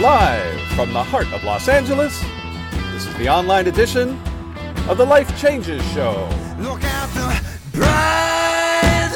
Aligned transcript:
Live 0.00 0.58
from 0.74 0.94
the 0.94 1.04
heart 1.04 1.30
of 1.30 1.44
Los 1.44 1.68
Angeles, 1.68 2.18
this 2.90 3.04
is 3.06 3.14
the 3.18 3.28
online 3.28 3.66
edition 3.66 4.18
of 4.88 4.96
the 4.96 5.04
Life 5.04 5.38
Changes 5.38 5.84
Show. 5.92 6.26
Look 6.58 6.82
at 6.82 7.06
the 7.12 7.76
bright 7.76 9.12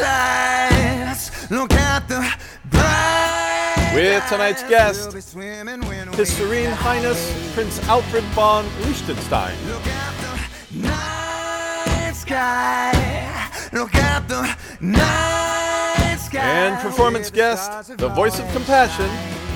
lights. 1.08 1.50
Look 1.50 1.72
at 1.72 2.06
the 2.06 2.30
bright 2.70 3.92
With 3.94 4.28
tonight's 4.28 4.62
guest, 4.64 5.04
We'll 5.04 5.14
be 5.14 5.20
swimming 5.22 5.80
when 5.88 6.12
His 6.12 6.30
Serene 6.30 6.70
Highness 6.70 7.32
Prince 7.54 7.82
Alfred 7.88 8.24
von 8.34 8.66
Liechtenstein. 8.82 9.56
Look 9.66 9.86
at 9.86 10.14
the 10.20 10.80
night 10.80 12.12
sky. 12.12 13.50
Look 13.72 13.94
at 13.94 14.28
the 14.28 14.54
night 14.82 16.16
sky. 16.18 16.40
And 16.40 16.78
performance 16.82 17.30
guest, 17.30 17.96
the 17.96 18.10
voice 18.10 18.38
of 18.38 18.46
compassion, 18.52 19.08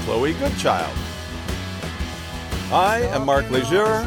Chloe 0.06 0.33
Goodchild. 0.33 0.97
I 2.71 2.99
am 3.15 3.25
Mark 3.25 3.51
Laisure, 3.51 4.07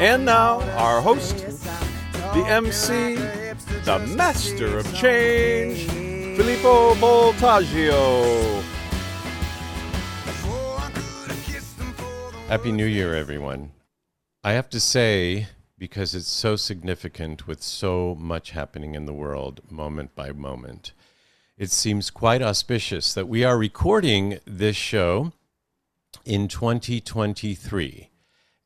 and 0.00 0.24
now 0.24 0.62
our 0.78 1.02
host, 1.02 1.36
the 1.36 2.42
MC, 2.48 3.16
the 3.84 3.98
master 4.16 4.78
of 4.78 4.94
change, 4.94 5.86
Filippo 6.38 6.94
Voltaggio. 6.94 8.62
Happy 12.48 12.72
New 12.72 12.86
Year, 12.86 13.14
everyone. 13.14 13.72
I 14.42 14.52
have 14.52 14.70
to 14.70 14.80
say, 14.80 15.48
because 15.76 16.14
it's 16.14 16.30
so 16.30 16.56
significant 16.56 17.46
with 17.46 17.62
so 17.62 18.16
much 18.18 18.52
happening 18.52 18.94
in 18.94 19.04
the 19.04 19.12
world 19.12 19.60
moment 19.70 20.14
by 20.14 20.32
moment, 20.32 20.92
it 21.58 21.70
seems 21.70 22.10
quite 22.10 22.40
auspicious 22.40 23.12
that 23.12 23.28
we 23.28 23.44
are 23.44 23.58
recording 23.58 24.38
this 24.46 24.76
show 24.76 25.34
in 26.24 26.48
2023 26.48 28.10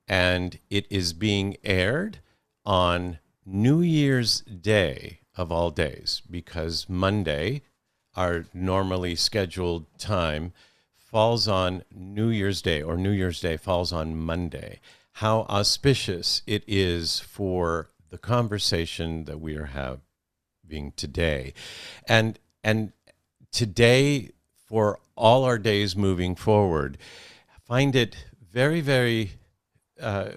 and 0.09 0.59
it 0.71 0.87
is 0.91 1.13
being 1.13 1.57
aired 1.65 2.21
on 2.65 3.19
New 3.45 3.81
Year's 3.81 4.41
Day 4.41 5.21
of 5.37 5.53
all 5.53 5.71
days 5.71 6.23
because 6.31 6.89
Monday, 6.89 7.63
our 8.15 8.47
normally 8.55 9.15
scheduled 9.15 9.87
time, 9.99 10.53
falls 10.97 11.47
on 11.47 11.83
New 11.95 12.29
Year's 12.29 12.63
Day 12.63 12.83
or 12.83 12.97
New 12.97 13.11
Year's 13.11 13.41
Day 13.41 13.57
falls 13.57 13.93
on 13.93 14.17
Monday. 14.17 14.81
How 15.13 15.41
auspicious 15.43 16.43
it 16.47 16.63
is 16.67 17.21
for 17.21 17.91
the 18.11 18.19
conversation 18.19 19.25
that 19.25 19.41
we 19.41 19.57
are 19.57 19.67
having 19.67 20.93
today. 20.97 21.55
And 22.09 22.39
and 22.63 22.93
today 23.53 24.31
for 24.67 24.99
all 25.17 25.45
our 25.45 25.59
days 25.59 25.97
moving 25.97 26.35
forward, 26.35 26.99
find 27.67 27.97
it 27.97 28.27
very, 28.53 28.81
very 28.81 29.33
uh, 30.01 30.31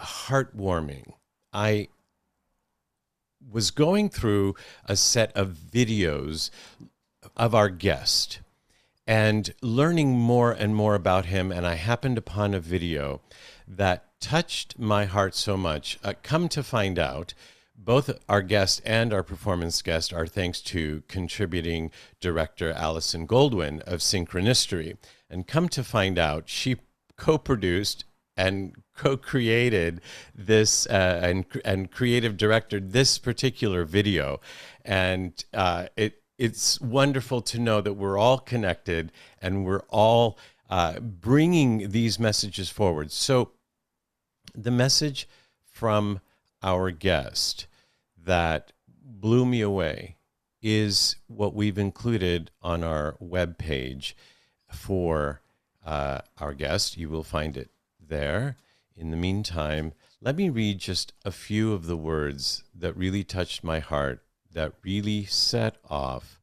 heartwarming. 0.00 1.12
I 1.52 1.88
was 3.50 3.70
going 3.70 4.08
through 4.08 4.54
a 4.86 4.96
set 4.96 5.36
of 5.36 5.50
videos 5.50 6.50
of 7.36 7.54
our 7.54 7.68
guest 7.68 8.40
and 9.06 9.52
learning 9.62 10.18
more 10.18 10.52
and 10.52 10.74
more 10.74 10.94
about 10.94 11.26
him. 11.26 11.52
And 11.52 11.66
I 11.66 11.74
happened 11.74 12.18
upon 12.18 12.54
a 12.54 12.60
video 12.60 13.20
that 13.66 14.20
touched 14.20 14.78
my 14.78 15.04
heart 15.04 15.34
so 15.34 15.56
much. 15.56 15.98
Uh, 16.02 16.14
come 16.22 16.48
to 16.48 16.62
find 16.62 16.98
out, 16.98 17.34
both 17.76 18.10
our 18.28 18.42
guest 18.42 18.80
and 18.84 19.12
our 19.12 19.24
performance 19.24 19.82
guest 19.82 20.12
are 20.12 20.26
thanks 20.26 20.60
to 20.60 21.02
contributing 21.08 21.90
director 22.20 22.70
Allison 22.70 23.26
Goldwyn 23.26 23.80
of 23.80 23.98
Synchronicity. 23.98 24.96
And 25.32 25.46
come 25.46 25.68
to 25.70 25.82
find 25.82 26.18
out, 26.18 26.48
she 26.48 26.76
co 27.16 27.38
produced 27.38 28.04
and 28.36 28.74
co-created 28.96 30.00
this 30.34 30.86
uh, 30.86 31.20
and 31.22 31.44
and 31.64 31.90
creative 31.90 32.36
directed 32.36 32.92
this 32.92 33.18
particular 33.18 33.84
video, 33.84 34.40
and 34.84 35.44
uh, 35.54 35.86
it 35.96 36.22
it's 36.38 36.80
wonderful 36.80 37.40
to 37.42 37.58
know 37.58 37.80
that 37.80 37.94
we're 37.94 38.18
all 38.18 38.38
connected 38.38 39.12
and 39.40 39.64
we're 39.64 39.84
all 39.88 40.38
uh, 40.70 40.98
bringing 40.98 41.90
these 41.90 42.18
messages 42.18 42.68
forward. 42.68 43.12
So, 43.12 43.52
the 44.54 44.70
message 44.70 45.28
from 45.64 46.20
our 46.62 46.90
guest 46.90 47.66
that 48.24 48.72
blew 49.04 49.44
me 49.46 49.60
away 49.60 50.16
is 50.60 51.16
what 51.26 51.54
we've 51.54 51.78
included 51.78 52.50
on 52.62 52.84
our 52.84 53.16
webpage 53.22 54.14
for 54.72 55.40
uh, 55.84 56.20
our 56.38 56.54
guest. 56.54 56.96
You 56.96 57.08
will 57.08 57.24
find 57.24 57.56
it 57.56 57.70
there. 58.00 58.56
In 58.96 59.10
the 59.10 59.16
meantime, 59.16 59.92
let 60.20 60.36
me 60.36 60.48
read 60.48 60.78
just 60.78 61.12
a 61.24 61.30
few 61.30 61.72
of 61.72 61.86
the 61.86 61.96
words 61.96 62.62
that 62.74 62.96
really 62.96 63.24
touched 63.24 63.64
my 63.64 63.80
heart, 63.80 64.22
that 64.52 64.72
really 64.82 65.24
set 65.24 65.76
off 65.88 66.40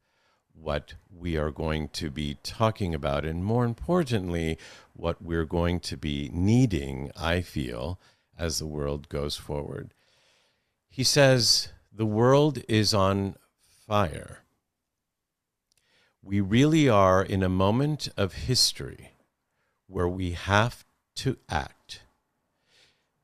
what 0.54 0.96
we 1.10 1.38
are 1.38 1.52
going 1.52 1.88
to 1.90 2.10
be 2.10 2.38
talking 2.44 2.94
about, 2.94 3.24
and 3.24 3.46
more 3.46 3.66
importantly, 3.66 4.58
what 4.94 5.22
we're 5.22 5.46
going 5.46 5.80
to 5.80 5.96
be 5.96 6.30
needing, 6.34 7.12
I 7.16 7.42
feel, 7.42 8.00
as 8.38 8.60
the 8.60 8.68
world 8.68 9.10
goes 9.10 9.38
forward. 9.38 9.94
He 10.90 11.04
says, 11.04 11.70
The 11.94 12.06
world 12.06 12.62
is 12.68 12.94
on 12.94 13.36
fire. 13.88 14.40
We 16.22 16.42
really 16.42 16.90
are 16.90 17.24
in 17.24 17.44
a 17.44 17.50
moment 17.50 18.10
of 18.18 18.34
history 18.34 19.12
where 19.88 20.08
we 20.08 20.32
have 20.32 20.86
to 21.16 21.38
act. 21.50 22.02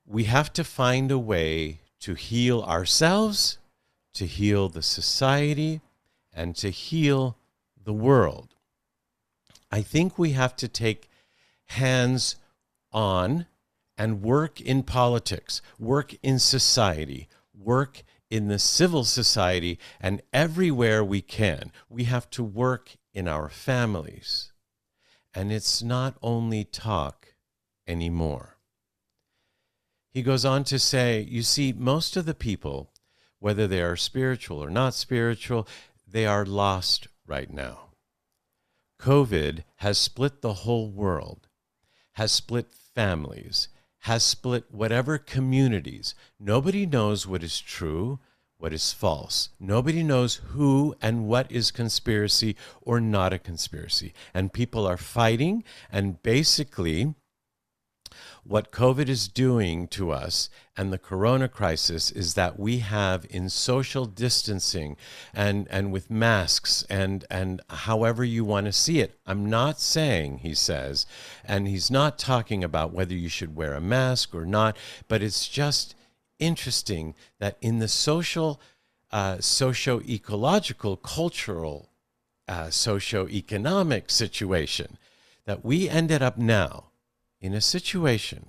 We 0.05 0.25
have 0.25 0.53
to 0.53 0.63
find 0.63 1.11
a 1.11 1.19
way 1.19 1.81
to 1.99 2.13
heal 2.13 2.61
ourselves, 2.61 3.57
to 4.13 4.25
heal 4.25 4.69
the 4.69 4.81
society, 4.81 5.81
and 6.33 6.55
to 6.57 6.69
heal 6.69 7.37
the 7.83 7.93
world. 7.93 8.55
I 9.71 9.81
think 9.81 10.17
we 10.17 10.31
have 10.31 10.55
to 10.57 10.67
take 10.67 11.09
hands 11.65 12.35
on 12.91 13.45
and 13.97 14.21
work 14.21 14.61
in 14.61 14.83
politics, 14.83 15.61
work 15.79 16.15
in 16.21 16.39
society, 16.39 17.27
work 17.53 18.03
in 18.35 18.49
the 18.49 18.59
civil 18.59 19.05
society, 19.05 19.79
and 19.99 20.21
everywhere 20.33 21.03
we 21.03 21.21
can. 21.21 21.71
We 21.89 22.03
have 22.03 22.29
to 22.31 22.43
work 22.43 22.97
in 23.13 23.27
our 23.27 23.49
families. 23.49 24.51
And 25.33 25.51
it's 25.51 25.81
not 25.81 26.17
only 26.21 26.65
talk 26.65 27.35
anymore. 27.87 28.57
He 30.11 30.21
goes 30.21 30.45
on 30.45 30.63
to 30.65 30.79
say, 30.79 31.21
you 31.21 31.43
see, 31.43 31.73
most 31.73 32.15
of 32.17 32.25
the 32.25 32.33
people, 32.33 32.91
whether 33.39 33.67
they 33.67 33.81
are 33.81 33.95
spiritual 33.95 34.63
or 34.63 34.69
not 34.69 34.93
spiritual, 34.93 35.67
they 36.07 36.25
are 36.25 36.45
lost 36.45 37.07
right 37.25 37.51
now. 37.51 37.89
COVID 38.99 39.63
has 39.77 39.97
split 39.97 40.41
the 40.41 40.53
whole 40.53 40.89
world, 40.89 41.47
has 42.13 42.31
split 42.31 42.67
families, 42.93 43.67
has 43.99 44.23
split 44.23 44.65
whatever 44.71 45.17
communities. 45.17 46.15
Nobody 46.39 46.85
knows 46.85 47.27
what 47.27 47.43
is 47.43 47.59
true, 47.59 48.19
what 48.57 48.73
is 48.73 48.93
false. 48.93 49.49
Nobody 49.59 50.03
knows 50.03 50.35
who 50.35 50.95
and 51.01 51.27
what 51.27 51.51
is 51.51 51.71
conspiracy 51.71 52.55
or 52.81 52.99
not 52.99 53.33
a 53.33 53.39
conspiracy. 53.39 54.13
And 54.33 54.53
people 54.53 54.87
are 54.87 54.97
fighting, 54.97 55.63
and 55.91 56.21
basically, 56.23 57.15
what 58.43 58.71
COVID 58.71 59.09
is 59.09 59.27
doing 59.27 59.87
to 59.87 60.11
us 60.11 60.49
and 60.77 60.93
the 60.93 60.99
corona 60.99 61.47
crisis 61.47 62.11
is 62.11 62.35
that 62.35 62.59
we 62.59 62.79
have 62.79 63.25
in 63.29 63.49
social 63.49 64.05
distancing 64.05 64.97
and, 65.33 65.67
and 65.71 65.91
with 65.91 66.11
masks 66.11 66.85
and, 66.89 67.25
and 67.29 67.61
however 67.69 68.23
you 68.23 68.45
want 68.45 68.67
to 68.67 68.71
see 68.71 68.99
it. 68.99 69.17
I'm 69.25 69.49
not 69.49 69.79
saying, 69.79 70.39
he 70.39 70.53
says, 70.53 71.07
and 71.43 71.67
he's 71.67 71.89
not 71.89 72.19
talking 72.19 72.63
about 72.63 72.93
whether 72.93 73.15
you 73.15 73.29
should 73.29 73.55
wear 73.55 73.73
a 73.73 73.81
mask 73.81 74.35
or 74.35 74.45
not, 74.45 74.77
but 75.07 75.23
it's 75.23 75.47
just 75.47 75.95
interesting 76.39 77.15
that 77.39 77.57
in 77.61 77.79
the 77.79 77.87
social, 77.87 78.59
uh, 79.11 79.39
socio 79.39 80.01
ecological, 80.01 80.97
cultural, 80.97 81.89
uh, 82.47 82.69
socio 82.69 83.27
economic 83.27 84.09
situation, 84.09 84.97
that 85.45 85.63
we 85.63 85.89
ended 85.89 86.21
up 86.21 86.37
now 86.37 86.85
in 87.39 87.53
a 87.53 87.61
situation 87.61 88.47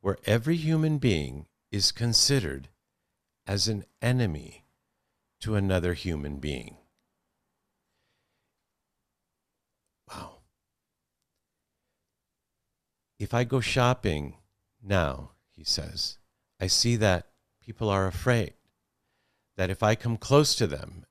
where 0.00 0.18
every 0.26 0.56
human 0.56 0.98
being 0.98 1.46
is 1.70 1.92
considered 1.92 2.68
as 3.46 3.68
an 3.68 3.84
enemy 4.00 4.64
to 5.40 5.54
another 5.54 5.94
human 5.94 6.36
being. 6.36 6.76
Wow. 10.08 10.36
If 13.18 13.34
I 13.34 13.44
go 13.44 13.60
shopping 13.60 14.36
now, 14.82 15.32
he 15.50 15.64
says, 15.64 16.16
I 16.60 16.66
see 16.66 16.96
that 16.96 17.26
people 17.64 17.88
are 17.88 18.06
afraid 18.06 18.54
that 19.56 19.70
if 19.70 19.82
I 19.82 19.94
come 19.94 20.16
close 20.16 20.54
to 20.56 20.66
them 20.66 21.04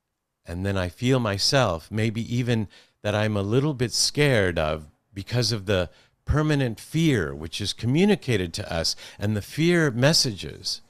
and 0.46 0.66
then 0.66 0.78
I 0.78 0.90
feel 0.90 1.19
myself, 1.19 1.90
maybe 1.92 2.22
even 2.36 2.68
that 3.01 3.16
I'm 3.16 3.38
a 3.38 3.42
little 3.42 3.74
bit 3.74 3.92
scared 3.94 4.60
of 4.60 4.88
because 5.13 5.51
of 5.51 5.66
the 5.66 5.90
permanent 6.25 6.80
fear, 6.80 7.34
which 7.34 7.60
is 7.60 7.74
communicated 7.74 8.54
to 8.54 8.72
us, 8.72 8.96
and 9.18 9.36
the 9.36 9.42
fear 9.42 9.90
messages 9.90 10.81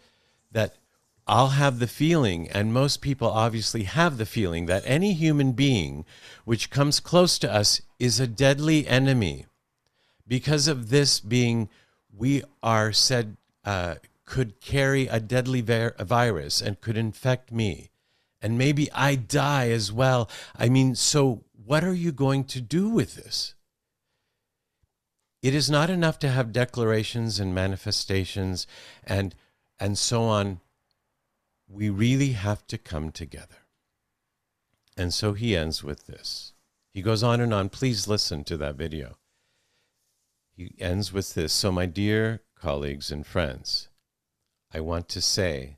that 0.51 0.75
I'll 1.27 1.49
have 1.49 1.79
the 1.79 1.87
feeling, 1.87 2.49
and 2.49 2.73
most 2.73 3.01
people 3.01 3.29
obviously 3.29 3.83
have 3.83 4.17
the 4.17 4.25
feeling, 4.25 4.65
that 4.65 4.83
any 4.85 5.13
human 5.13 5.51
being 5.51 6.03
which 6.43 6.69
comes 6.69 6.99
close 6.99 7.37
to 7.39 7.53
us 7.53 7.81
is 7.99 8.19
a 8.19 8.27
deadly 8.27 8.87
enemy. 8.87 9.45
Because 10.27 10.67
of 10.67 10.89
this 10.89 11.19
being, 11.19 11.69
we 12.11 12.43
are 12.63 12.91
said 12.91 13.37
uh, 13.63 13.95
could 14.29 14.61
carry 14.61 15.07
a 15.07 15.19
deadly 15.19 15.59
vir- 15.59 15.95
virus 15.99 16.61
and 16.61 16.79
could 16.79 16.95
infect 16.95 17.51
me. 17.51 17.89
And 18.41 18.59
maybe 18.59 18.89
I 18.93 19.15
die 19.15 19.71
as 19.71 19.91
well. 19.91 20.29
I 20.55 20.69
mean, 20.69 20.93
so 20.93 21.43
what 21.65 21.83
are 21.83 21.95
you 21.95 22.11
going 22.11 22.43
to 22.45 22.61
do 22.61 22.87
with 22.89 23.15
this? 23.15 23.55
It 25.41 25.55
is 25.55 25.67
not 25.69 25.89
enough 25.89 26.19
to 26.19 26.29
have 26.29 26.53
declarations 26.53 27.39
and 27.39 27.55
manifestations 27.55 28.67
and 29.03 29.33
and 29.79 29.97
so 29.97 30.23
on 30.23 30.59
we 31.67 31.89
really 31.89 32.33
have 32.33 32.67
to 32.67 32.77
come 32.77 33.11
together. 33.11 33.65
And 34.97 35.13
so 35.13 35.33
he 35.33 35.55
ends 35.55 35.83
with 35.83 36.07
this. 36.07 36.53
He 36.93 37.01
goes 37.01 37.23
on 37.23 37.41
and 37.41 37.53
on. 37.53 37.69
Please 37.69 38.07
listen 38.07 38.43
to 38.43 38.57
that 38.57 38.75
video. 38.75 39.17
He 40.51 40.73
ends 40.79 41.13
with 41.13 41.35
this. 41.35 41.53
So, 41.53 41.71
my 41.71 41.85
dear 41.85 42.41
colleagues 42.59 43.11
and 43.11 43.25
friends, 43.25 43.88
I 44.73 44.79
want 44.79 45.09
to 45.09 45.21
say 45.21 45.77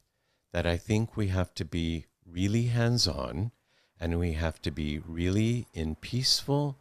that 0.51 0.65
I 0.65 0.77
think 0.77 1.15
we 1.15 1.27
have 1.27 1.53
to 1.55 1.65
be 1.65 2.05
really 2.25 2.63
hands 2.63 3.07
on 3.07 3.51
and 3.99 4.19
we 4.19 4.33
have 4.33 4.61
to 4.63 4.71
be 4.71 4.99
really 4.99 5.67
in 5.73 5.95
peaceful 5.95 6.77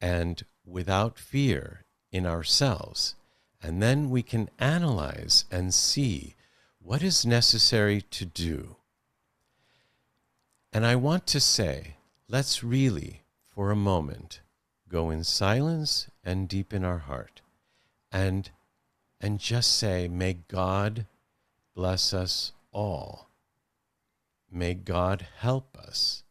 and 0.00 0.42
without 0.64 1.18
fear 1.18 1.84
in 2.10 2.26
ourselves. 2.26 3.14
And 3.62 3.82
then 3.82 4.10
we 4.10 4.22
can 4.22 4.48
analyze 4.58 5.44
and 5.50 5.74
see 5.74 6.34
what 6.82 7.02
is 7.02 7.26
necessary 7.26 8.00
to 8.00 8.24
do. 8.24 8.76
And 10.72 10.86
I 10.86 10.96
want 10.96 11.26
to 11.28 11.40
say, 11.40 11.96
let's 12.28 12.64
really, 12.64 13.22
for 13.44 13.70
a 13.70 13.76
moment, 13.76 14.40
go 14.88 15.10
in 15.10 15.22
silence 15.22 16.08
and 16.24 16.48
deep 16.48 16.72
in 16.72 16.84
our 16.84 16.98
heart 16.98 17.40
and 18.10 18.50
and 19.20 19.38
just 19.38 19.76
say 19.76 20.08
may 20.08 20.32
god 20.48 21.06
bless 21.74 22.12
us 22.12 22.52
all 22.72 23.28
may 24.50 24.74
god 24.74 25.26
help 25.38 25.76
us 25.78 26.24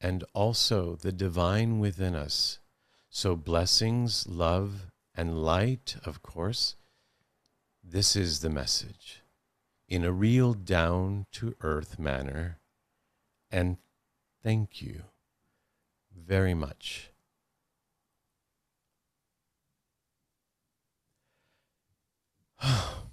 and 0.00 0.24
also 0.34 0.96
the 0.96 1.12
divine 1.12 1.78
within 1.78 2.14
us 2.14 2.58
so 3.08 3.36
blessings 3.36 4.26
love 4.26 4.86
and 5.14 5.42
light 5.42 5.96
of 6.04 6.22
course 6.22 6.76
this 7.84 8.16
is 8.16 8.40
the 8.40 8.50
message 8.50 9.22
in 9.92 10.04
a 10.04 10.10
real 10.10 10.54
down 10.54 11.26
to 11.32 11.54
earth 11.60 11.98
manner. 11.98 12.58
And 13.50 13.76
thank 14.42 14.80
you 14.80 15.02
very 16.16 16.54
much. 16.54 17.10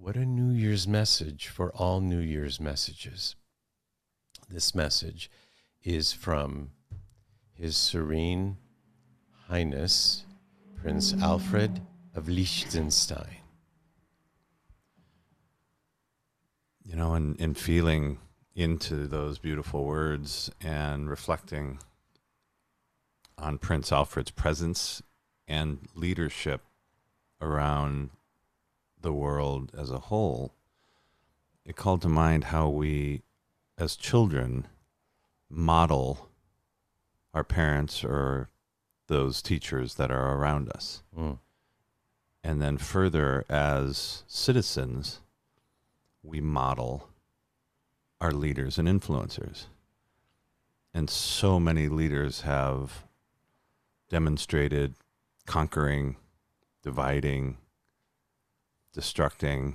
what 0.00 0.16
a 0.16 0.24
New 0.24 0.52
Year's 0.52 0.88
message 0.88 1.48
for 1.48 1.70
all 1.72 2.00
New 2.00 2.20
Year's 2.20 2.58
messages. 2.58 3.36
This 4.48 4.74
message 4.74 5.30
is 5.84 6.12
from 6.12 6.70
His 7.52 7.76
Serene 7.76 8.56
Highness 9.48 10.24
Prince 10.80 11.12
Alfred 11.20 11.82
of 12.14 12.28
Liechtenstein. 12.28 13.36
you 16.82 16.96
know, 16.96 17.14
and, 17.14 17.40
and 17.40 17.56
feeling 17.56 18.18
into 18.56 19.06
those 19.06 19.38
beautiful 19.38 19.84
words 19.84 20.50
and 20.60 21.08
reflecting 21.08 21.78
on 23.38 23.58
Prince 23.58 23.92
Alfred's 23.92 24.32
presence 24.32 25.00
and 25.46 25.86
leadership 25.94 26.62
around 27.40 28.10
the 29.02 29.12
world 29.12 29.72
as 29.76 29.90
a 29.90 29.98
whole, 29.98 30.54
it 31.64 31.76
called 31.76 32.02
to 32.02 32.08
mind 32.08 32.44
how 32.44 32.68
we, 32.68 33.22
as 33.78 33.96
children, 33.96 34.66
model 35.48 36.28
our 37.34 37.44
parents 37.44 38.04
or 38.04 38.48
those 39.06 39.42
teachers 39.42 39.94
that 39.94 40.10
are 40.10 40.36
around 40.36 40.70
us. 40.70 41.02
Mm. 41.16 41.38
And 42.42 42.62
then 42.62 42.78
further, 42.78 43.44
as 43.48 44.24
citizens, 44.26 45.20
we 46.22 46.40
model 46.40 47.08
our 48.20 48.32
leaders 48.32 48.78
and 48.78 48.88
influencers. 48.88 49.66
And 50.92 51.08
so 51.08 51.60
many 51.60 51.88
leaders 51.88 52.42
have 52.42 53.04
demonstrated 54.08 54.94
conquering, 55.46 56.16
dividing, 56.82 57.58
destructing. 58.96 59.74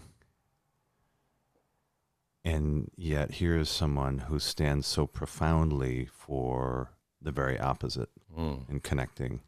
And 2.44 2.92
yet, 2.96 3.32
here 3.32 3.58
is 3.58 3.70
someone 3.70 4.20
who 4.20 4.38
stands 4.40 4.86
so 4.86 5.08
profoundly 5.08 6.06
for 6.06 6.92
the 7.22 7.32
very 7.32 7.60
opposite 7.60 8.10
Mm. 8.38 8.70
in 8.70 8.80
connecting, 8.82 9.42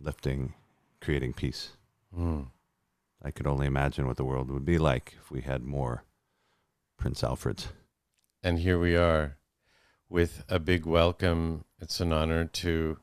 lifting, 0.00 0.54
creating 1.00 1.32
peace. 1.32 1.76
Mm. 2.14 2.50
I 3.22 3.30
could 3.30 3.46
only 3.46 3.66
imagine 3.66 4.06
what 4.06 4.16
the 4.16 4.24
world 4.24 4.50
would 4.50 4.64
be 4.64 4.78
like 4.78 5.14
if 5.20 5.30
we 5.30 5.42
had 5.42 5.62
more 5.62 6.04
Prince 6.96 7.22
Alfreds. 7.22 7.68
And 8.42 8.58
here 8.58 8.78
we 8.78 8.96
are 8.96 9.36
with 10.08 10.44
a 10.48 10.58
big 10.58 10.84
welcome. 10.86 11.64
It's 11.80 12.00
an 12.00 12.12
honor 12.12 12.44
to 12.44 12.98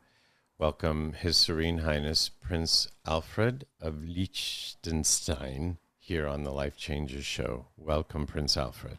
welcome 0.57 1.11
His 1.11 1.35
Serene 1.35 1.79
Highness 1.79 2.29
Prince 2.29 2.87
Alfred 3.05 3.65
of 3.81 4.03
Liechtenstein 4.05 5.77
here 5.99 6.27
on 6.27 6.43
the 6.43 6.51
Life 6.51 6.77
Changes 6.77 7.25
Show. 7.25 7.67
Welcome, 7.75 8.25
Prince 8.25 8.55
Alfred. 8.55 8.97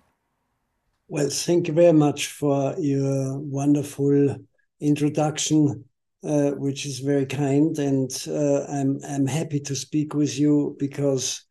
Well, 1.08 1.30
thank 1.30 1.68
you 1.68 1.74
very 1.74 1.92
much 1.92 2.26
for 2.26 2.74
your 2.78 3.38
wonderful 3.38 4.36
introduction, 4.80 5.84
uh, 6.22 6.50
which 6.50 6.84
is 6.84 6.98
very 6.98 7.24
kind, 7.24 7.78
and 7.78 8.10
uh, 8.28 8.64
I'm 8.64 9.00
I'm 9.08 9.26
happy 9.26 9.60
to 9.60 9.74
speak 9.74 10.14
with 10.14 10.38
you 10.38 10.76
because 10.78 11.42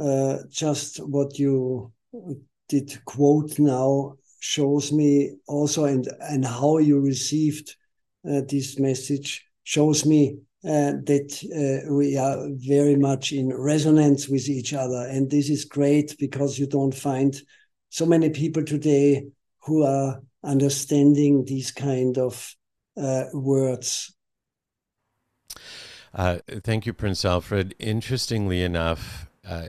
uh, 0.00 0.38
just 0.50 0.96
what 0.98 1.38
you 1.38 1.92
did 2.68 2.98
quote 3.04 3.58
now 3.60 4.16
shows 4.40 4.92
me 4.92 5.36
also 5.46 5.84
and 5.84 6.08
and 6.20 6.44
how 6.44 6.78
you 6.78 6.98
received 6.98 7.76
uh, 8.28 8.40
this 8.48 8.78
message 8.78 9.46
shows 9.64 10.04
me 10.04 10.38
uh, 10.64 10.92
that 11.04 11.84
uh, 11.88 11.92
we 11.92 12.16
are 12.16 12.48
very 12.52 12.96
much 12.96 13.32
in 13.32 13.52
resonance 13.52 14.28
with 14.28 14.48
each 14.48 14.72
other, 14.72 15.06
and 15.08 15.30
this 15.30 15.50
is 15.50 15.64
great 15.64 16.16
because 16.18 16.58
you 16.58 16.66
don't 16.66 16.94
find 16.94 17.40
so 17.88 18.06
many 18.06 18.30
people 18.30 18.64
today 18.64 19.26
who 19.64 19.82
are 19.84 20.20
understanding 20.44 21.44
these 21.44 21.70
kind 21.70 22.18
of 22.18 22.54
uh, 22.96 23.24
words. 23.32 24.14
Uh, 26.14 26.38
thank 26.62 26.86
you, 26.86 26.92
Prince 26.92 27.24
Alfred. 27.24 27.74
Interestingly 27.78 28.62
enough, 28.62 29.28
uh, 29.48 29.68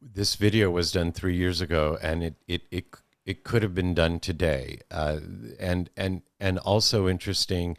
this 0.00 0.36
video 0.36 0.70
was 0.70 0.92
done 0.92 1.12
three 1.12 1.36
years 1.36 1.60
ago, 1.60 1.98
and 2.00 2.22
it 2.22 2.34
it 2.46 2.62
it, 2.70 2.84
it 3.26 3.44
could 3.44 3.62
have 3.62 3.74
been 3.74 3.94
done 3.94 4.20
today. 4.20 4.80
Uh, 4.90 5.18
and 5.58 5.90
and 5.96 6.22
and 6.38 6.58
also 6.58 7.08
interesting, 7.08 7.76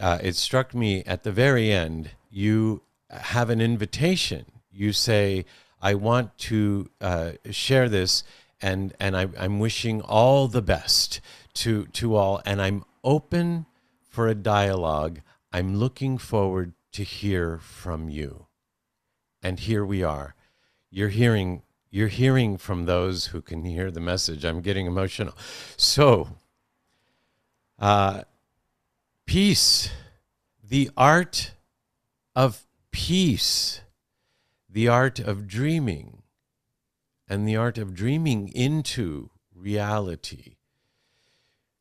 uh, 0.00 0.18
it 0.22 0.34
struck 0.34 0.74
me 0.74 1.04
at 1.04 1.22
the 1.22 1.32
very 1.32 1.70
end. 1.70 2.10
You 2.30 2.82
have 3.10 3.50
an 3.50 3.60
invitation. 3.60 4.46
You 4.72 4.92
say, 4.92 5.44
"I 5.80 5.94
want 5.94 6.36
to 6.38 6.90
uh, 7.00 7.32
share 7.50 7.88
this." 7.88 8.24
And, 8.62 8.92
and 9.00 9.16
I, 9.16 9.26
I'm 9.38 9.58
wishing 9.58 10.02
all 10.02 10.46
the 10.46 10.60
best 10.60 11.22
to, 11.54 11.86
to 11.86 12.14
all, 12.14 12.42
and 12.44 12.60
I'm 12.60 12.84
open 13.02 13.64
for 14.02 14.28
a 14.28 14.34
dialogue. 14.34 15.20
I'm 15.50 15.76
looking 15.76 16.18
forward 16.18 16.74
to 16.92 17.02
hear 17.02 17.58
from 17.58 18.10
you. 18.10 18.46
And 19.42 19.58
here 19.58 19.84
we 19.84 20.02
are. 20.02 20.34
You're 20.90 21.08
hearing 21.08 21.62
you're 21.92 22.08
hearing 22.08 22.56
from 22.56 22.84
those 22.84 23.26
who 23.26 23.42
can 23.42 23.64
hear 23.64 23.90
the 23.90 24.00
message. 24.00 24.44
I'm 24.44 24.60
getting 24.60 24.86
emotional. 24.86 25.36
So, 25.76 26.28
uh, 27.80 28.22
peace, 29.30 29.90
the 30.60 30.90
art 30.96 31.52
of 32.34 32.66
peace, 32.90 33.80
the 34.68 34.88
art 34.88 35.20
of 35.20 35.46
dreaming, 35.46 36.22
and 37.28 37.46
the 37.46 37.54
art 37.54 37.78
of 37.78 37.94
dreaming 37.94 38.48
into 38.48 39.30
reality. 39.54 40.56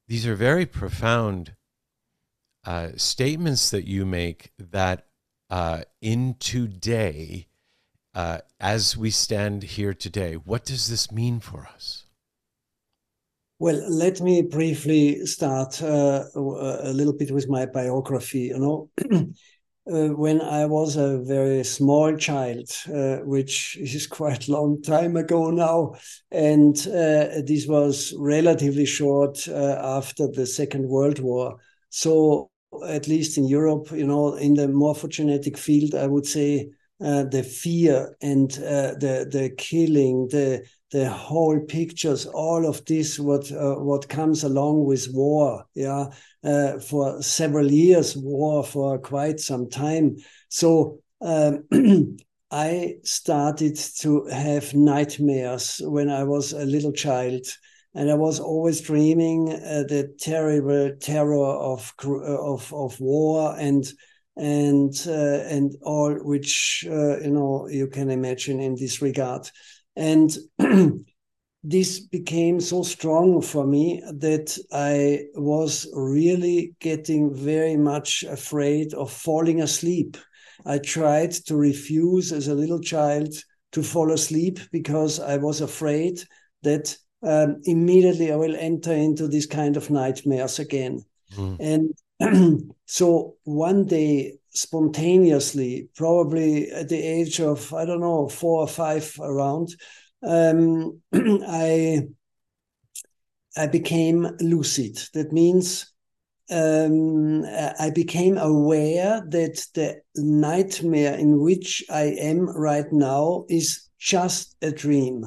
These 0.07 0.27
are 0.27 0.35
very 0.35 0.67
profound 0.67 1.55
uh, 2.65 2.89
statements 2.97 3.71
that 3.71 3.87
you 3.87 4.05
make 4.05 4.51
that 4.59 5.07
uh, 5.49 5.85
in 6.01 6.35
today, 6.35 7.47
uh, 8.13 8.41
as 8.59 8.95
we 8.95 9.09
stand 9.09 9.63
here 9.63 9.95
today? 9.95 10.35
What 10.35 10.65
does 10.65 10.87
this 10.87 11.11
mean 11.11 11.39
for 11.39 11.67
us? 11.73 12.08
Well, 13.59 13.75
let 13.89 14.21
me 14.21 14.41
briefly 14.41 15.25
start 15.25 15.81
uh, 15.83 16.25
a 16.33 16.93
little 16.93 17.13
bit 17.13 17.31
with 17.31 17.49
my 17.49 17.65
biography. 17.65 18.43
You 18.53 18.59
know, 18.59 18.89
uh, 19.91 20.09
when 20.15 20.39
I 20.41 20.65
was 20.65 20.95
a 20.95 21.19
very 21.19 21.65
small 21.65 22.15
child, 22.15 22.69
uh, 22.93 23.17
which 23.17 23.77
is 23.77 24.07
quite 24.19 24.47
a 24.47 24.51
long 24.53 24.81
time 24.81 25.17
ago 25.17 25.49
now, 25.51 25.95
and 26.31 26.77
uh, 26.87 27.41
this 27.45 27.67
was 27.67 28.13
relatively 28.17 28.85
short 28.85 29.45
uh, 29.49 29.77
after 29.83 30.27
the 30.27 30.45
Second 30.45 30.87
World 30.87 31.19
War. 31.19 31.57
So, 31.89 32.49
at 32.87 33.07
least 33.09 33.37
in 33.37 33.45
Europe, 33.47 33.91
you 33.91 34.07
know, 34.07 34.35
in 34.35 34.53
the 34.53 34.67
morphogenetic 34.67 35.57
field, 35.57 35.95
I 35.95 36.07
would 36.07 36.25
say 36.25 36.69
uh, 37.01 37.23
the 37.23 37.43
fear 37.43 38.15
and 38.21 38.51
uh, 38.59 38.93
the 38.99 39.27
the 39.29 39.53
killing, 39.57 40.27
the 40.29 40.63
the 40.91 41.09
whole 41.09 41.59
pictures, 41.59 42.25
all 42.25 42.67
of 42.67 42.83
this, 42.85 43.19
what 43.19 43.51
uh, 43.51 43.75
what 43.75 44.09
comes 44.09 44.43
along 44.43 44.85
with 44.85 45.07
war, 45.13 45.65
yeah, 45.75 46.07
uh, 46.43 46.79
for 46.79 47.21
several 47.21 47.71
years, 47.71 48.17
war 48.17 48.63
for 48.63 48.97
quite 48.99 49.39
some 49.39 49.69
time. 49.69 50.17
So 50.49 50.99
um, 51.21 51.65
I 52.51 52.95
started 53.03 53.75
to 53.99 54.25
have 54.25 54.73
nightmares 54.73 55.81
when 55.83 56.09
I 56.09 56.23
was 56.23 56.53
a 56.53 56.65
little 56.65 56.93
child, 56.93 57.45
and 57.93 58.09
I 58.09 58.15
was 58.15 58.39
always 58.39 58.81
dreaming 58.81 59.51
uh, 59.51 59.83
the 59.87 60.13
terrible 60.19 60.95
terror 60.99 61.45
of 61.45 61.93
uh, 62.03 62.53
of 62.53 62.73
of 62.73 62.99
war 62.99 63.55
and 63.59 63.85
and 64.35 64.93
uh, 65.05 65.43
and 65.49 65.75
all 65.83 66.13
which 66.23 66.85
uh, 66.89 67.19
you 67.19 67.31
know 67.31 67.67
you 67.67 67.87
can 67.87 68.09
imagine 68.09 68.59
in 68.59 68.75
this 68.75 69.01
regard 69.01 69.49
and 69.99 70.37
this 71.63 71.99
became 71.99 72.61
so 72.61 72.83
strong 72.83 73.41
for 73.41 73.67
me 73.67 74.01
that 74.13 74.57
I 74.71 75.25
was 75.35 75.87
really 75.93 76.73
getting 76.79 77.33
very 77.33 77.75
much 77.75 78.23
afraid 78.23 78.93
of 78.93 79.11
falling 79.11 79.61
asleep. 79.61 80.15
I 80.65 80.77
tried 80.77 81.31
to 81.31 81.57
refuse 81.57 82.31
as 82.31 82.47
a 82.47 82.55
little 82.55 82.79
child 82.79 83.33
to 83.73 83.83
fall 83.83 84.11
asleep 84.13 84.59
because 84.71 85.19
I 85.19 85.37
was 85.37 85.61
afraid 85.61 86.21
that 86.63 86.95
um, 87.21 87.59
immediately 87.65 88.31
I 88.31 88.37
will 88.37 88.55
enter 88.55 88.93
into 88.93 89.27
this 89.27 89.45
kind 89.45 89.75
of 89.75 89.89
nightmares 89.89 90.59
again. 90.59 91.03
Mm. 91.35 91.93
And 92.21 92.71
so 92.85 93.35
one 93.43 93.85
day, 93.85 94.38
spontaneously, 94.51 95.89
probably 95.95 96.69
at 96.71 96.89
the 96.89 97.01
age 97.01 97.39
of, 97.39 97.73
I 97.73 97.85
don't 97.85 98.01
know, 98.01 98.27
four 98.27 98.61
or 98.61 98.67
five 98.67 99.13
around, 99.21 99.69
um, 100.23 101.01
I, 101.13 102.07
I 103.57 103.67
became 103.67 104.27
lucid. 104.39 104.99
That 105.13 105.31
means 105.31 105.93
um, 106.49 107.45
I 107.45 107.91
became 107.93 108.37
aware 108.37 109.21
that 109.29 109.65
the 109.75 110.01
nightmare 110.15 111.15
in 111.15 111.39
which 111.39 111.83
I 111.89 112.15
am 112.19 112.49
right 112.49 112.91
now 112.91 113.45
is 113.49 113.89
just 113.99 114.55
a 114.61 114.71
dream. 114.71 115.25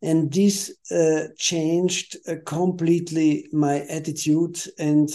And 0.00 0.32
this 0.32 0.74
uh, 0.90 1.28
changed 1.38 2.16
uh, 2.26 2.36
completely 2.46 3.46
my 3.52 3.80
attitude 3.82 4.58
and 4.78 5.10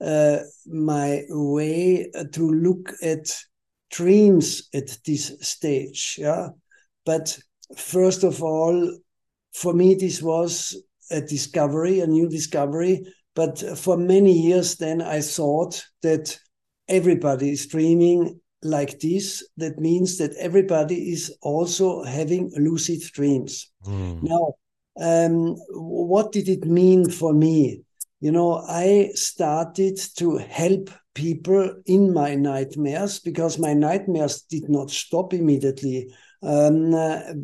uh, 0.00 0.38
my 0.66 1.22
way 1.28 2.10
to 2.32 2.50
look 2.50 2.92
at 3.02 3.34
dreams 3.90 4.68
at 4.74 4.98
this 5.06 5.36
stage. 5.40 6.16
Yeah, 6.18 6.48
but 7.04 7.38
first 7.76 8.24
of 8.24 8.42
all, 8.42 8.98
for 9.52 9.72
me 9.72 9.94
this 9.94 10.22
was 10.22 10.76
a 11.10 11.20
discovery, 11.20 12.00
a 12.00 12.06
new 12.06 12.28
discovery. 12.28 13.04
But 13.34 13.58
for 13.78 13.96
many 13.96 14.32
years, 14.32 14.76
then 14.76 15.02
I 15.02 15.20
thought 15.20 15.84
that 16.02 16.38
everybody 16.88 17.50
is 17.50 17.66
dreaming 17.66 18.40
like 18.62 19.00
this. 19.00 19.46
That 19.56 19.78
means 19.78 20.18
that 20.18 20.34
everybody 20.38 21.12
is 21.12 21.36
also 21.42 22.02
having 22.04 22.52
lucid 22.56 23.00
dreams. 23.12 23.70
Mm. 23.86 24.22
Now, 24.22 24.54
um, 25.00 25.56
what 25.70 26.32
did 26.32 26.48
it 26.48 26.64
mean 26.64 27.10
for 27.10 27.32
me? 27.32 27.83
You 28.24 28.32
know, 28.32 28.64
I 28.66 29.10
started 29.12 30.00
to 30.16 30.38
help 30.38 30.88
people 31.12 31.74
in 31.84 32.14
my 32.14 32.34
nightmares 32.34 33.20
because 33.20 33.58
my 33.58 33.74
nightmares 33.74 34.40
did 34.48 34.66
not 34.70 34.90
stop 34.90 35.34
immediately. 35.34 36.10
Um, 36.42 36.94
uh, 36.94 37.34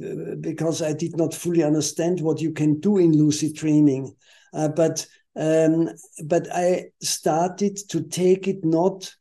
because 0.40 0.80
I 0.80 0.94
did 0.94 1.18
not 1.18 1.34
fully 1.34 1.62
understand 1.62 2.22
what 2.22 2.40
you 2.40 2.52
can 2.52 2.80
do 2.80 2.96
in 2.96 3.12
lucid 3.12 3.56
dreaming, 3.56 4.14
uh, 4.54 4.68
but 4.68 5.06
um, 5.37 5.90
but 6.25 6.49
I 6.50 6.92
started 7.02 7.78
to 7.90 8.00
take 8.02 8.49
it 8.49 8.64
not 8.64 9.14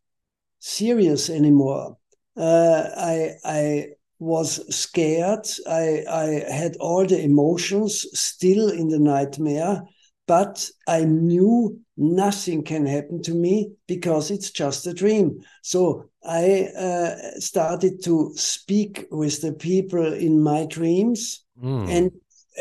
serious 0.60 1.30
anymore. 1.30 1.98
Uh, 2.38 2.90
I 2.96 3.32
I 3.44 3.88
was 4.18 4.64
scared. 4.74 5.46
I 5.68 6.06
I 6.10 6.26
had 6.50 6.78
all 6.78 7.06
the 7.06 7.22
emotions 7.22 8.06
still 8.14 8.70
in 8.70 8.88
the 8.88 9.00
nightmare, 9.00 9.84
but 10.30 10.70
I 10.88 11.06
knew 11.06 11.80
nothing 11.98 12.64
can 12.64 12.86
happen 12.86 13.20
to 13.24 13.34
me 13.34 13.72
because 13.88 14.30
it's 14.30 14.52
just 14.52 14.86
a 14.86 14.94
dream. 14.94 15.40
So 15.64 16.12
I 16.24 16.70
uh, 16.78 17.16
started 17.40 18.04
to 18.04 18.34
speak 18.36 19.08
with 19.10 19.42
the 19.42 19.54
people 19.54 20.14
in 20.14 20.44
my 20.44 20.68
dreams, 20.68 21.44
mm. 21.60 21.90
and 21.90 22.12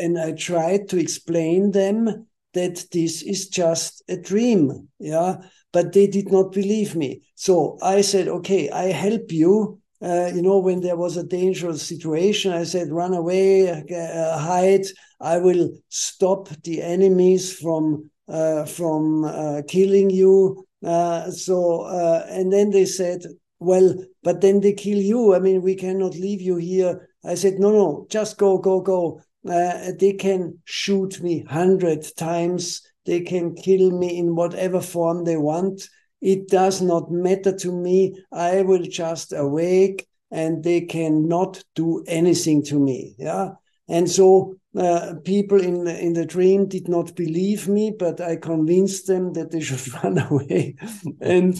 and 0.01 0.17
I 0.17 0.31
tried 0.31 0.89
to 0.89 0.97
explain 0.97 1.69
them 1.69 2.25
that 2.55 2.87
this 2.91 3.21
is 3.21 3.49
just 3.49 4.01
a 4.09 4.17
dream. 4.17 4.89
Yeah, 4.97 5.35
but 5.71 5.93
they 5.93 6.07
did 6.07 6.31
not 6.31 6.51
believe 6.51 6.95
me. 6.95 7.21
So 7.35 7.77
I 7.83 8.01
said, 8.01 8.27
okay, 8.27 8.71
I 8.71 8.85
help 8.85 9.31
you. 9.31 9.78
Uh, 10.01 10.31
you 10.33 10.41
know, 10.41 10.59
when 10.59 10.79
there 10.79 10.95
was 10.95 11.17
a 11.17 11.23
dangerous 11.23 11.83
situation, 11.83 12.53
I 12.53 12.63
said, 12.63 12.89
run 12.89 13.13
away, 13.13 13.69
uh, 13.69 14.37
hide 14.37 14.85
I 15.21 15.37
will 15.37 15.71
stop 15.89 16.47
the 16.63 16.81
enemies 16.81 17.53
from 17.53 18.09
uh, 18.27 18.65
from 18.65 19.25
uh, 19.25 19.61
killing 19.67 20.09
you. 20.09 20.65
Uh, 20.85 21.29
so 21.31 21.81
uh, 21.81 22.25
and 22.29 22.53
then 22.53 22.69
they 22.69 22.85
said, 22.85 23.23
well, 23.59 23.95
but 24.23 24.39
then 24.39 24.61
they 24.61 24.73
kill 24.73 24.99
you. 24.99 25.35
I 25.35 25.39
mean, 25.39 25.61
we 25.61 25.75
cannot 25.75 26.15
leave 26.15 26.41
you 26.41 26.55
here. 26.55 27.09
I 27.25 27.35
said, 27.35 27.59
no, 27.59 27.71
no, 27.71 28.07
just 28.09 28.37
go, 28.37 28.57
go, 28.57 28.79
go. 28.79 29.21
They 29.43 30.15
can 30.17 30.59
shoot 30.65 31.21
me 31.21 31.43
hundred 31.43 32.05
times. 32.15 32.81
They 33.05 33.21
can 33.21 33.55
kill 33.55 33.91
me 33.91 34.17
in 34.17 34.35
whatever 34.35 34.79
form 34.79 35.25
they 35.25 35.37
want. 35.37 35.89
It 36.21 36.49
does 36.49 36.81
not 36.81 37.11
matter 37.11 37.55
to 37.57 37.71
me. 37.71 38.21
I 38.31 38.61
will 38.61 38.83
just 38.83 39.33
awake 39.33 40.07
and 40.31 40.63
they 40.63 40.81
cannot 40.81 41.63
do 41.75 42.03
anything 42.07 42.63
to 42.63 42.79
me. 42.79 43.15
Yeah. 43.17 43.51
And 43.87 44.09
so 44.09 44.55
uh, 44.77 45.15
people 45.23 45.59
in 45.59 45.83
the, 45.83 45.99
in 45.99 46.13
the 46.13 46.25
dream 46.25 46.67
did 46.67 46.87
not 46.87 47.15
believe 47.15 47.67
me, 47.67 47.91
but 47.97 48.21
I 48.21 48.35
convinced 48.35 49.07
them 49.07 49.33
that 49.33 49.51
they 49.51 49.59
should 49.61 50.03
run 50.03 50.19
away, 50.19 50.75
and 51.21 51.59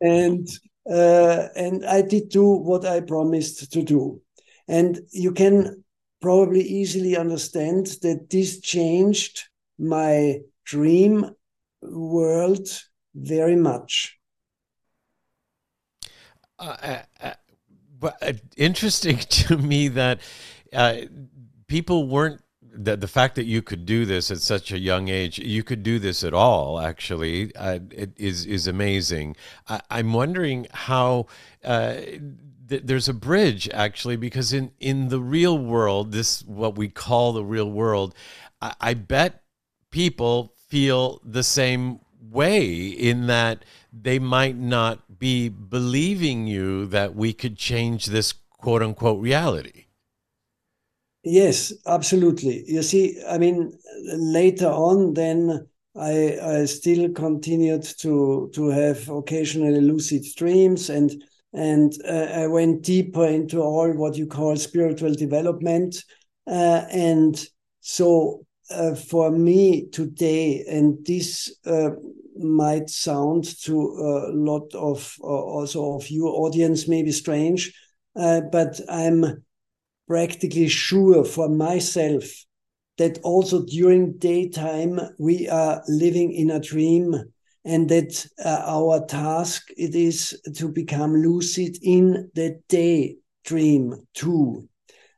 and 0.00 0.48
uh, 0.90 1.48
and 1.56 1.86
I 1.86 2.02
did 2.02 2.28
do 2.28 2.46
what 2.46 2.84
I 2.84 3.00
promised 3.00 3.72
to 3.72 3.82
do, 3.82 4.20
and 4.68 5.00
you 5.10 5.32
can 5.32 5.82
probably 6.20 6.60
easily 6.60 7.16
understand 7.16 7.86
that 8.02 8.28
this 8.28 8.60
changed 8.60 9.48
my 9.78 10.40
dream 10.64 11.30
world 11.80 12.68
very 13.14 13.56
much. 13.56 14.18
Uh, 16.58 16.76
uh, 16.82 16.98
uh 17.22 17.32
but 17.98 18.16
uh, 18.22 18.32
interesting 18.56 19.18
to 19.28 19.58
me 19.58 19.88
that 19.88 20.20
people 21.66 22.08
weren't 22.08 22.40
the, 22.72 22.96
the 22.96 23.08
fact 23.08 23.34
that 23.34 23.46
you 23.46 23.62
could 23.62 23.84
do 23.84 24.04
this 24.04 24.30
at 24.30 24.38
such 24.38 24.72
a 24.72 24.78
young 24.78 25.08
age, 25.08 25.38
you 25.38 25.62
could 25.62 25.82
do 25.82 25.98
this 25.98 26.22
at 26.24 26.34
all, 26.34 26.80
actually, 26.80 27.54
uh, 27.56 27.80
it 27.90 28.12
is, 28.16 28.46
is 28.46 28.66
amazing. 28.66 29.36
I, 29.68 29.80
am 29.90 30.12
wondering 30.12 30.66
how 30.72 31.26
uh, 31.64 31.94
th- 32.68 32.82
there's 32.84 33.08
a 33.08 33.14
bridge, 33.14 33.68
actually, 33.70 34.16
because 34.16 34.52
in, 34.52 34.72
in 34.80 35.08
the 35.08 35.20
real 35.20 35.58
world, 35.58 36.12
this, 36.12 36.42
what 36.44 36.76
we 36.76 36.88
call 36.88 37.32
the 37.32 37.44
real 37.44 37.70
world, 37.70 38.14
I, 38.60 38.74
I 38.80 38.94
bet 38.94 39.42
people 39.90 40.54
feel 40.68 41.20
the 41.24 41.42
same 41.42 42.00
way 42.30 42.88
in 42.88 43.26
that 43.26 43.64
they 43.92 44.18
might 44.18 44.56
not 44.56 45.18
be 45.18 45.48
believing 45.48 46.46
you 46.46 46.86
that 46.86 47.14
we 47.14 47.32
could 47.32 47.56
change 47.56 48.06
this 48.06 48.32
quote 48.58 48.82
unquote 48.82 49.20
reality. 49.20 49.86
Yes, 51.22 51.72
absolutely. 51.86 52.64
You 52.66 52.82
see, 52.82 53.22
I 53.28 53.36
mean, 53.36 53.76
later 54.14 54.68
on, 54.68 55.12
then 55.14 55.68
I, 55.94 56.38
I 56.42 56.64
still 56.64 57.10
continued 57.12 57.82
to 57.98 58.50
to 58.54 58.68
have 58.68 59.08
occasionally 59.08 59.80
lucid 59.80 60.24
dreams, 60.36 60.88
and 60.88 61.22
and 61.52 61.92
uh, 62.08 62.28
I 62.32 62.46
went 62.46 62.82
deeper 62.82 63.26
into 63.26 63.60
all 63.60 63.92
what 63.92 64.16
you 64.16 64.26
call 64.26 64.56
spiritual 64.56 65.12
development. 65.12 66.04
Uh, 66.46 66.86
and 66.90 67.44
so 67.80 68.46
uh, 68.70 68.94
for 68.94 69.30
me 69.30 69.88
today, 69.88 70.64
and 70.68 71.04
this 71.04 71.54
uh, 71.66 71.90
might 72.38 72.90
sound 72.90 73.44
to 73.62 73.80
a 73.80 74.32
lot 74.32 74.74
of 74.74 75.14
uh, 75.22 75.26
also 75.26 75.96
of 75.96 76.10
your 76.10 76.46
audience 76.46 76.88
maybe 76.88 77.12
strange, 77.12 77.72
uh, 78.16 78.40
but 78.52 78.80
I'm 78.88 79.44
practically 80.08 80.68
sure 80.68 81.24
for 81.24 81.48
myself 81.48 82.24
that 82.98 83.18
also 83.22 83.64
during 83.64 84.18
daytime 84.18 85.00
we 85.18 85.48
are 85.48 85.82
living 85.88 86.32
in 86.32 86.50
a 86.50 86.60
dream 86.60 87.14
and 87.64 87.88
that 87.88 88.26
uh, 88.44 88.62
our 88.66 89.06
task 89.06 89.68
it 89.76 89.94
is 89.94 90.40
to 90.56 90.68
become 90.68 91.14
lucid 91.14 91.76
in 91.82 92.30
the 92.34 92.60
daydream 92.68 93.94
too. 94.14 94.68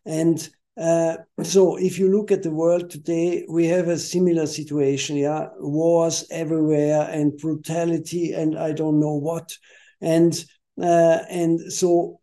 And 0.04 0.49
uh, 0.80 1.16
so 1.42 1.76
if 1.76 1.98
you 1.98 2.10
look 2.10 2.30
at 2.30 2.42
the 2.42 2.50
world 2.50 2.90
today, 2.90 3.44
we 3.48 3.66
have 3.66 3.88
a 3.88 3.98
similar 3.98 4.46
situation. 4.46 5.16
Yeah, 5.16 5.48
wars 5.58 6.24
everywhere 6.30 7.08
and 7.10 7.36
brutality 7.36 8.32
and 8.32 8.58
I 8.58 8.72
don't 8.72 8.98
know 8.98 9.14
what, 9.14 9.52
and 10.00 10.32
uh, 10.80 11.18
and 11.28 11.72
so 11.72 12.20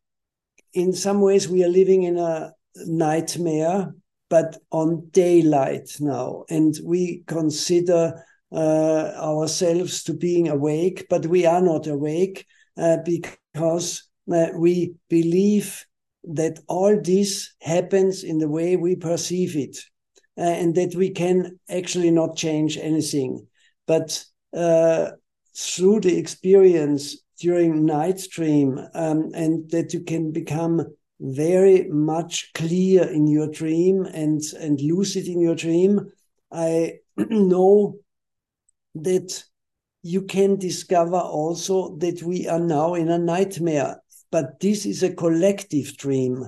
in 0.73 0.93
some 0.93 1.21
ways 1.21 1.47
we 1.47 1.63
are 1.63 1.69
living 1.69 2.03
in 2.03 2.17
a 2.17 2.53
nightmare, 2.85 3.93
but 4.29 4.57
on 4.71 5.09
daylight 5.11 5.89
now, 5.99 6.45
and 6.49 6.75
we 6.83 7.23
consider 7.27 8.23
uh, 8.51 9.11
ourselves 9.15 10.03
to 10.03 10.13
being 10.13 10.47
awake, 10.47 11.05
but 11.09 11.25
we 11.27 11.45
are 11.45 11.61
not 11.61 11.87
awake 11.87 12.45
uh, 12.77 12.97
because 13.05 14.09
uh, 14.33 14.47
we 14.55 14.95
believe 15.09 15.85
that 16.23 16.59
all 16.67 16.99
this 17.01 17.53
happens 17.61 18.23
in 18.23 18.37
the 18.37 18.49
way 18.49 18.75
we 18.75 18.95
perceive 18.95 19.55
it 19.55 19.77
uh, 20.37 20.41
and 20.41 20.75
that 20.75 20.95
we 20.95 21.09
can 21.09 21.59
actually 21.69 22.11
not 22.11 22.35
change 22.35 22.77
anything. 22.77 23.47
But 23.87 24.23
uh, 24.53 25.11
through 25.55 26.01
the 26.01 26.17
experience 26.17 27.17
during 27.39 27.85
night 27.85 28.21
dream 28.31 28.79
um, 28.93 29.31
and 29.33 29.69
that 29.71 29.93
you 29.93 30.01
can 30.01 30.31
become 30.31 30.85
very 31.19 31.87
much 31.89 32.51
clear 32.53 33.03
in 33.03 33.27
your 33.27 33.49
dream 33.49 34.05
and, 34.05 34.41
and 34.59 34.79
lucid 34.79 35.27
in 35.27 35.41
your 35.41 35.55
dream, 35.55 36.11
I 36.51 36.99
know 37.17 37.97
that 38.95 39.43
you 40.01 40.21
can 40.23 40.55
discover 40.57 41.17
also 41.17 41.97
that 41.97 42.23
we 42.23 42.47
are 42.47 42.59
now 42.59 42.93
in 42.93 43.09
a 43.09 43.19
nightmare 43.19 44.01
but 44.31 44.59
this 44.59 44.85
is 44.85 45.03
a 45.03 45.13
collective 45.13 45.95
dream 45.97 46.43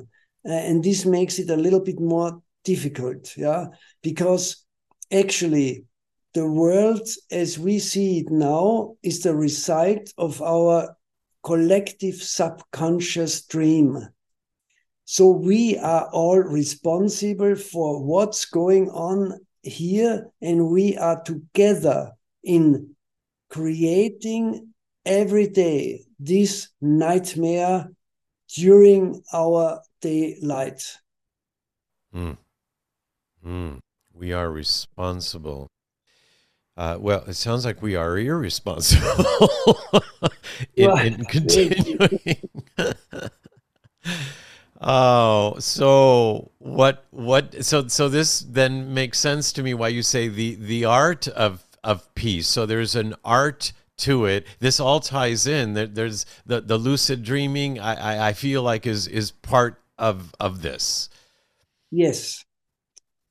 uh, 0.45 0.51
and 0.51 0.83
this 0.83 1.05
makes 1.05 1.39
it 1.39 1.49
a 1.49 1.55
little 1.55 1.81
bit 1.81 1.99
more 1.99 2.41
difficult 2.63 3.35
yeah? 3.37 3.65
Because 4.01 4.65
actually 5.11 5.85
the 6.33 6.49
world 6.49 7.07
as 7.31 7.59
we 7.59 7.79
see 7.79 8.19
it 8.19 8.31
now 8.31 8.95
is 9.03 9.21
the 9.21 9.35
result 9.35 10.13
of 10.17 10.41
our 10.41 10.95
collective 11.43 12.15
subconscious 12.15 13.45
dream. 13.45 14.07
So 15.05 15.29
we 15.29 15.77
are 15.77 16.07
all 16.13 16.39
responsible 16.39 17.55
for 17.55 18.01
what's 18.03 18.45
going 18.45 18.89
on 18.89 19.39
here 19.61 20.27
and 20.41 20.69
we 20.69 20.97
are 20.97 21.21
together 21.21 22.11
in 22.43 22.95
creating 23.49 24.73
every 25.05 25.47
day 25.47 26.05
this 26.19 26.69
nightmare 26.81 27.89
during 28.55 29.21
our 29.33 29.81
daylight. 30.01 30.97
Mm. 32.13 32.37
Mm. 33.45 33.79
We 34.13 34.33
are 34.33 34.51
responsible. 34.51 35.67
Uh, 36.77 36.97
well, 36.99 37.23
it 37.27 37.33
sounds 37.33 37.65
like 37.65 37.81
we 37.81 37.95
are 37.95 38.17
irresponsible 38.17 39.25
in, 40.75 40.87
well, 40.87 40.97
in 40.97 41.25
continuing. 41.25 42.37
oh, 44.81 45.55
so 45.59 46.51
what? 46.59 47.05
What? 47.11 47.65
So, 47.65 47.87
so 47.87 48.09
this 48.09 48.39
then 48.39 48.93
makes 48.93 49.19
sense 49.19 49.51
to 49.53 49.63
me. 49.63 49.73
Why 49.73 49.89
you 49.89 50.01
say 50.01 50.27
the 50.27 50.55
the 50.55 50.85
art 50.85 51.27
of 51.27 51.65
of 51.83 52.13
peace? 52.15 52.47
So 52.47 52.65
there's 52.65 52.95
an 52.95 53.15
art 53.25 53.73
to 54.01 54.25
it. 54.25 54.45
This 54.59 54.79
all 54.79 54.99
ties 54.99 55.47
in. 55.47 55.73
There's 55.73 56.25
the, 56.45 56.61
the 56.61 56.77
lucid 56.77 57.23
dreaming. 57.23 57.79
I, 57.79 58.29
I 58.29 58.33
feel 58.33 58.61
like 58.63 58.85
is 58.85 59.07
is 59.07 59.31
part 59.31 59.81
of 59.97 60.33
of 60.39 60.61
this. 60.61 61.09
Yes, 61.91 62.43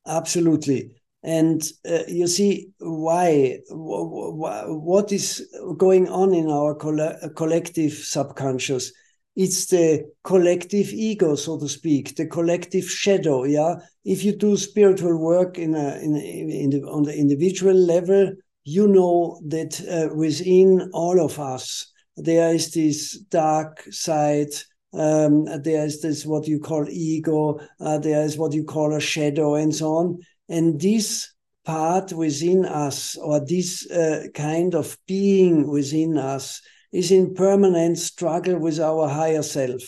absolutely. 0.06 0.96
And 1.22 1.62
uh, 1.86 2.04
you 2.08 2.26
see 2.26 2.70
why 2.78 3.58
what 3.68 5.12
is 5.12 5.46
going 5.76 6.08
on 6.08 6.32
in 6.34 6.50
our 6.50 6.74
collective 6.74 7.92
subconscious. 7.92 8.92
It's 9.36 9.66
the 9.66 10.10
collective 10.24 10.88
ego, 10.92 11.34
so 11.36 11.58
to 11.58 11.68
speak, 11.68 12.16
the 12.16 12.26
collective 12.26 12.84
shadow. 12.84 13.44
Yeah, 13.44 13.76
if 14.04 14.24
you 14.24 14.34
do 14.34 14.56
spiritual 14.56 15.18
work 15.18 15.58
in 15.58 15.74
a 15.74 15.98
in, 15.98 16.16
in 16.16 16.70
the, 16.70 16.82
on 16.82 17.04
the 17.04 17.14
individual 17.14 17.74
level, 17.74 18.32
you 18.74 18.86
know 18.86 19.40
that 19.46 19.72
uh, 19.88 20.14
within 20.14 20.90
all 20.92 21.20
of 21.20 21.38
us 21.38 21.92
there 22.16 22.54
is 22.54 22.72
this 22.72 23.18
dark 23.30 23.82
side 23.90 24.52
um, 24.92 25.44
there 25.62 25.84
is 25.84 26.02
this 26.02 26.26
what 26.26 26.48
you 26.48 26.58
call 26.58 26.86
ego 26.88 27.60
uh, 27.80 27.98
there 27.98 28.24
is 28.24 28.36
what 28.36 28.52
you 28.52 28.64
call 28.64 28.94
a 28.94 29.00
shadow 29.00 29.54
and 29.54 29.74
so 29.74 29.86
on. 29.94 30.18
And 30.48 30.80
this 30.80 31.32
part 31.64 32.12
within 32.12 32.64
us 32.64 33.16
or 33.16 33.44
this 33.44 33.88
uh, 33.90 34.26
kind 34.34 34.74
of 34.74 34.98
being 35.06 35.68
within 35.68 36.18
us 36.18 36.60
is 36.92 37.12
in 37.12 37.34
permanent 37.34 37.98
struggle 37.98 38.58
with 38.58 38.80
our 38.80 39.08
higher 39.08 39.42
self. 39.42 39.82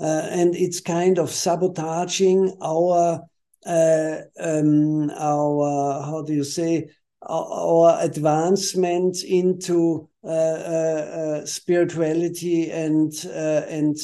Uh, 0.00 0.26
and 0.30 0.54
it's 0.54 0.80
kind 0.80 1.18
of 1.18 1.30
sabotaging 1.30 2.56
our 2.62 3.20
uh, 3.66 4.16
um, 4.40 5.10
our 5.10 6.02
how 6.02 6.22
do 6.24 6.32
you 6.32 6.44
say 6.44 6.88
our 7.28 7.98
advancement 8.00 9.22
into 9.22 10.08
uh, 10.24 10.30
uh, 10.30 11.40
uh, 11.42 11.46
spirituality 11.46 12.70
and 12.70 13.12
and 13.24 13.96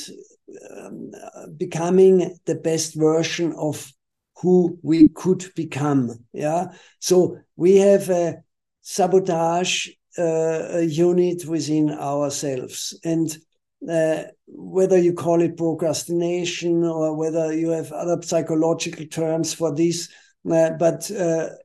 um, 0.76 1.10
becoming 1.56 2.38
the 2.46 2.54
best 2.54 2.94
version 2.94 3.52
of 3.58 3.92
who 4.40 4.78
we 4.82 5.08
could 5.08 5.44
become. 5.56 6.10
Yeah. 6.32 6.72
So 7.00 7.38
we 7.56 7.76
have 7.76 8.10
a 8.10 8.42
sabotage 8.82 9.88
uh, 10.16 10.78
unit 10.86 11.44
within 11.46 11.90
ourselves. 11.90 12.98
And 13.04 13.36
uh, 13.90 14.24
whether 14.46 14.96
you 14.98 15.12
call 15.14 15.42
it 15.42 15.56
procrastination 15.56 16.84
or 16.84 17.16
whether 17.16 17.52
you 17.52 17.70
have 17.70 17.90
other 17.92 18.22
psychological 18.22 19.06
terms 19.06 19.52
for 19.52 19.74
this, 19.74 20.08
uh, 20.50 20.70
but 20.78 21.10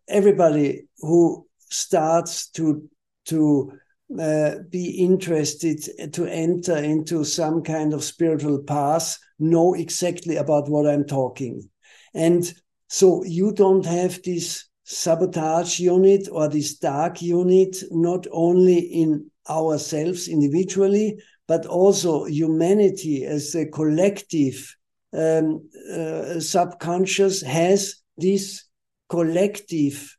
everybody 0.08 0.88
who 1.00 1.46
starts 1.70 2.50
to 2.52 2.90
to 3.26 3.72
uh, 4.20 4.56
be 4.70 4.90
interested 4.90 6.14
to 6.14 6.26
enter 6.26 6.78
into 6.78 7.24
some 7.24 7.62
kind 7.62 7.94
of 7.94 8.04
spiritual 8.04 8.64
path 8.64 9.18
know 9.38 9.74
exactly 9.76 10.38
about 10.38 10.68
what 10.68 10.88
I'm 10.88 11.06
talking. 11.06 11.70
And 12.14 12.52
so 12.88 13.24
you 13.24 13.54
don't 13.54 13.86
have 13.86 14.22
this 14.24 14.66
sabotage 14.84 15.80
unit 15.80 16.28
or 16.32 16.48
this 16.48 16.78
dark 16.80 17.22
unit, 17.22 17.78
not 17.92 18.26
only 18.32 18.80
in 18.80 19.30
ourselves 19.48 20.28
individually, 20.28 21.22
but 21.48 21.66
also 21.68 22.26
humanity 22.26 23.26
as 23.26 23.54
a 23.54 23.68
collective 23.68 24.76
um, 25.14 25.68
uh, 25.92 26.40
subconscious 26.40 27.42
has 27.42 27.96
this 28.18 28.66
collective 29.10 30.16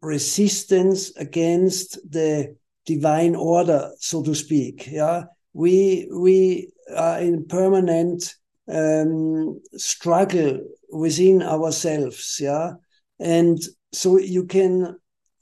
resistance 0.00 1.14
against 1.16 1.98
the 2.10 2.56
divine 2.86 3.34
order, 3.34 3.90
so 3.98 4.22
to 4.22 4.34
speak. 4.34 4.88
Yeah, 4.90 5.24
we 5.52 6.08
we 6.12 6.72
are 6.94 7.20
in 7.20 7.46
permanent 7.46 8.34
um, 8.68 9.60
struggle 9.76 10.60
within 10.92 11.42
ourselves. 11.42 12.38
Yeah, 12.40 12.74
and 13.18 13.58
so 13.92 14.18
you 14.18 14.44
can 14.44 14.98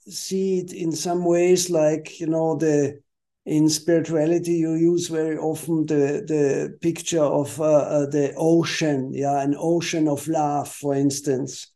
see 0.09 0.59
it 0.59 0.73
in 0.73 0.93
some 0.93 1.25
ways, 1.25 1.71
like 1.71 2.21
you 2.21 2.27
know 2.27 2.57
the 2.57 3.01
in 3.47 3.69
spirituality 3.69 4.55
you 4.55 4.75
use 4.75 5.07
very 5.07 5.39
often 5.39 5.87
the 5.87 6.25
the 6.27 6.77
picture 6.81 7.23
of 7.23 7.61
uh, 7.61 7.65
uh, 7.65 8.07
the 8.07 8.35
ocean 8.37 9.13
yeah 9.15 9.41
an 9.41 9.55
ocean 9.57 10.09
of 10.09 10.27
love 10.27 10.69
for 10.69 10.95
instance 10.95 11.69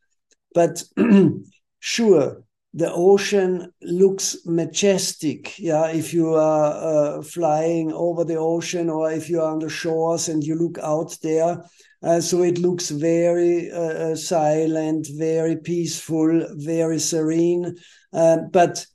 but 0.53 0.83
sure 1.79 2.43
the 2.73 2.93
ocean 2.93 3.73
looks 3.83 4.39
majestic. 4.47 5.59
Yeah, 5.59 5.89
if 5.89 6.15
you 6.15 6.35
are 6.35 7.19
uh, 7.19 7.23
flying 7.23 7.93
over 7.93 8.25
the 8.25 8.37
ocean 8.37 8.89
or 8.89 9.11
if 9.11 9.29
you 9.29 9.41
are 9.41 9.53
on 9.53 9.59
the 9.59 9.69
shores 9.69 10.29
and 10.29 10.43
you 10.45 10.55
look 10.55 10.79
out 10.79 11.17
there. 11.23 11.65
Uh, 12.03 12.21
so 12.21 12.43
it 12.43 12.59
looks 12.59 12.89
very 12.91 13.71
uh, 13.71 14.13
uh 14.13 14.17
silent, 14.17 15.07
very 15.19 15.57
peaceful, 15.57 16.47
very 16.53 16.99
serene. 16.99 17.77
Uh, 18.13 18.39
but 18.53 18.87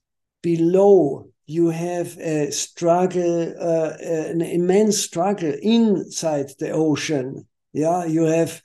below, 0.41 1.27
you 1.45 1.69
have 1.69 2.17
a 2.17 2.51
struggle, 2.51 3.53
uh, 3.59 3.93
an 4.01 4.41
immense 4.41 4.97
struggle 4.97 5.53
inside 5.61 6.47
the 6.59 6.71
ocean. 6.71 7.45
Yeah, 7.73 8.05
you 8.05 8.23
have 8.23 8.61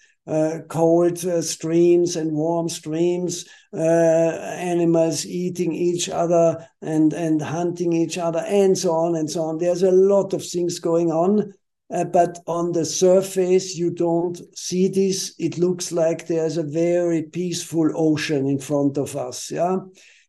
cold 0.68 1.24
uh, 1.24 1.42
streams 1.42 2.16
and 2.16 2.32
warm 2.32 2.68
streams, 2.68 3.44
uh, 3.74 3.80
animals 3.80 5.26
eating 5.26 5.72
each 5.72 6.08
other 6.08 6.66
and, 6.82 7.12
and 7.12 7.42
hunting 7.42 7.92
each 7.92 8.16
other, 8.18 8.44
and 8.46 8.78
so 8.78 8.92
on 8.92 9.16
and 9.16 9.28
so 9.30 9.42
on. 9.42 9.58
There's 9.58 9.82
a 9.82 9.90
lot 9.90 10.32
of 10.32 10.44
things 10.44 10.78
going 10.78 11.10
on. 11.10 11.52
Uh, 11.92 12.04
but 12.04 12.38
on 12.46 12.70
the 12.70 12.84
surface, 12.84 13.76
you 13.76 13.90
don't 13.90 14.40
see 14.56 14.86
this. 14.86 15.34
It 15.40 15.58
looks 15.58 15.90
like 15.90 16.26
there's 16.26 16.56
a 16.56 16.62
very 16.62 17.24
peaceful 17.24 17.90
ocean 17.96 18.46
in 18.46 18.60
front 18.60 18.96
of 18.96 19.16
us. 19.16 19.50
Yeah. 19.50 19.78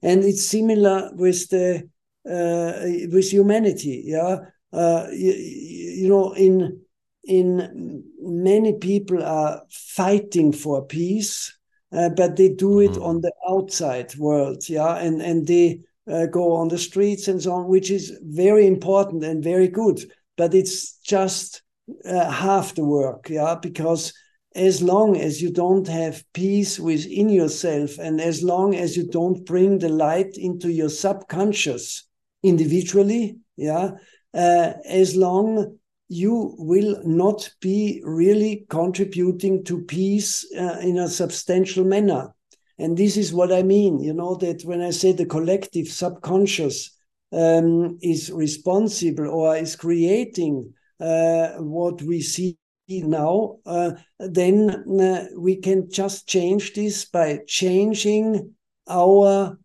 And 0.02 0.24
it's 0.24 0.44
similar 0.44 1.12
with 1.14 1.48
the 1.50 1.88
uh, 2.26 2.82
with 3.14 3.32
humanity. 3.32 4.04
Yeah. 4.08 4.38
Uh, 4.74 5.08
you, 5.12 5.34
you 5.34 6.10
know, 6.10 6.34
in 6.34 6.82
in 7.24 8.04
many 8.20 8.74
people 8.74 9.24
are 9.24 9.64
fighting 9.70 10.52
for 10.52 10.86
peace, 10.86 11.56
uh, 11.92 12.10
but 12.10 12.36
they 12.36 12.50
do 12.50 12.80
it 12.80 12.92
mm-hmm. 12.92 13.04
on 13.04 13.22
the 13.22 13.34
outside 13.50 14.16
world, 14.16 14.68
yeah, 14.68 14.96
and 14.96 15.22
and 15.22 15.48
they 15.48 15.82
uh, 16.12 16.26
go 16.26 16.54
on 16.54 16.68
the 16.68 16.78
streets 16.78 17.28
and 17.28 17.42
so 17.42 17.54
on, 17.54 17.68
which 17.68 17.92
is 17.92 18.18
very 18.24 18.66
important 18.66 19.24
and 19.24 19.44
very 19.44 19.68
good, 19.68 20.00
but 20.38 20.54
it's 20.54 20.98
just 21.00 21.62
uh, 22.06 22.30
half 22.30 22.76
the 22.76 22.86
work, 22.86 23.30
yeah, 23.30 23.56
because 23.62 24.14
as 24.56 24.82
long 24.82 25.16
as 25.16 25.42
you 25.42 25.52
don't 25.52 25.88
have 25.88 26.24
peace 26.34 26.80
within 26.80 27.30
yourself 27.30 27.98
and 28.00 28.20
as 28.20 28.44
long 28.44 28.76
as 28.76 28.98
you 28.98 29.08
don't 29.08 29.46
bring 29.46 29.80
the 29.80 29.90
light 29.90 30.36
into 30.38 30.70
your 30.70 30.90
subconscious 30.90 32.06
individually 32.44 33.38
yeah 33.56 33.92
uh, 34.34 34.74
as 34.86 35.16
long 35.16 35.78
you 36.12 36.56
will 36.58 37.02
not 37.06 37.50
be 37.62 38.02
really 38.04 38.66
contributing 38.68 39.64
to 39.64 39.82
peace 39.84 40.46
uh, 40.60 40.78
in 40.82 40.98
a 40.98 41.08
substantial 41.08 41.86
manner. 41.86 42.36
And 42.78 42.98
this 42.98 43.16
is 43.16 43.34
what 43.34 43.54
I 43.54 43.64
mean, 43.64 44.02
you 44.02 44.14
know, 44.14 44.36
that 44.36 44.64
when 44.64 44.82
I 44.82 44.90
say 44.90 45.14
the 45.14 45.26
collective 45.26 45.88
subconscious 45.88 46.92
um, 47.32 47.98
is 48.02 48.30
responsible 48.30 49.30
or 49.30 49.56
is 49.56 49.78
creating 49.78 50.74
uh, 51.00 51.52
what 51.60 52.02
we 52.02 52.20
see 52.20 52.58
now, 52.90 53.60
uh, 53.66 53.92
then 54.20 54.70
uh, 55.00 55.28
we 55.38 55.56
can 55.56 55.90
just 55.90 56.28
change 56.28 56.74
this 56.74 57.06
by 57.06 57.40
changing 57.48 58.54
our 58.90 59.58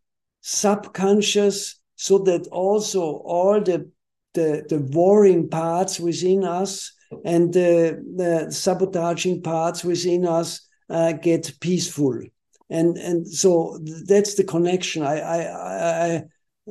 subconscious 0.43 1.81
so 1.97 2.19
that 2.19 2.47
also 2.53 3.01
all 3.01 3.61
the 3.61 3.91
the, 4.37 4.65
the 4.69 4.79
warring 4.79 5.49
parts 5.49 5.99
within 5.99 6.45
us 6.45 6.93
and 7.25 7.53
the, 7.53 8.03
the 8.17 8.53
sabotaging 8.53 9.43
parts 9.43 9.85
within 9.85 10.27
us 10.27 10.61
uh, 10.91 11.13
get 11.13 11.53
peaceful. 11.61 12.21
And, 12.71 12.97
and 12.99 13.27
so 13.27 13.79
that's 14.07 14.35
the 14.35 14.45
connection. 14.45 15.03
I, 15.03 15.19
I, 15.21 15.39
I, 16.07 16.25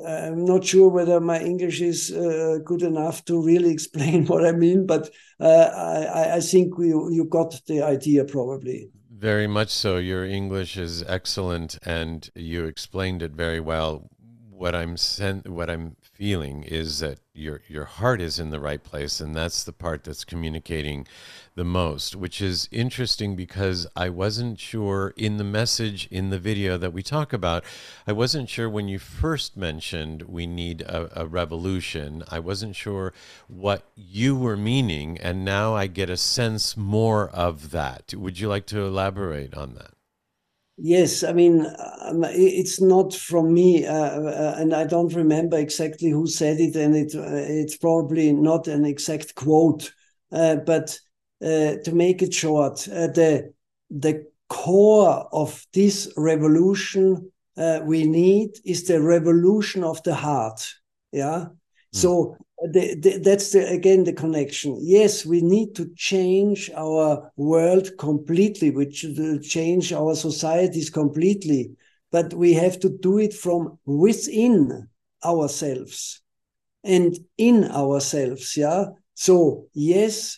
I'm 0.07 0.45
not 0.45 0.65
sure 0.65 0.89
whether 0.89 1.19
my 1.19 1.41
English 1.41 1.81
is 1.81 2.11
uh, 2.11 2.59
good 2.63 2.81
enough 2.81 3.25
to 3.25 3.41
really 3.41 3.71
explain 3.77 4.25
what 4.27 4.45
I 4.45 4.51
mean, 4.51 4.85
but 4.85 5.09
uh, 5.39 5.69
I, 6.13 6.35
I 6.35 6.39
think 6.39 6.77
we, 6.77 6.89
you 6.89 7.27
got 7.29 7.59
the 7.67 7.81
idea 7.81 8.25
probably. 8.25 8.89
Very 9.09 9.47
much 9.47 9.69
so. 9.69 9.97
Your 9.97 10.25
English 10.25 10.77
is 10.77 11.01
excellent, 11.07 11.79
and 11.83 12.29
you 12.35 12.65
explained 12.65 13.21
it 13.21 13.31
very 13.31 13.61
well. 13.61 14.09
What 14.51 14.75
I'm 14.75 14.97
sen- 14.97 15.43
what 15.47 15.69
I'm 15.69 15.95
feeling 16.01 16.63
is 16.63 16.99
that 16.99 17.19
your 17.35 17.61
your 17.67 17.85
heart 17.85 18.21
is 18.21 18.39
in 18.39 18.49
the 18.49 18.59
right 18.59 18.83
place 18.83 19.19
and 19.19 19.35
that's 19.35 19.63
the 19.63 19.73
part 19.73 20.03
that's 20.03 20.23
communicating 20.23 21.05
the 21.55 21.63
most 21.63 22.15
which 22.15 22.41
is 22.41 22.69
interesting 22.71 23.35
because 23.35 23.85
I 23.95 24.09
wasn't 24.09 24.59
sure 24.59 25.13
in 25.17 25.37
the 25.37 25.43
message 25.43 26.07
in 26.09 26.29
the 26.29 26.39
video 26.39 26.77
that 26.77 26.93
we 26.93 27.03
talk 27.03 27.33
about 27.33 27.63
I 28.07 28.13
wasn't 28.13 28.49
sure 28.49 28.69
when 28.69 28.87
you 28.87 28.99
first 28.99 29.57
mentioned 29.57 30.23
we 30.23 30.47
need 30.47 30.81
a, 30.81 31.21
a 31.21 31.25
revolution. 31.25 32.23
I 32.29 32.39
wasn't 32.39 32.75
sure 32.75 33.13
what 33.47 33.83
you 33.95 34.35
were 34.35 34.57
meaning 34.57 35.17
and 35.17 35.43
now 35.43 35.75
I 35.75 35.87
get 35.87 36.09
a 36.09 36.17
sense 36.17 36.77
more 36.77 37.29
of 37.29 37.71
that. 37.71 38.13
Would 38.15 38.39
you 38.39 38.47
like 38.47 38.65
to 38.67 38.85
elaborate 38.85 39.55
on 39.55 39.75
that 39.75 39.94
Yes, 40.77 41.23
I 41.23 41.31
mean, 41.31 41.65
um, 42.01 42.25
it's 42.25 42.81
not 42.81 43.13
from 43.13 43.53
me, 43.53 43.85
uh, 43.85 43.93
uh, 43.93 44.55
and 44.57 44.73
I 44.73 44.83
don't 44.85 45.13
remember 45.13 45.57
exactly 45.57 46.09
who 46.09 46.27
said 46.27 46.59
it, 46.59 46.75
and 46.75 46.93
it, 46.95 47.15
uh, 47.15 47.21
it's 47.31 47.77
probably 47.77 48.33
not 48.33 48.67
an 48.67 48.83
exact 48.83 49.35
quote. 49.35 49.93
Uh, 50.33 50.57
but 50.57 50.99
uh, 51.41 51.75
to 51.85 51.91
make 51.93 52.21
it 52.21 52.33
short, 52.33 52.87
uh, 52.89 53.07
the 53.07 53.53
the 53.89 54.25
core 54.49 55.29
of 55.31 55.65
this 55.73 56.11
revolution 56.17 57.31
we 57.83 58.05
need 58.05 58.49
is 58.65 58.83
the 58.83 59.01
revolution 59.01 59.81
of 59.83 60.03
the 60.03 60.13
heart. 60.13 60.73
Yeah. 61.13 61.47
Mm. 61.95 62.01
So 62.01 62.37
the, 62.71 62.95
the, 62.95 63.19
that's 63.19 63.51
the, 63.51 63.67
again 63.67 64.03
the 64.03 64.13
connection. 64.13 64.77
Yes, 64.81 65.25
we 65.25 65.41
need 65.41 65.75
to 65.75 65.89
change 65.95 66.69
our 66.75 67.31
world 67.37 67.89
completely, 67.97 68.71
which 68.71 69.05
change 69.43 69.93
our 69.93 70.15
societies 70.15 70.89
completely, 70.89 71.71
but 72.11 72.33
we 72.33 72.53
have 72.53 72.79
to 72.81 72.89
do 72.89 73.17
it 73.17 73.33
from 73.33 73.77
within 73.85 74.87
ourselves 75.23 76.21
and 76.83 77.17
in 77.37 77.65
ourselves. 77.65 78.55
Yeah. 78.55 78.85
So 79.13 79.67
yes, 79.73 80.37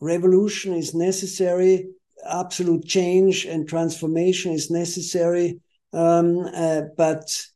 revolution 0.00 0.74
is 0.74 0.94
necessary. 0.94 1.88
Absolute 2.28 2.84
change 2.84 3.46
and 3.46 3.68
transformation 3.68 4.52
is 4.52 4.70
necessary. 4.70 5.60
Um, 5.92 6.48
uh, 6.54 6.82
but 6.96 7.46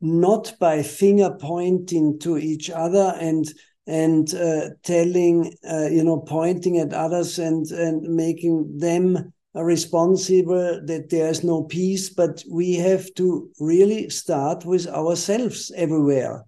not 0.00 0.54
by 0.58 0.82
finger 0.82 1.36
pointing 1.40 2.18
to 2.20 2.38
each 2.38 2.70
other 2.70 3.14
and 3.20 3.52
and 3.86 4.34
uh, 4.34 4.68
telling 4.82 5.54
uh, 5.68 5.88
you 5.90 6.04
know 6.04 6.20
pointing 6.20 6.78
at 6.78 6.92
others 6.92 7.38
and 7.38 7.66
and 7.70 8.02
making 8.02 8.78
them 8.78 9.32
responsible 9.54 10.80
that 10.84 11.08
there's 11.10 11.42
no 11.42 11.64
peace. 11.64 12.10
But 12.10 12.44
we 12.50 12.74
have 12.74 13.12
to 13.14 13.50
really 13.58 14.10
start 14.10 14.64
with 14.64 14.86
ourselves 14.86 15.72
everywhere. 15.74 16.44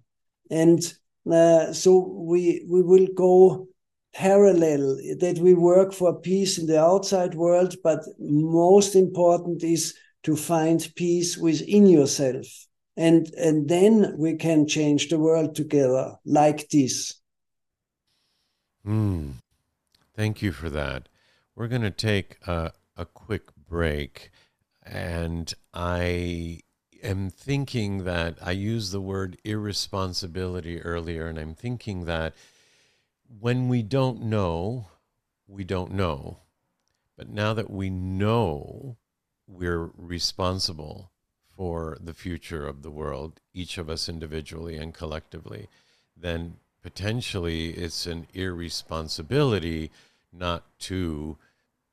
And 0.49 0.79
uh, 1.31 1.73
so 1.73 1.97
we 1.97 2.65
we 2.69 2.81
will 2.81 3.07
go 3.15 3.67
parallel 4.13 4.97
that 5.19 5.39
we 5.39 5.53
work 5.53 5.93
for 5.93 6.19
peace 6.19 6.57
in 6.57 6.65
the 6.65 6.81
outside 6.81 7.33
world 7.33 7.75
but 7.83 7.99
most 8.19 8.95
important 8.95 9.63
is 9.63 9.95
to 10.23 10.35
find 10.35 10.91
peace 10.95 11.37
within 11.37 11.85
yourself 11.85 12.45
and 12.97 13.27
and 13.33 13.69
then 13.69 14.15
we 14.17 14.35
can 14.35 14.67
change 14.67 15.09
the 15.09 15.19
world 15.19 15.55
together 15.55 16.17
like 16.25 16.69
this. 16.69 17.15
Mm. 18.85 19.33
thank 20.15 20.41
you 20.41 20.51
for 20.51 20.69
that. 20.69 21.07
We're 21.55 21.67
going 21.67 21.83
to 21.83 21.91
take 21.91 22.37
a, 22.47 22.71
a 22.97 23.05
quick 23.05 23.43
break. 23.55 24.31
And 24.83 25.53
i 25.73 26.59
am 27.03 27.29
thinking 27.29 28.03
that 28.03 28.37
i 28.41 28.51
used 28.51 28.91
the 28.91 29.01
word 29.01 29.37
irresponsibility 29.43 30.81
earlier 30.81 31.27
and 31.27 31.39
i'm 31.39 31.55
thinking 31.55 32.05
that 32.05 32.33
when 33.39 33.69
we 33.69 33.81
don't 33.81 34.21
know 34.21 34.87
we 35.51 35.63
don't 35.63 35.91
know. 35.91 36.39
But 37.17 37.29
now 37.29 37.53
that 37.53 37.69
we 37.69 37.89
know 37.89 38.97
we're 39.47 39.91
responsible 39.97 41.11
for 41.61 41.95
the 42.01 42.15
future 42.15 42.65
of 42.65 42.81
the 42.81 42.89
world, 42.89 43.39
each 43.53 43.77
of 43.77 43.87
us 43.87 44.09
individually 44.09 44.77
and 44.77 44.95
collectively, 44.95 45.67
then 46.17 46.55
potentially 46.81 47.69
it's 47.73 48.07
an 48.07 48.25
irresponsibility 48.33 49.91
not 50.33 50.63
to 50.79 51.37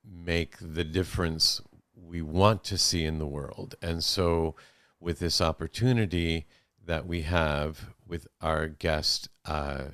make 0.03 0.57
the 0.59 0.85
difference 0.85 1.61
we 1.95 2.23
want 2.23 2.65
to 2.65 2.79
see 2.79 3.05
in 3.05 3.19
the 3.19 3.27
world. 3.27 3.75
And 3.83 4.03
so, 4.03 4.55
with 5.01 5.19
this 5.19 5.39
opportunity 5.39 6.47
that 6.87 7.07
we 7.07 7.21
have 7.23 7.91
with 8.07 8.27
our 8.41 8.69
guest, 8.69 9.29
uh, 9.45 9.89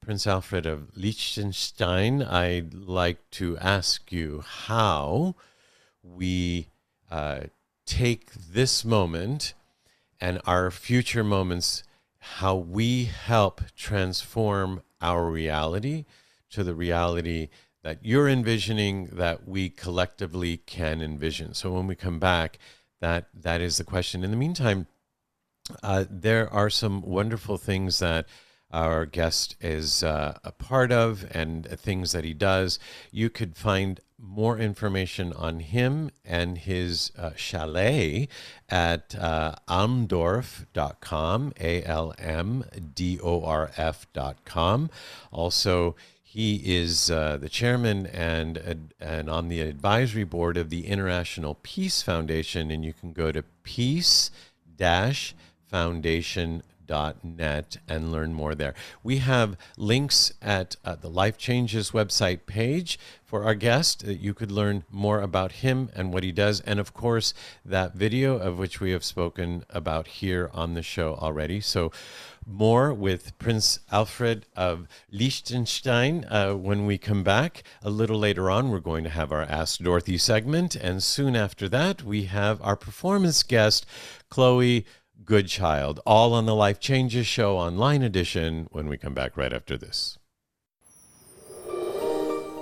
Prince 0.00 0.24
Alfred 0.24 0.66
of 0.66 0.96
Liechtenstein, 0.96 2.22
I'd 2.22 2.74
like 2.74 3.28
to 3.32 3.58
ask 3.58 4.12
you 4.12 4.44
how 4.46 5.34
we 6.00 6.68
uh, 7.10 7.40
take 7.86 8.32
this 8.32 8.84
moment 8.84 9.54
and 10.20 10.40
our 10.46 10.70
future 10.70 11.24
moments, 11.24 11.82
how 12.18 12.54
we 12.56 13.04
help 13.04 13.60
transform 13.76 14.82
our 15.00 15.28
reality 15.28 16.04
to 16.50 16.64
the 16.64 16.74
reality 16.74 17.48
that 17.82 17.98
you're 18.02 18.28
envisioning 18.28 19.06
that 19.12 19.46
we 19.46 19.68
collectively 19.68 20.56
can 20.56 21.02
envision. 21.02 21.52
So 21.52 21.72
when 21.72 21.86
we 21.86 21.94
come 21.94 22.18
back, 22.18 22.58
that 23.00 23.28
that 23.34 23.60
is 23.60 23.76
the 23.76 23.84
question. 23.84 24.24
In 24.24 24.30
the 24.30 24.36
meantime, 24.36 24.86
uh, 25.82 26.04
there 26.08 26.50
are 26.52 26.70
some 26.70 27.02
wonderful 27.02 27.58
things 27.58 27.98
that 27.98 28.26
our 28.74 29.06
guest 29.06 29.54
is 29.60 30.02
uh, 30.02 30.36
a 30.42 30.50
part 30.50 30.90
of 30.90 31.24
and 31.30 31.64
things 31.66 32.10
that 32.10 32.24
he 32.24 32.34
does. 32.34 32.80
You 33.12 33.30
could 33.30 33.56
find 33.56 34.00
more 34.18 34.58
information 34.58 35.32
on 35.34 35.60
him 35.60 36.10
and 36.24 36.58
his 36.58 37.12
uh, 37.16 37.30
chalet 37.36 38.28
at 38.68 39.14
uh, 39.14 39.54
almdorf.com, 39.68 41.52
A 41.60 41.84
L 41.84 42.14
M 42.18 42.64
D 42.94 43.20
O 43.22 43.44
R 43.44 43.70
F.com. 43.76 44.90
Also, 45.30 45.94
he 46.22 46.56
is 46.64 47.12
uh, 47.12 47.36
the 47.36 47.48
chairman 47.48 48.06
and 48.06 48.90
and 48.98 49.30
on 49.30 49.48
the 49.48 49.60
advisory 49.60 50.24
board 50.24 50.56
of 50.56 50.68
the 50.68 50.88
International 50.88 51.58
Peace 51.62 52.02
Foundation, 52.02 52.72
and 52.72 52.84
you 52.84 52.92
can 52.92 53.12
go 53.12 53.30
to 53.30 53.44
peace 53.62 54.32
foundation.net 56.86 57.76
and 57.88 58.12
learn 58.12 58.32
more 58.32 58.54
there. 58.54 58.74
We 59.02 59.18
have 59.18 59.56
links 59.76 60.32
at 60.42 60.76
uh, 60.84 60.96
the 60.96 61.10
Life 61.10 61.36
Changes 61.38 61.90
website 61.90 62.46
page 62.46 62.98
for 63.24 63.44
our 63.44 63.54
guest 63.54 64.04
that 64.04 64.20
you 64.20 64.34
could 64.34 64.50
learn 64.52 64.84
more 64.90 65.20
about 65.20 65.52
him 65.52 65.90
and 65.94 66.12
what 66.12 66.22
he 66.22 66.32
does, 66.32 66.60
and 66.60 66.78
of 66.78 66.94
course 66.94 67.34
that 67.64 67.94
video 67.94 68.36
of 68.36 68.58
which 68.58 68.80
we 68.80 68.92
have 68.92 69.04
spoken 69.04 69.64
about 69.70 70.06
here 70.06 70.50
on 70.52 70.74
the 70.74 70.82
show 70.82 71.14
already. 71.14 71.60
So 71.60 71.90
more 72.46 72.92
with 72.92 73.36
Prince 73.38 73.80
Alfred 73.90 74.44
of 74.54 74.86
Liechtenstein 75.10 76.26
uh, 76.26 76.52
when 76.52 76.84
we 76.84 76.98
come 76.98 77.22
back. 77.22 77.62
A 77.82 77.88
little 77.88 78.18
later 78.18 78.50
on, 78.50 78.70
we're 78.70 78.80
going 78.80 79.04
to 79.04 79.10
have 79.10 79.32
our 79.32 79.42
Ask 79.42 79.80
Dorothy 79.80 80.18
segment. 80.18 80.76
And 80.76 81.02
soon 81.02 81.36
after 81.36 81.70
that, 81.70 82.02
we 82.02 82.24
have 82.24 82.60
our 82.60 82.76
performance 82.76 83.42
guest, 83.42 83.86
Chloe 84.28 84.84
Goodchild, 85.22 86.00
all 86.04 86.34
on 86.34 86.44
the 86.44 86.54
Life 86.54 86.80
Changes 86.80 87.26
Show 87.26 87.56
online 87.56 88.02
edition 88.02 88.66
when 88.72 88.88
we 88.88 88.98
come 88.98 89.14
back 89.14 89.36
right 89.36 89.52
after 89.52 89.78
this. 89.78 90.18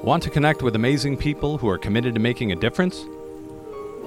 Want 0.03 0.23
to 0.25 0.31
connect 0.31 0.63
with 0.63 0.77
amazing 0.77 1.17
people 1.17 1.59
who 1.59 1.69
are 1.69 1.79
committed 1.79 2.15
to 2.15 2.21
making 2.21 2.53
a 2.53 2.57
difference? 2.57 3.05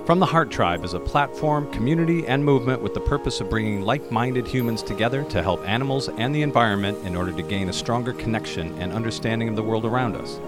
From 0.06 0.20
the 0.20 0.26
Heart 0.26 0.52
Tribe 0.52 0.86
is 0.86 0.94
a 0.94 1.00
platform, 1.00 1.72
community, 1.72 2.28
and 2.28 2.46
movement 2.46 2.82
with 2.82 2.94
the 2.94 3.00
purpose 3.02 3.42
of 3.42 3.50
bringing 3.50 3.82
like 3.82 4.12
minded 4.12 4.46
humans 4.48 4.84
together 4.84 5.24
to 5.26 5.42
help 5.42 5.68
animals 5.68 6.10
and 6.10 6.34
the 6.34 6.44
environment 6.44 6.98
in 7.06 7.16
order 7.16 7.32
to 7.34 7.42
gain 7.42 7.70
a 7.70 7.74
stronger 7.74 8.14
connection 8.14 8.78
and 8.80 8.94
understanding 8.94 9.50
of 9.50 9.56
the 9.56 9.64
world 9.64 9.84
around 9.84 10.16
us. 10.16 10.40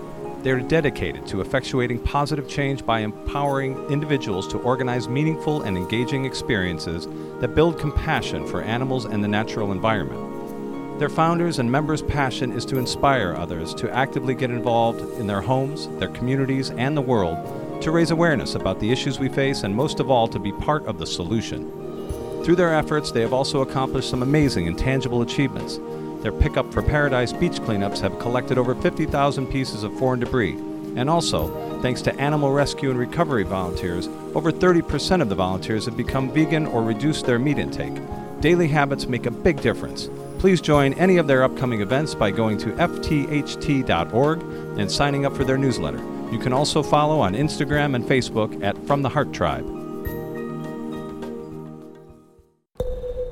They 0.44 0.52
are 0.52 0.60
dedicated 0.60 1.26
to 1.28 1.38
effectuating 1.38 2.04
positive 2.04 2.48
change 2.48 2.86
by 2.86 3.00
empowering 3.00 3.76
individuals 3.90 4.48
to 4.50 4.60
organize 4.60 5.10
meaningful 5.10 5.64
and 5.64 5.76
engaging 5.76 6.26
experiences 6.26 7.08
that 7.40 7.56
build 7.56 7.80
compassion 7.80 8.48
for 8.48 8.62
animals 8.62 9.06
and 9.06 9.24
the 9.24 9.28
natural 9.28 9.72
environment. 9.72 11.00
Their 11.00 11.10
founders 11.10 11.60
and 11.60 11.72
members' 11.72 12.02
passion 12.02 12.52
is 12.54 12.66
to 12.66 12.78
inspire 12.78 13.36
others 13.36 13.74
to 13.76 13.94
actively 13.94 14.34
get 14.34 14.50
involved 14.50 15.02
in 15.20 15.28
their 15.28 15.42
homes, 15.42 15.88
their 16.00 16.10
communities, 16.10 16.72
and 16.72 16.96
the 16.96 17.02
world 17.02 17.38
to 17.82 17.92
raise 17.92 18.12
awareness 18.12 18.56
about 18.56 18.80
the 18.80 18.92
issues 18.92 19.20
we 19.20 19.30
face 19.30 19.64
and 19.64 19.76
most 19.76 20.00
of 20.00 20.10
all 20.10 20.28
to 20.28 20.40
be 20.40 20.52
part 20.52 20.86
of 20.88 20.98
the 20.98 21.06
solution. 21.06 21.72
Through 22.44 22.56
their 22.56 22.74
efforts, 22.74 23.12
they 23.12 23.22
have 23.22 23.34
also 23.34 23.62
accomplished 23.62 24.10
some 24.10 24.24
amazing 24.24 24.68
and 24.68 24.78
tangible 24.78 25.22
achievements. 25.22 25.80
Their 26.22 26.32
Pickup 26.32 26.74
for 26.74 26.82
Paradise 26.82 27.34
beach 27.34 27.60
cleanups 27.60 28.00
have 28.02 28.20
collected 28.20 28.58
over 28.58 28.76
50,000 28.76 29.48
pieces 29.48 29.84
of 29.84 29.98
foreign 29.98 30.20
debris. 30.20 30.54
And 30.96 31.10
also, 31.10 31.80
thanks 31.82 32.02
to 32.04 32.20
animal 32.20 32.52
rescue 32.52 32.90
and 32.90 33.00
recovery 33.00 33.44
volunteers, 33.44 34.08
over 34.34 34.52
30% 34.52 35.22
of 35.22 35.30
the 35.30 35.36
volunteers 35.36 35.86
have 35.86 35.96
become 35.96 36.32
vegan 36.32 36.66
or 36.66 36.82
reduced 36.82 37.26
their 37.26 37.40
meat 37.40 37.60
intake. 37.60 38.02
Daily 38.42 38.68
habits 38.68 39.08
make 39.08 39.26
a 39.26 39.32
big 39.32 39.62
difference. 39.62 40.10
Please 40.40 40.62
join 40.62 40.94
any 40.94 41.18
of 41.18 41.28
their 41.28 41.44
upcoming 41.44 41.82
events 41.82 42.14
by 42.14 42.30
going 42.30 42.58
to 42.60 42.68
ftht.org 42.74 44.42
and 44.80 44.92
signing 44.92 45.26
up 45.26 45.36
for 45.36 45.44
their 45.44 45.58
newsletter. 45.58 45.98
You 46.32 46.40
can 46.40 46.54
also 46.54 46.84
follow 46.84 47.20
on 47.20 47.34
Instagram 47.34 47.96
and 47.96 48.04
Facebook 48.04 48.64
at 48.64 48.78
From 48.86 49.02
the 49.02 49.10
Heart 49.10 49.34
Tribe. 49.34 49.66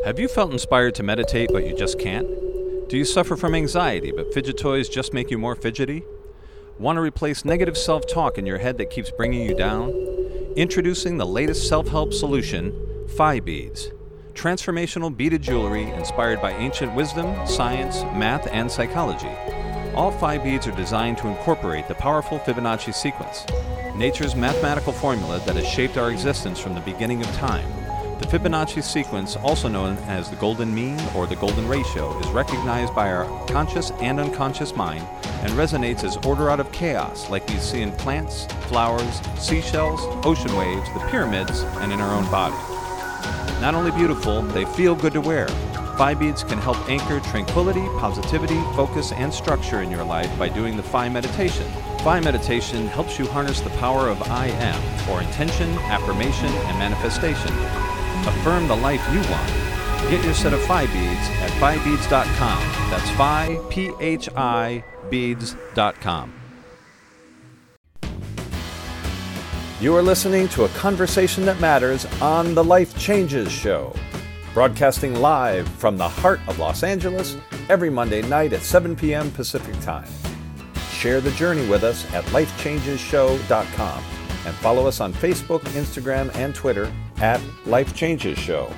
Have 0.05 0.19
you 0.19 0.27
felt 0.27 0.51
inspired 0.51 0.95
to 0.95 1.03
meditate 1.03 1.49
but 1.51 1.65
you 1.65 1.75
just 1.75 1.99
can't? 1.99 2.27
Do 2.95 2.99
you 2.99 3.03
suffer 3.03 3.35
from 3.35 3.55
anxiety 3.55 4.13
but 4.13 4.33
fidget 4.33 4.57
toys 4.57 4.87
just 4.87 5.13
make 5.13 5.29
you 5.29 5.37
more 5.37 5.53
fidgety? 5.53 6.05
Want 6.79 6.95
to 6.95 7.01
replace 7.01 7.43
negative 7.43 7.77
self 7.77 8.07
talk 8.07 8.37
in 8.37 8.45
your 8.45 8.59
head 8.59 8.77
that 8.77 8.89
keeps 8.89 9.11
bringing 9.11 9.45
you 9.45 9.53
down? 9.53 9.89
Introducing 10.55 11.17
the 11.17 11.25
latest 11.25 11.67
self 11.67 11.89
help 11.89 12.13
solution, 12.13 12.73
Phi 13.17 13.41
Beads. 13.41 13.91
Transformational 14.33 15.13
beaded 15.13 15.41
jewelry 15.41 15.89
inspired 15.89 16.41
by 16.41 16.53
ancient 16.53 16.95
wisdom, 16.95 17.45
science, 17.45 18.03
math, 18.17 18.47
and 18.47 18.71
psychology. 18.71 19.35
All 19.93 20.11
Phi 20.11 20.37
beads 20.37 20.65
are 20.65 20.75
designed 20.77 21.17
to 21.17 21.27
incorporate 21.27 21.89
the 21.89 21.95
powerful 21.95 22.39
Fibonacci 22.39 22.95
sequence, 22.95 23.45
nature's 23.97 24.37
mathematical 24.37 24.93
formula 24.93 25.41
that 25.45 25.57
has 25.57 25.67
shaped 25.67 25.97
our 25.97 26.11
existence 26.11 26.59
from 26.59 26.73
the 26.73 26.79
beginning 26.79 27.19
of 27.19 27.27
time. 27.33 27.84
The 28.17 28.27
Fibonacci 28.27 28.81
sequence, 28.81 29.35
also 29.35 29.67
known 29.67 29.97
as 30.07 30.29
the 30.29 30.37
golden 30.37 30.73
mean 30.73 30.97
or 31.13 31.27
the 31.27 31.35
golden 31.35 31.67
ratio, 31.67 32.17
is 32.19 32.27
recognized 32.29 32.95
by 32.95 33.11
our 33.11 33.25
conscious 33.47 33.91
and 33.99 34.21
unconscious 34.21 34.73
mind 34.73 35.05
and 35.41 35.51
resonates 35.51 36.05
as 36.05 36.15
order 36.25 36.49
out 36.49 36.61
of 36.61 36.71
chaos, 36.71 37.29
like 37.29 37.45
we 37.49 37.57
see 37.57 37.81
in 37.81 37.91
plants, 37.91 38.45
flowers, 38.67 39.21
seashells, 39.37 39.99
ocean 40.25 40.55
waves, 40.55 40.87
the 40.93 41.05
pyramids, 41.11 41.63
and 41.81 41.91
in 41.91 41.99
our 41.99 42.15
own 42.15 42.23
body. 42.31 42.55
Not 43.59 43.75
only 43.75 43.91
beautiful, 43.91 44.41
they 44.41 44.63
feel 44.63 44.95
good 44.95 45.13
to 45.13 45.21
wear. 45.21 45.49
Phi 45.97 46.13
beads 46.13 46.41
can 46.41 46.57
help 46.57 46.77
anchor 46.89 47.19
tranquility, 47.19 47.85
positivity, 47.99 48.61
focus, 48.77 49.11
and 49.11 49.33
structure 49.33 49.81
in 49.81 49.91
your 49.91 50.05
life 50.05 50.31
by 50.39 50.47
doing 50.47 50.77
the 50.77 50.83
Phi 50.83 51.09
meditation. 51.09 51.69
Phi 51.99 52.21
meditation 52.21 52.87
helps 52.87 53.19
you 53.19 53.27
harness 53.27 53.59
the 53.59 53.69
power 53.71 54.07
of 54.07 54.23
I 54.23 54.47
am, 54.47 55.09
or 55.09 55.21
intention, 55.21 55.69
affirmation, 55.79 56.47
and 56.47 56.79
manifestation. 56.79 57.84
Affirm 58.27 58.67
the 58.67 58.75
life 58.75 59.05
you 59.11 59.19
want. 59.29 59.75
Get 60.09 60.23
your 60.23 60.33
set 60.33 60.53
of 60.53 60.61
Phi 60.65 60.85
beads 60.87 61.29
at 61.41 61.49
phibeads.com. 61.59 62.89
That's 62.89 63.09
Phi, 63.11 63.59
P 63.69 63.91
H 63.99 64.29
I, 64.35 64.83
beads.com. 65.09 66.33
You 69.81 69.95
are 69.95 70.01
listening 70.01 70.47
to 70.49 70.63
a 70.63 70.69
conversation 70.69 71.45
that 71.45 71.59
matters 71.59 72.05
on 72.21 72.55
the 72.55 72.63
Life 72.63 72.97
Changes 72.97 73.51
Show, 73.51 73.93
broadcasting 74.53 75.15
live 75.15 75.67
from 75.67 75.97
the 75.97 76.07
heart 76.07 76.39
of 76.47 76.59
Los 76.59 76.81
Angeles 76.81 77.35
every 77.67 77.89
Monday 77.89 78.21
night 78.21 78.53
at 78.53 78.61
7 78.61 78.95
p.m. 78.95 79.31
Pacific 79.31 79.77
Time. 79.81 80.07
Share 80.91 81.19
the 81.19 81.31
journey 81.31 81.67
with 81.67 81.83
us 81.83 82.05
at 82.13 82.23
lifechangeshow.com 82.25 84.03
and 84.45 84.55
follow 84.57 84.87
us 84.87 85.01
on 85.01 85.13
Facebook, 85.13 85.61
Instagram, 85.73 86.33
and 86.35 86.55
Twitter 86.55 86.91
at 87.17 87.41
Life 87.65 87.95
Changes 87.95 88.37
Show. 88.37 88.69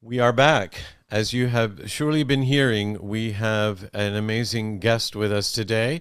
We 0.00 0.18
are 0.20 0.32
back. 0.32 0.80
As 1.10 1.32
you 1.32 1.48
have 1.48 1.90
surely 1.90 2.22
been 2.22 2.42
hearing, 2.42 2.98
we 3.00 3.32
have 3.32 3.90
an 3.92 4.14
amazing 4.14 4.78
guest 4.78 5.14
with 5.14 5.32
us 5.32 5.52
today. 5.52 6.00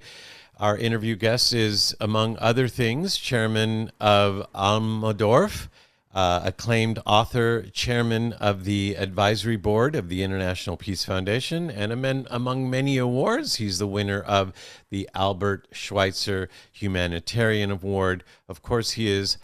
Our 0.58 0.78
interview 0.78 1.16
guest 1.16 1.54
is, 1.54 1.96
among 2.00 2.38
other 2.40 2.68
things, 2.68 3.18
chairman 3.18 3.92
of 4.00 4.48
Almdorf, 4.56 5.68
uh, 6.14 6.42
acclaimed 6.44 7.00
author, 7.06 7.64
chairman 7.74 8.34
of 8.34 8.64
the 8.64 8.96
advisory 8.96 9.58
board 9.58 9.96
of 9.96 10.10
the 10.10 10.24
International 10.24 10.78
Peace 10.78 11.06
Foundation, 11.06 11.70
and 11.70 11.92
among 12.30 12.70
many 12.70 12.98
awards, 12.98 13.58
he's 13.58 13.78
the 13.78 13.88
winner 13.88 14.22
of 14.22 14.52
the 14.90 15.08
Albert 15.14 15.68
Schweitzer 15.72 16.50
Humanitarian 16.72 17.72
Award. 17.72 18.24
Of 18.48 18.64
course, 18.64 18.92
he 18.92 19.08
is 19.10 19.38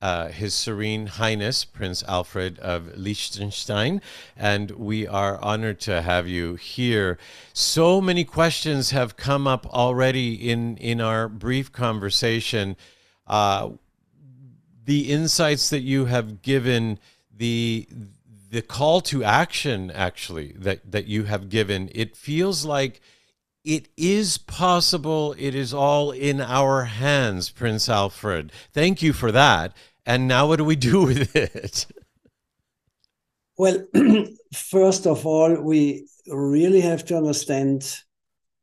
uh, 0.00 0.28
His 0.28 0.54
Serene 0.54 1.06
Highness 1.06 1.64
Prince 1.64 2.04
Alfred 2.04 2.58
of 2.60 2.96
Liechtenstein, 2.96 4.00
and 4.36 4.70
we 4.72 5.06
are 5.06 5.38
honored 5.42 5.80
to 5.80 6.02
have 6.02 6.28
you 6.28 6.54
here. 6.54 7.18
So 7.52 8.00
many 8.00 8.24
questions 8.24 8.90
have 8.90 9.16
come 9.16 9.46
up 9.46 9.66
already 9.66 10.34
in 10.34 10.76
in 10.76 11.00
our 11.00 11.28
brief 11.28 11.72
conversation. 11.72 12.76
Uh, 13.26 13.70
the 14.84 15.10
insights 15.10 15.68
that 15.70 15.82
you 15.82 16.06
have 16.06 16.42
given, 16.42 16.98
the 17.36 17.88
the 18.50 18.62
call 18.62 19.00
to 19.02 19.24
action, 19.24 19.90
actually 19.90 20.52
that 20.56 20.90
that 20.92 21.06
you 21.06 21.24
have 21.24 21.48
given, 21.48 21.90
it 21.92 22.16
feels 22.16 22.64
like 22.64 23.00
it 23.64 23.88
is 23.98 24.38
possible. 24.38 25.34
It 25.38 25.54
is 25.54 25.74
all 25.74 26.10
in 26.10 26.40
our 26.40 26.84
hands, 26.84 27.50
Prince 27.50 27.88
Alfred. 27.88 28.50
Thank 28.72 29.02
you 29.02 29.12
for 29.12 29.30
that. 29.32 29.76
And 30.08 30.26
now, 30.26 30.46
what 30.46 30.56
do 30.56 30.64
we 30.64 30.74
do 30.74 31.02
with 31.06 31.36
it? 31.36 31.86
Well, 33.58 33.84
first 34.54 35.06
of 35.06 35.26
all, 35.26 35.54
we 35.60 36.08
really 36.26 36.80
have 36.80 37.04
to 37.06 37.16
understand 37.16 37.94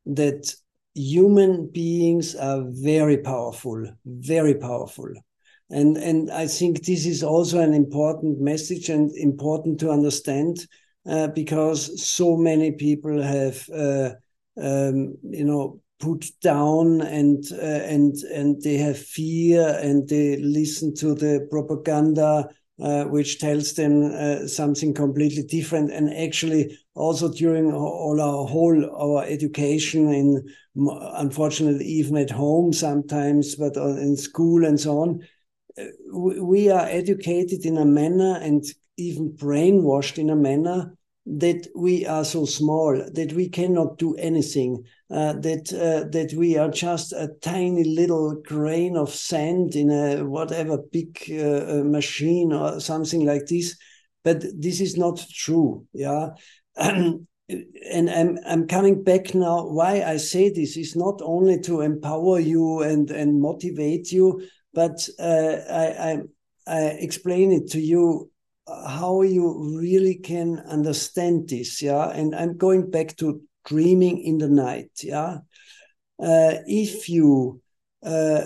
that 0.08 0.56
human 0.96 1.68
beings 1.68 2.34
are 2.36 2.64
very 2.68 3.18
powerful, 3.18 3.86
very 4.06 4.56
powerful. 4.56 5.14
And, 5.70 5.98
and 5.98 6.32
I 6.32 6.48
think 6.48 6.84
this 6.84 7.06
is 7.06 7.22
also 7.22 7.60
an 7.60 7.76
important 7.76 8.40
message 8.40 8.90
and 8.90 9.16
important 9.16 9.80
to 9.82 9.92
understand 9.92 10.66
uh, 11.08 11.28
because 11.28 12.04
so 12.04 12.36
many 12.36 12.72
people 12.72 13.22
have, 13.22 13.70
uh, 13.70 14.12
um, 14.60 15.16
you 15.22 15.44
know, 15.44 15.80
put 16.00 16.26
down 16.42 17.02
and 17.02 17.44
uh, 17.54 17.66
and 17.66 18.16
and 18.34 18.62
they 18.62 18.78
have 18.78 18.98
fear 18.98 19.80
and 19.82 20.08
they 20.10 20.38
listen 20.38 20.94
to 20.96 21.16
the 21.16 21.48
propaganda 21.50 22.50
uh, 22.82 23.06
which 23.06 23.40
tells 23.40 23.74
them 23.74 24.04
uh, 24.04 24.46
something 24.48 24.94
completely 24.94 25.44
different. 25.44 25.92
And 25.92 26.14
actually, 26.14 26.78
also 26.94 27.32
during 27.32 27.72
all 27.72 28.20
our 28.20 28.46
whole 28.46 28.86
our 28.98 29.24
education, 29.24 30.12
in 30.12 30.44
unfortunately 30.76 31.86
even 31.86 32.18
at 32.18 32.32
home 32.32 32.74
sometimes, 32.74 33.56
but 33.56 33.78
in 33.78 34.18
school 34.18 34.66
and 34.66 34.80
so 34.80 35.00
on, 35.00 35.22
uh, 35.80 35.86
we 36.12 36.70
are 36.70 36.86
educated 36.86 37.66
in 37.66 37.78
a 37.78 37.86
manner 37.86 38.38
and 38.42 38.64
even 38.98 39.32
brainwashed 39.32 40.18
in 40.18 40.30
a 40.30 40.36
manner 40.36 40.98
that 41.26 41.68
we 41.76 42.06
are 42.06 42.26
so 42.26 42.46
small 42.46 42.94
that 43.14 43.34
we 43.34 43.50
cannot 43.50 43.98
do 43.98 44.16
anything 44.16 44.84
uh, 45.12 45.34
that 45.34 45.72
uh, 45.74 46.10
that 46.10 46.34
we 46.36 46.58
are 46.58 46.70
just 46.70 47.14
a 47.14 47.30
tiny 47.42 47.84
little 47.84 48.42
grain 48.42 48.98
of 48.98 49.14
sand 49.14 49.76
in 49.76 49.92
a 49.92 50.26
whatever 50.26 50.80
big 50.92 51.18
uh, 51.32 51.84
machine 51.84 52.52
or 52.52 52.80
something 52.80 53.26
like 53.26 53.46
this 53.48 53.78
but 54.24 54.44
this 54.58 54.82
is 54.82 54.98
not 54.98 55.24
true 55.32 55.86
yeah 55.94 56.30
and 56.78 58.10
I'm 58.10 58.40
I'm 58.46 58.68
coming 58.68 59.04
back 59.04 59.36
now. 59.36 59.68
Why 59.68 60.02
I 60.02 60.18
say 60.18 60.50
this 60.50 60.78
is 60.78 60.96
not 60.96 61.22
only 61.24 61.60
to 61.62 61.82
empower 61.82 62.40
you 62.40 62.82
and 62.82 63.12
and 63.12 63.40
motivate 63.40 64.12
you, 64.12 64.42
but 64.74 65.08
uh, 65.20 65.58
I, 65.70 65.86
I 66.12 66.18
I 66.68 66.82
explain 67.00 67.52
it 67.52 67.70
to 67.72 67.80
you 67.80 68.32
how 68.68 69.22
you 69.22 69.78
really 69.80 70.16
can 70.16 70.60
understand 70.62 71.48
this 71.48 71.84
yeah 71.84 72.10
and 72.10 72.34
i'm 72.36 72.58
going 72.58 72.90
back 72.90 73.16
to 73.16 73.40
dreaming 73.66 74.20
in 74.20 74.38
the 74.38 74.50
night 74.50 74.92
yeah? 75.04 75.38
Uh, 76.22 76.56
if 76.66 77.10
you 77.10 77.62
uh, 78.04 78.44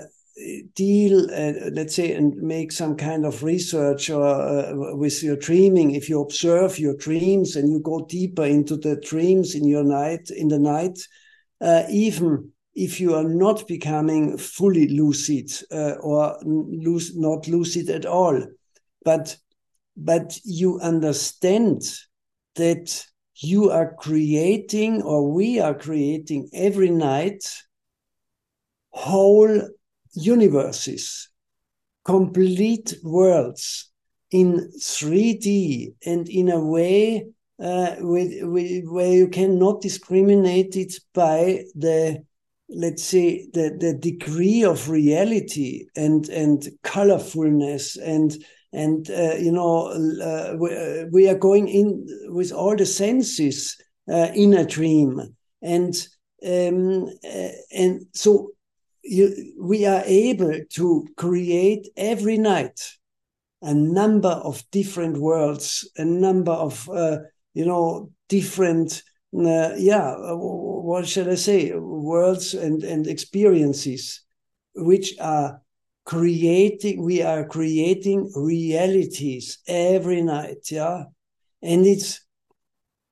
deal 0.75 1.29
uh, 1.31 1.69
let's 1.73 1.95
say 1.95 2.13
and 2.13 2.35
make 2.35 2.71
some 2.71 2.95
kind 2.95 3.25
of 3.25 3.43
research 3.43 4.09
or 4.09 4.25
uh, 4.25 4.95
with 4.95 5.21
your 5.21 5.35
dreaming 5.35 5.91
if 5.91 6.07
you 6.09 6.21
observe 6.21 6.79
your 6.79 6.95
dreams 6.95 7.55
and 7.55 7.69
you 7.69 7.79
go 7.81 8.05
deeper 8.05 8.45
into 8.45 8.77
the 8.77 8.95
dreams 8.97 9.55
in 9.55 9.67
your 9.67 9.83
night 9.83 10.29
in 10.29 10.47
the 10.47 10.59
night 10.59 10.97
uh, 11.61 11.83
even 11.89 12.51
if 12.73 13.01
you 13.01 13.13
are 13.13 13.27
not 13.27 13.67
becoming 13.67 14.37
fully 14.37 14.87
lucid 14.87 15.51
uh, 15.71 15.95
or 16.01 16.37
lose, 16.43 17.17
not 17.17 17.47
lucid 17.47 17.89
at 17.89 18.05
all 18.05 18.41
but 19.03 19.35
but 19.97 20.39
you 20.45 20.79
understand 20.79 21.81
that 22.55 23.05
you 23.41 23.71
are 23.71 23.93
creating 23.95 25.01
or 25.01 25.31
we 25.31 25.59
are 25.59 25.73
creating 25.73 26.49
every 26.53 26.89
night 26.89 27.43
whole 28.91 29.61
universes 30.13 31.29
complete 32.03 32.95
worlds 33.03 33.91
in 34.31 34.69
3d 34.79 35.93
and 36.05 36.27
in 36.29 36.49
a 36.49 36.59
way 36.59 37.25
uh, 37.61 37.95
with, 37.99 38.31
with, 38.43 38.85
where 38.85 39.11
you 39.11 39.27
cannot 39.27 39.81
discriminate 39.81 40.75
it 40.75 40.93
by 41.13 41.63
the 41.75 42.23
let's 42.69 43.03
say 43.03 43.47
the, 43.53 43.75
the 43.79 43.93
degree 43.93 44.63
of 44.63 44.89
reality 44.89 45.85
and 45.95 46.29
and 46.29 46.69
colorfulness 46.83 47.97
and 48.01 48.37
and 48.71 49.09
uh, 49.09 49.35
you 49.35 49.51
know 49.51 49.87
uh, 49.87 50.55
we, 50.57 50.75
uh, 50.75 51.05
we, 51.11 51.27
are 51.27 51.37
going 51.37 51.67
in 51.67 52.05
with 52.29 52.51
all 52.51 52.75
the 52.75 52.85
senses 52.85 53.77
uh, 54.11 54.29
in 54.35 54.53
a 54.53 54.65
dream. 54.65 55.35
And 55.61 55.95
um, 56.45 57.09
uh, 57.23 57.49
and 57.75 58.05
so 58.13 58.51
you, 59.03 59.53
we 59.59 59.85
are 59.85 60.03
able 60.05 60.59
to 60.69 61.07
create 61.17 61.87
every 61.97 62.37
night 62.37 62.79
a 63.61 63.73
number 63.73 64.29
of 64.29 64.63
different 64.71 65.17
worlds 65.17 65.89
a 65.97 66.05
number 66.05 66.53
of 66.53 66.89
uh, 66.89 67.17
you 67.53 67.65
know 67.65 68.09
different 68.29 69.03
yeah 69.31 70.15
what 70.89 71.07
shall 71.07 71.29
i 71.29 71.35
say? 71.35 71.71
Worlds 71.73 72.53
and 72.53 72.83
and 72.83 73.07
experiences 73.07 74.21
which 74.75 75.15
are 75.19 75.61
creating 76.09 77.03
we 77.03 77.21
are 77.21 77.45
creating 77.45 78.31
realities 78.35 79.59
every 79.67 80.23
night 80.23 80.71
yeah? 80.71 81.03
And 81.61 81.85
it's 81.85 82.25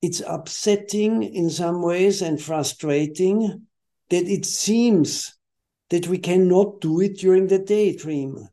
it's 0.01 0.23
upsetting 0.25 1.21
in 1.21 1.51
some 1.51 1.83
ways 1.83 2.23
and 2.23 2.41
frustrating 2.41 3.67
that 4.09 4.27
it 4.27 4.45
seems 4.47 5.37
that 5.91 6.07
we 6.07 6.17
cannot 6.17 6.81
do 6.81 6.99
it 7.01 7.19
during 7.19 7.45
the 7.45 7.59
daydream 7.59 8.49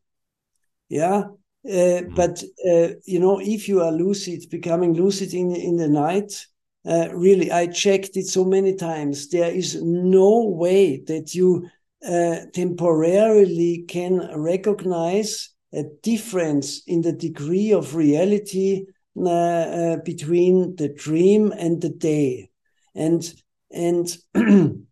yeah? 0.91 1.23
Uh, 1.67 2.05
mm. 2.05 2.15
but 2.15 2.43
uh, 2.71 2.93
you 3.07 3.19
know 3.19 3.41
if 3.41 3.67
you 3.67 3.81
are 3.81 3.93
lucid 3.93 4.45
becoming 4.51 4.93
lucid 4.93 5.33
in 5.33 5.57
in 5.57 5.77
the 5.77 5.89
night 5.89 6.47
uh, 6.87 7.09
really 7.15 7.51
i 7.51 7.67
checked 7.67 8.15
it 8.19 8.27
so 8.27 8.45
many 8.45 8.77
times. 8.77 9.31
There 9.31 9.51
is 9.51 9.83
no 9.83 10.45
way 10.45 11.03
that 11.07 11.35
you 11.35 11.71
uh, 12.07 12.47
temporarily 12.53 13.85
can 13.89 14.31
recognize 14.35 15.51
a 15.73 15.85
difference 16.03 16.83
in 16.87 17.03
the 17.03 17.13
degree 17.13 17.73
of 17.73 17.95
reality 17.95 18.87
uh, 19.17 19.31
uh, 19.31 19.97
between 20.05 20.77
the 20.77 20.89
dream 20.89 21.53
and 21.53 21.81
the 21.81 21.89
day. 21.89 22.51
And 22.95 23.23
and 23.71 24.17
you 24.35 24.87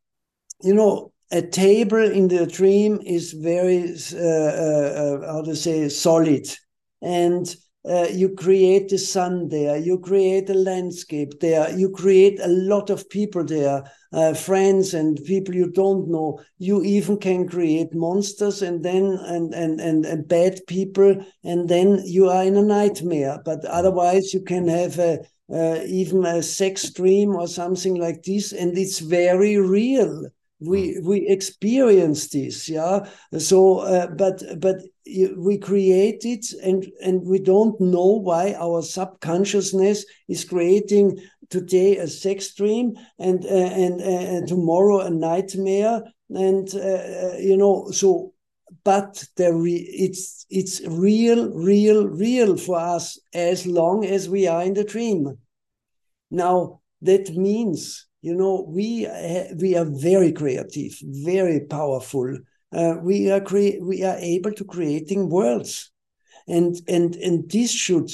know 0.63 1.13
a 1.31 1.43
table 1.43 2.05
in 2.05 2.29
the 2.29 2.47
dream 2.47 3.01
is 3.05 3.33
very 3.33 3.95
uh, 4.13 4.19
uh, 4.19 5.33
how 5.33 5.43
to 5.43 5.57
say 5.57 5.89
solid. 5.89 6.47
And 7.01 7.55
uh, 7.89 8.07
you 8.13 8.29
create 8.29 8.89
the 8.89 8.99
sun 8.99 9.49
there, 9.49 9.77
you 9.77 9.99
create 9.99 10.49
a 10.49 10.55
landscape 10.55 11.41
there, 11.41 11.69
you 11.77 11.91
create 11.91 12.39
a 12.41 12.49
lot 12.49 12.91
of 12.91 13.09
people 13.11 13.45
there, 13.45 13.83
uh, 14.13 14.35
friends 14.35 14.95
and 14.95 15.21
people 15.25 15.55
you 15.55 15.71
don't 15.71 16.09
know. 16.09 16.41
You 16.59 16.83
even 16.85 17.19
can 17.19 17.49
create 17.49 17.93
monsters 17.93 18.63
and 18.63 18.85
then 18.85 19.19
and, 19.27 19.53
and 19.53 19.81
and 19.81 20.05
and 20.05 20.29
bad 20.29 20.61
people, 20.69 21.25
and 21.43 21.69
then 21.69 22.03
you 22.05 22.29
are 22.29 22.45
in 22.45 22.57
a 22.57 22.63
nightmare. 22.63 23.41
But 23.45 23.65
otherwise, 23.65 24.33
you 24.33 24.43
can 24.43 24.69
have 24.69 24.99
a 24.99 25.19
uh, 25.53 25.81
even 25.87 26.25
a 26.25 26.43
sex 26.43 26.91
dream 26.91 27.35
or 27.35 27.49
something 27.49 27.97
like 27.97 28.23
this, 28.23 28.53
and 28.53 28.79
it's 28.79 29.01
very 29.01 29.57
real 29.57 30.29
we 30.63 30.95
hmm. 30.95 31.09
we 31.09 31.27
experience 31.29 32.29
this 32.29 32.69
yeah 32.69 33.07
so 33.39 33.81
uh, 33.81 34.07
but 34.07 34.43
but 34.61 34.77
we 35.37 35.59
create 35.59 36.25
it 36.25 36.47
and 36.63 36.87
and 37.03 37.27
we 37.27 37.39
don't 37.39 37.81
know 37.81 38.21
why 38.21 38.55
our 38.55 38.83
subconsciousness 38.83 40.05
is 40.29 40.45
creating 40.45 41.19
today 41.51 41.97
a 41.99 42.09
sex 42.09 42.55
dream 42.55 42.95
and 43.19 43.45
uh, 43.45 43.49
and 43.49 44.01
uh, 44.01 44.47
tomorrow 44.47 45.01
a 45.01 45.11
nightmare 45.11 46.03
and 46.31 46.75
uh, 46.75 46.79
uh, 46.79 47.37
you 47.39 47.57
know 47.57 47.91
so 47.91 48.33
but 48.85 49.25
the 49.37 49.53
re- 49.53 49.89
it's 49.93 50.47
it's 50.51 50.81
real 50.87 51.51
real 51.53 52.07
real 52.09 52.57
for 52.57 52.79
us 52.79 53.19
as 53.35 53.67
long 53.67 54.05
as 54.05 54.29
we 54.29 54.47
are 54.47 54.63
in 54.63 54.75
the 54.75 54.85
dream. 54.85 55.37
Now 56.31 56.81
that 57.03 57.37
means 57.37 58.07
you 58.23 58.35
know 58.35 58.65
we 58.69 59.07
we 59.61 59.77
are 59.77 59.85
very 59.85 60.33
creative 60.33 60.93
very 61.03 61.61
powerful 61.67 62.39
uh, 62.73 62.97
we 63.03 63.31
are 63.31 63.41
cre- 63.41 63.81
we 63.81 64.03
are 64.05 64.17
able 64.17 64.53
to 64.53 64.65
creating 64.65 65.29
worlds. 65.29 65.91
And 66.49 66.77
and 66.89 67.15
and 67.17 67.51
this 67.51 67.71
should 67.71 68.11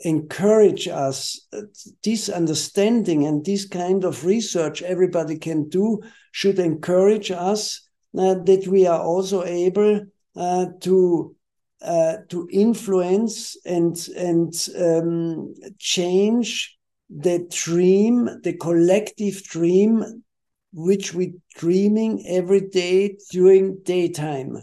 encourage 0.00 0.88
us 0.88 1.46
uh, 1.52 1.62
this 2.02 2.28
understanding 2.28 3.26
and 3.26 3.44
this 3.44 3.66
kind 3.68 4.04
of 4.04 4.24
research 4.24 4.82
everybody 4.82 5.38
can 5.38 5.68
do 5.68 6.00
should 6.32 6.58
encourage 6.58 7.30
us 7.30 7.86
uh, 8.18 8.34
that 8.44 8.66
we 8.66 8.86
are 8.86 9.00
also 9.00 9.44
able 9.44 10.00
uh, 10.36 10.66
to 10.80 11.36
uh, 11.82 12.16
to 12.28 12.48
influence 12.50 13.56
and 13.64 14.08
and 14.16 14.68
um, 14.78 15.54
change 15.78 16.78
the 17.10 17.46
dream, 17.50 18.28
the 18.42 18.52
collective 18.52 19.42
dream, 19.42 20.22
which 20.72 21.14
we 21.14 21.34
dreaming 21.56 22.24
every 22.28 22.60
day 22.60 23.16
during 23.30 23.78
daytime. 23.82 24.62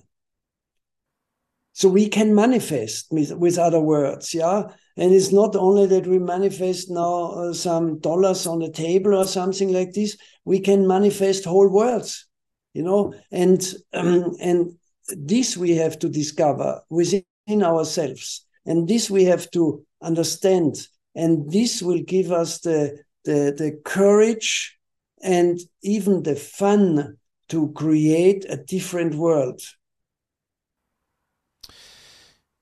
so 1.77 1.87
we 1.87 2.09
can 2.09 2.33
manifest 2.33 3.05
with, 3.11 3.31
with 3.33 3.59
other 3.59 3.79
words, 3.79 4.33
yeah. 4.33 4.63
And 4.97 5.13
it's 5.13 5.31
not 5.31 5.55
only 5.55 5.85
that 5.85 6.07
we 6.07 6.17
manifest 6.17 6.89
now 6.89 7.25
uh, 7.33 7.53
some 7.53 7.99
dollars 7.99 8.47
on 8.47 8.57
the 8.57 8.71
table 8.71 9.13
or 9.13 9.25
something 9.25 9.71
like 9.71 9.93
this. 9.93 10.17
We 10.43 10.59
can 10.59 10.87
manifest 10.87 11.45
whole 11.45 11.69
worlds, 11.69 12.25
you 12.73 12.81
know. 12.81 13.13
And 13.31 13.61
um, 13.93 14.35
and 14.41 14.75
this 15.09 15.55
we 15.55 15.75
have 15.75 15.99
to 15.99 16.09
discover 16.09 16.81
within 16.89 17.61
ourselves, 17.61 18.43
and 18.65 18.87
this 18.87 19.11
we 19.11 19.25
have 19.25 19.51
to 19.51 19.85
understand, 20.01 20.87
and 21.13 21.51
this 21.51 21.83
will 21.83 22.01
give 22.01 22.31
us 22.31 22.61
the 22.61 22.97
the 23.23 23.53
the 23.55 23.79
courage 23.85 24.76
and 25.21 25.59
even 25.81 26.23
the 26.23 26.35
fun 26.35 27.17
to 27.49 27.71
create 27.73 28.45
a 28.49 28.57
different 28.57 29.15
world. 29.15 29.61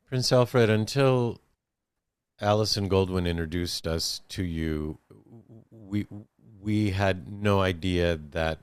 Prince 0.07 0.31
Alfred, 0.31 0.69
until 0.69 1.41
Alison 2.39 2.89
Goldwyn 2.89 3.27
introduced 3.27 3.87
us 3.87 4.21
to 4.29 4.43
you, 4.43 4.99
we 5.71 6.05
we 6.61 6.91
had 6.91 7.31
no 7.31 7.61
idea 7.61 8.17
that 8.31 8.59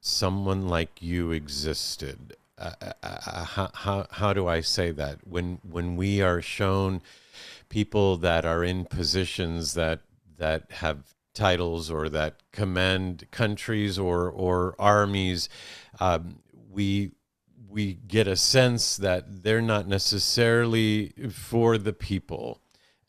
someone 0.00 0.68
like 0.68 1.02
you 1.02 1.32
existed. 1.32 2.36
Uh, 2.56 2.72
uh, 2.80 2.92
uh, 3.02 3.44
how, 3.44 3.70
how 3.74 4.06
how 4.10 4.32
do 4.32 4.46
I 4.46 4.60
say 4.60 4.90
that? 4.92 5.26
When 5.26 5.58
when 5.68 5.96
we 5.96 6.20
are 6.22 6.40
shown 6.40 7.02
people 7.68 8.16
that 8.18 8.44
are 8.44 8.64
in 8.64 8.84
positions 8.84 9.74
that 9.74 10.00
that 10.38 10.70
have 10.70 11.14
titles 11.38 11.90
or 11.90 12.08
that 12.08 12.42
command 12.52 13.26
countries 13.30 13.98
or 13.98 14.28
or 14.30 14.74
armies, 14.78 15.48
um, 16.00 16.40
we 16.70 17.12
we 17.68 17.94
get 17.94 18.26
a 18.26 18.36
sense 18.36 18.96
that 18.96 19.42
they're 19.42 19.62
not 19.62 19.86
necessarily 19.86 21.12
for 21.30 21.78
the 21.78 21.92
people 21.92 22.60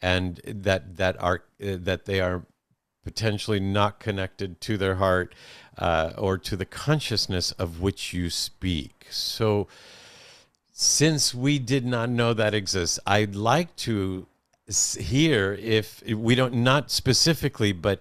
and 0.01 0.41
that 0.45 0.97
that 0.97 1.21
are 1.21 1.43
uh, 1.63 1.77
that 1.79 2.05
they 2.05 2.21
are 2.21 2.45
potentially 3.03 3.59
not 3.59 3.99
connected 3.99 4.61
to 4.61 4.77
their 4.77 4.95
heart 4.95 5.33
uh, 5.77 6.11
or 6.17 6.37
to 6.37 6.55
the 6.55 6.65
consciousness 6.65 7.51
of 7.53 7.81
which 7.81 8.13
you 8.13 8.29
speak. 8.29 9.07
So 9.09 9.67
since 10.81 11.35
we 11.35 11.59
did 11.59 11.85
not 11.85 12.09
know 12.09 12.33
that 12.33 12.53
exists 12.53 12.97
i'd 13.05 13.35
like 13.35 13.75
to 13.75 14.25
hear 14.97 15.53
if 15.59 16.01
we 16.07 16.35
don't 16.35 16.53
not 16.53 16.89
specifically 16.89 17.73
but 17.73 17.99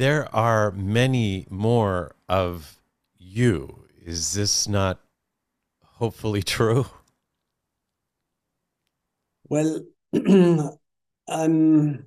there 0.00 0.34
are 0.34 0.70
many 0.70 1.46
more 1.50 2.14
of 2.26 2.80
you 3.18 3.84
is 4.02 4.32
this 4.32 4.66
not 4.66 4.98
hopefully 5.84 6.42
true? 6.56 6.86
Well, 9.48 9.84
I'm 11.28 12.06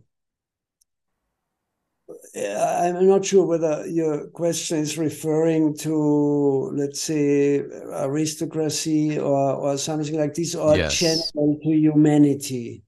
eh, 2.34 2.88
I'm 2.90 3.08
not 3.08 3.26
sure 3.26 3.46
whether 3.46 3.86
your 3.86 4.28
question 4.30 4.80
is 4.80 4.98
referring 4.98 5.78
to, 5.78 6.72
let's 6.74 7.02
say, 7.02 7.60
aristocracy 7.60 9.20
or, 9.20 9.54
or 9.54 9.78
something 9.78 10.18
like 10.18 10.34
this, 10.34 10.56
or 10.56 10.76
yes. 10.76 10.98
general 11.00 11.60
to 11.62 11.70
humanity. 11.70 12.82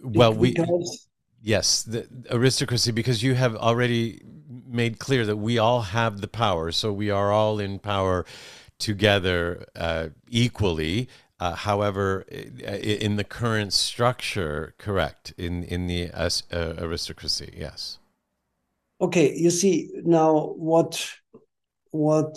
Well, 0.00 0.32
because... 0.32 1.08
yes, 1.42 1.82
the 1.82 2.08
aristocracy, 2.30 2.92
because 2.92 3.22
you 3.22 3.34
have 3.34 3.56
already 3.56 4.22
made 4.66 4.98
clear 4.98 5.26
that 5.26 5.36
we 5.36 5.58
all 5.58 5.82
have 5.82 6.20
the 6.20 6.28
power, 6.28 6.72
so 6.72 6.92
we 6.92 7.10
are 7.10 7.32
all 7.32 7.58
in 7.58 7.78
power 7.78 8.24
together 8.78 9.66
uh, 9.76 10.08
equally. 10.28 11.08
Uh, 11.40 11.54
however, 11.56 12.20
in 12.22 13.16
the 13.16 13.24
current 13.24 13.72
structure, 13.72 14.74
correct 14.78 15.34
in 15.36 15.64
in 15.64 15.88
the 15.88 16.10
uh, 16.12 16.30
aristocracy, 16.78 17.52
yes. 17.56 17.98
Okay, 19.00 19.34
you 19.34 19.50
see 19.50 19.90
now 20.04 20.54
what 20.56 21.04
what 21.90 22.36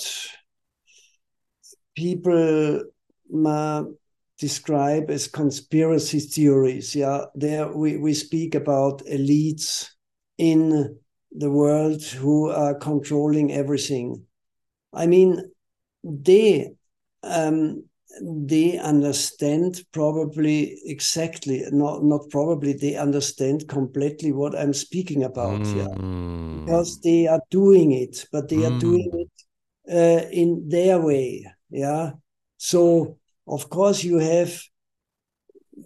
people 1.95 2.82
describe 4.38 5.09
as 5.09 5.27
conspiracy 5.27 6.19
theories. 6.19 6.95
Yeah, 6.95 7.25
there 7.36 7.67
we, 7.67 7.97
we 7.97 8.13
speak 8.13 8.55
about 8.55 9.05
elites 9.05 9.89
in 10.38 10.97
the 11.31 11.51
world 11.51 12.03
who 12.03 12.49
are 12.49 12.75
controlling 12.75 13.51
everything. 13.51 14.25
I 14.93 15.07
mean, 15.07 15.41
they 16.03 16.71
um, 17.23 17.83
they 18.21 18.77
understand 18.77 19.81
probably 19.91 20.79
exactly 20.86 21.65
not 21.71 22.03
not 22.03 22.21
probably 22.29 22.73
they 22.73 22.95
understand 22.95 23.67
completely 23.67 24.31
what 24.31 24.55
i'm 24.55 24.73
speaking 24.73 25.23
about 25.23 25.59
mm. 25.59 25.75
yeah 25.75 26.61
because 26.61 27.01
they 27.01 27.27
are 27.27 27.41
doing 27.49 27.91
it 27.91 28.25
but 28.31 28.47
they 28.47 28.57
mm. 28.57 28.73
are 28.73 28.79
doing 28.79 29.11
it 29.13 29.31
uh, 29.91 30.27
in 30.29 30.67
their 30.69 30.99
way 30.99 31.45
yeah 31.69 32.11
so 32.57 33.17
of 33.47 33.69
course 33.69 34.03
you 34.03 34.17
have 34.17 34.61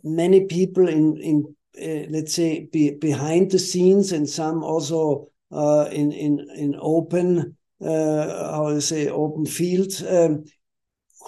many 0.04 0.46
people 0.46 0.88
in 0.88 1.18
in 1.18 1.56
uh, 1.82 2.06
let's 2.10 2.34
say 2.34 2.68
be, 2.72 2.92
behind 2.92 3.52
the 3.52 3.60
scenes 3.60 4.12
and 4.12 4.30
some 4.30 4.64
also 4.64 5.28
uh, 5.52 5.88
in 5.92 6.12
in 6.12 6.48
in 6.56 6.76
open 6.80 7.58
uh, 7.82 8.52
how 8.52 8.70
to 8.70 8.82
say, 8.82 9.08
open 9.08 9.46
field, 9.46 9.92
um, 10.08 10.44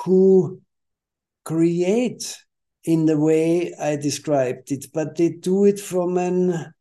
who 0.03 0.61
create 1.43 2.37
in 2.83 3.05
the 3.05 3.17
way 3.17 3.73
I 3.79 3.95
described 3.95 4.71
it, 4.71 4.87
but 4.93 5.15
they 5.15 5.29
do 5.29 5.65
it 5.65 5.79
from 5.79 6.17
an, 6.17 6.73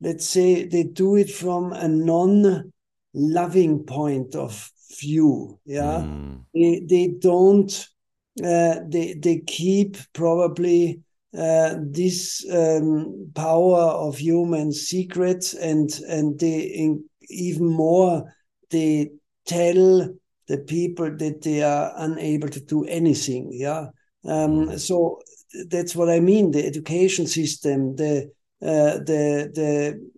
let's 0.00 0.28
say, 0.28 0.66
they 0.66 0.84
do 0.84 1.16
it 1.16 1.30
from 1.30 1.72
a 1.72 1.88
non 1.88 2.72
loving 3.14 3.84
point 3.84 4.34
of 4.34 4.70
view. 5.00 5.58
Yeah. 5.64 6.02
Mm. 6.04 6.44
They, 6.54 6.86
they 6.88 7.14
don't, 7.18 7.88
they, 8.36 9.16
they 9.18 9.42
keep 9.46 9.96
probably 10.12 11.00
uh, 11.36 11.76
this 11.80 12.46
um, 12.52 13.30
power 13.34 13.80
of 13.80 14.18
human 14.18 14.72
secrets 14.72 15.54
and, 15.54 15.90
and 16.08 16.38
they 16.38 16.60
in, 16.60 17.04
even 17.28 17.66
more 17.66 18.32
they 18.70 19.10
tell 19.46 20.08
the 20.48 20.58
people 20.58 21.14
that 21.16 21.42
they 21.42 21.62
are 21.62 21.92
unable 21.96 22.48
to 22.48 22.60
do 22.60 22.84
anything. 22.84 23.50
Yeah. 23.52 23.86
Um, 24.24 24.68
mm. 24.68 24.78
so 24.78 25.20
that's 25.68 25.94
what 25.94 26.08
I 26.08 26.20
mean. 26.20 26.50
The 26.50 26.64
education 26.64 27.26
system, 27.26 27.96
the 27.96 28.30
uh, 28.62 28.98
the 28.98 29.50
the 29.54 30.10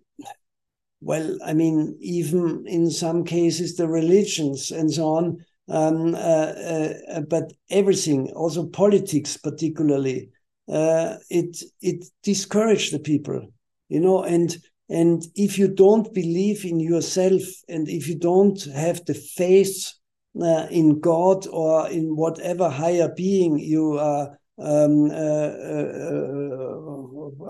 well, 1.00 1.38
I 1.44 1.52
mean, 1.54 1.96
even 2.00 2.64
in 2.66 2.90
some 2.90 3.24
cases, 3.24 3.76
the 3.76 3.88
religions 3.88 4.70
and 4.70 4.92
so 4.92 5.06
on. 5.06 5.44
Um, 5.68 6.14
uh, 6.14 6.18
uh, 6.18 7.20
but 7.28 7.52
everything, 7.68 8.32
also 8.34 8.66
politics, 8.66 9.36
particularly, 9.36 10.30
uh, 10.68 11.16
it 11.28 11.62
it 11.82 12.06
discouraged 12.22 12.92
the 12.92 12.98
people, 12.98 13.52
you 13.88 14.00
know, 14.00 14.22
and 14.22 14.56
and 14.88 15.22
if 15.34 15.58
you 15.58 15.68
don't 15.68 16.12
believe 16.14 16.64
in 16.64 16.80
yourself 16.80 17.42
and 17.68 17.88
if 17.88 18.08
you 18.08 18.18
don't 18.18 18.62
have 18.74 19.04
the 19.04 19.14
faith 19.14 19.92
uh, 20.40 20.66
in 20.70 21.00
God 21.00 21.46
or 21.46 21.88
in 21.90 22.16
whatever 22.16 22.70
higher 22.70 23.12
being 23.14 23.58
you 23.58 23.98
are 23.98 24.38
um, 24.58 25.10
uh, 25.10 25.14
uh, 25.14 26.78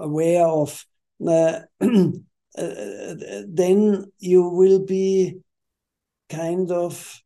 aware 0.02 0.46
of, 0.46 0.84
uh, 1.26 1.60
uh, 1.80 3.14
then 3.48 4.04
you 4.18 4.42
will 4.48 4.84
be 4.84 5.38
kind 6.28 6.70
of 6.70 7.22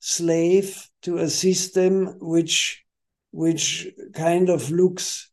slave 0.00 0.88
to 1.02 1.18
a 1.18 1.28
system 1.28 2.16
which 2.20 2.84
which 3.32 3.86
kind 4.12 4.48
of 4.48 4.70
looks 4.70 5.30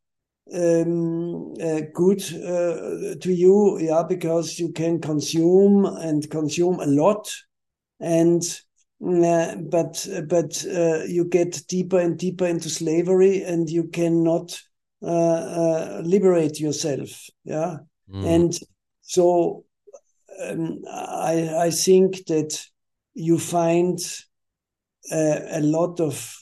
um, 0.54 1.54
uh, 1.60 1.82
good 1.94 2.22
uh, 2.22 3.16
to 3.20 3.34
you, 3.34 3.80
yeah, 3.80 4.04
because 4.08 4.60
you 4.60 4.72
can 4.72 5.02
consume 5.02 5.86
and 5.86 6.30
consume 6.30 6.80
a 6.80 6.86
lot, 6.86 7.30
and 8.00 8.44
uh, 9.06 9.56
but 9.56 10.08
but 10.30 10.66
uh, 10.66 11.04
you 11.04 11.26
get 11.26 11.64
deeper 11.68 12.00
and 12.00 12.18
deeper 12.18 12.46
into 12.46 12.70
slavery, 12.70 13.44
and 13.44 13.70
you 13.70 13.86
cannot 13.86 14.58
uh, 15.02 15.08
uh, 15.08 16.02
liberate 16.06 16.60
yourself, 16.60 17.30
yeah, 17.44 17.78
mm. 18.14 18.26
and 18.26 18.60
so 19.02 19.66
um, 20.44 20.80
I 20.90 21.66
I 21.66 21.72
think 21.72 22.26
that 22.28 22.64
you 23.16 23.40
find 23.40 24.00
a 25.12 25.62
lot 25.62 26.00
of 26.00 26.38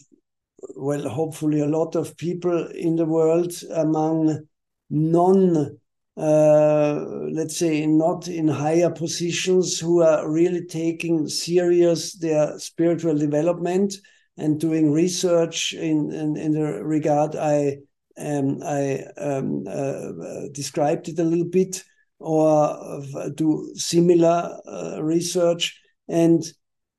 well, 0.76 1.08
hopefully 1.08 1.60
a 1.60 1.68
lot 1.68 1.96
of 1.96 2.18
people 2.18 2.68
in 2.68 2.96
the 2.96 3.06
world 3.06 3.54
among 3.74 4.48
non, 4.90 5.78
uh, 6.18 7.06
let's 7.32 7.58
say, 7.58 7.86
not 7.86 8.28
in 8.28 8.48
higher 8.48 8.90
positions 8.90 9.80
who 9.80 10.02
are 10.02 10.30
really 10.30 10.66
taking 10.66 11.28
serious 11.28 12.14
their 12.14 12.58
spiritual 12.60 13.18
development 13.18 13.94
and 14.38 14.60
doing 14.60 14.92
research 14.92 15.74
in 15.74 16.12
in, 16.12 16.36
in 16.38 16.52
the 16.52 16.84
regard 16.84 17.36
I 17.36 17.78
um, 18.18 18.62
I 18.64 19.04
um, 19.18 19.66
uh, 19.68 20.48
described 20.52 21.10
it 21.10 21.20
a 21.20 21.24
little 21.24 21.50
bit 21.50 21.84
or 22.20 23.04
do 23.36 23.72
similar 23.76 24.58
uh, 24.66 25.04
research. 25.04 25.80
And 26.08 26.44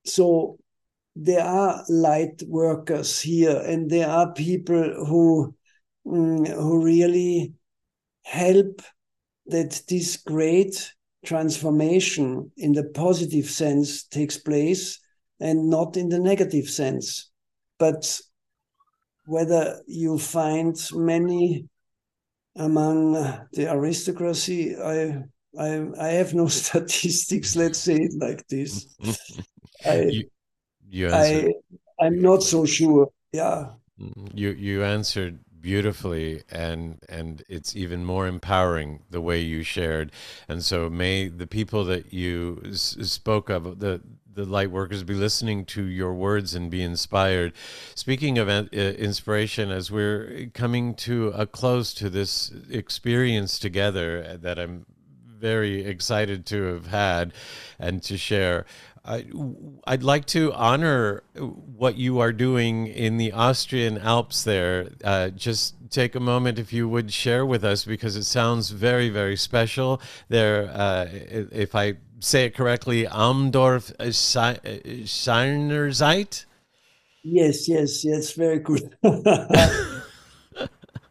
so 0.05 0.59
there 1.19 1.43
are 1.43 1.83
light 1.89 2.43
workers 2.47 3.19
here 3.19 3.61
and 3.65 3.89
there 3.89 4.07
are 4.07 4.33
people 4.33 5.05
who 5.05 5.55
um, 6.05 6.45
who 6.45 6.83
really 6.83 7.53
help 8.23 8.81
that 9.47 9.81
this 9.89 10.17
great 10.17 10.93
transformation 11.25 12.51
in 12.57 12.73
the 12.73 12.83
positive 12.83 13.49
sense 13.49 14.03
takes 14.03 14.37
place 14.37 14.99
and 15.39 15.69
not 15.69 15.97
in 15.97 16.09
the 16.09 16.19
negative 16.19 16.69
sense. 16.69 17.29
But 17.79 18.19
whether 19.25 19.81
you 19.87 20.19
find 20.19 20.75
many 20.93 21.67
among 22.55 23.13
the 23.53 23.69
aristocracy, 23.69 24.75
I 24.77 25.23
I, 25.57 25.87
I 25.99 26.07
have 26.09 26.33
no 26.35 26.47
statistics. 26.61 27.55
Let's 27.55 27.79
say 27.79 27.95
it 27.95 28.13
like 28.19 28.47
this. 28.47 28.95
I, 29.85 30.01
you, 30.03 30.29
you 30.89 31.09
I 31.11 31.53
I'm 31.99 32.21
not 32.21 32.43
so 32.43 32.65
sure. 32.65 33.09
Yeah. 33.33 33.69
You 34.33 34.49
you 34.51 34.83
answered 34.83 35.39
beautifully 35.59 36.43
and 36.49 36.99
and 37.09 37.43
it's 37.49 37.75
even 37.75 38.05
more 38.05 38.27
empowering 38.27 39.03
the 39.09 39.19
way 39.19 39.39
you 39.39 39.63
shared 39.63 40.11
and 40.47 40.63
so 40.63 40.89
may 40.89 41.27
the 41.27 41.47
people 41.47 41.83
that 41.83 42.13
you 42.13 42.61
s- 42.65 42.95
spoke 43.01 43.49
of 43.49 43.79
the 43.79 44.01
the 44.31 44.45
light 44.45 44.69
workers 44.69 45.03
be 45.03 45.15
listening 45.15 45.65
to 45.65 45.83
your 45.83 46.13
words 46.13 46.53
and 46.53 46.69
be 46.69 46.83
inspired 46.83 47.51
speaking 47.95 48.37
of 48.37 48.47
uh, 48.47 48.63
inspiration 48.71 49.71
as 49.71 49.89
we're 49.89 50.47
coming 50.53 50.93
to 50.93 51.29
a 51.29 51.47
close 51.47 51.93
to 51.95 52.07
this 52.09 52.51
experience 52.69 53.57
together 53.57 54.37
that 54.37 54.59
i'm 54.59 54.85
very 55.25 55.83
excited 55.85 56.45
to 56.45 56.63
have 56.63 56.87
had 56.87 57.33
and 57.79 58.01
to 58.03 58.17
share 58.17 58.65
I, 59.07 59.25
would 59.31 60.03
like 60.03 60.25
to 60.27 60.51
honor 60.53 61.23
what 61.35 61.95
you 61.95 62.19
are 62.19 62.33
doing 62.33 62.87
in 62.87 63.17
the 63.17 63.31
Austrian 63.31 63.97
Alps 63.97 64.43
there. 64.43 64.89
Uh, 65.03 65.29
just 65.29 65.75
take 65.89 66.15
a 66.15 66.19
moment, 66.19 66.59
if 66.59 66.73
you 66.73 66.89
would 66.89 67.13
share 67.13 67.45
with 67.45 67.63
us, 67.63 67.85
because 67.85 68.17
it 68.17 68.25
sounds 68.25 68.71
very, 68.71 69.09
very 69.09 69.37
special. 69.37 70.01
There, 70.27 70.69
uh, 70.73 71.07
if 71.11 71.73
I 71.73 71.95
say 72.19 72.45
it 72.45 72.55
correctly, 72.55 73.05
Almdorf 73.05 73.95
Seinerzeit? 75.05 76.45
Yes, 77.23 77.67
yes, 77.69 78.03
yes, 78.05 78.33
very 78.33 78.59
good. 78.59 78.95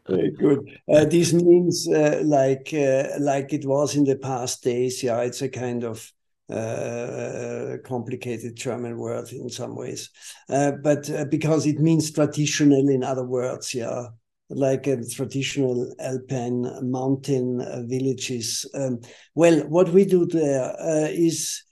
very 0.09 0.31
good. 0.33 0.79
Uh, 0.89 1.05
this 1.05 1.33
means 1.33 1.89
uh, 1.89 2.21
like 2.25 2.73
uh, 2.73 3.09
like 3.19 3.53
it 3.53 3.65
was 3.67 3.97
in 3.97 4.05
the 4.05 4.17
past 4.17 4.63
days. 4.63 5.03
Yeah, 5.03 5.21
it's 5.23 5.43
a 5.43 5.49
kind 5.49 5.85
of 5.85 6.13
uh, 6.49 7.77
complicated 7.85 8.55
German 8.55 8.99
word 8.99 9.33
in 9.33 9.49
some 9.49 9.75
ways, 9.75 10.11
uh, 10.49 10.73
but 10.83 11.11
uh, 11.11 11.25
because 11.25 11.67
it 11.67 11.81
means 11.81 12.13
traditional, 12.13 12.89
in 12.89 13.03
other 13.03 13.25
words, 13.25 13.75
yeah, 13.75 14.07
like 14.49 14.87
a 14.87 15.05
traditional 15.05 15.93
alpine 15.99 16.65
mountain 16.89 17.61
uh, 17.61 17.83
villages. 17.87 18.65
Um, 18.75 19.01
well, 19.35 19.61
what 19.69 19.89
we 19.89 20.05
do 20.05 20.27
there 20.27 20.73
uh, 20.81 21.09
is. 21.11 21.63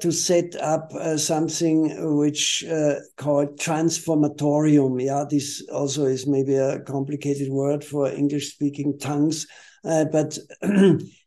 to 0.00 0.12
set 0.12 0.54
up 0.60 0.92
something 1.16 1.90
which 2.16 2.64
called 3.16 3.58
transformatorium. 3.58 5.02
Yeah, 5.02 5.24
this 5.28 5.60
also 5.72 6.04
is 6.04 6.24
maybe 6.24 6.54
a 6.54 6.78
complicated 6.84 7.48
word 7.50 7.82
for 7.82 8.06
English-speaking 8.08 9.00
tongues, 9.00 9.44
but 9.82 10.38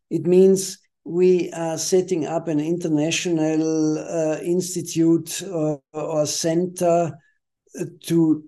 it 0.10 0.26
means 0.26 0.78
we 1.10 1.52
are 1.54 1.78
setting 1.78 2.28
up 2.28 2.48
an 2.48 2.60
international 2.60 3.98
uh, 3.98 4.40
institute 4.42 5.42
or, 5.52 5.82
or, 5.92 6.28
center 6.28 7.18
to 8.06 8.44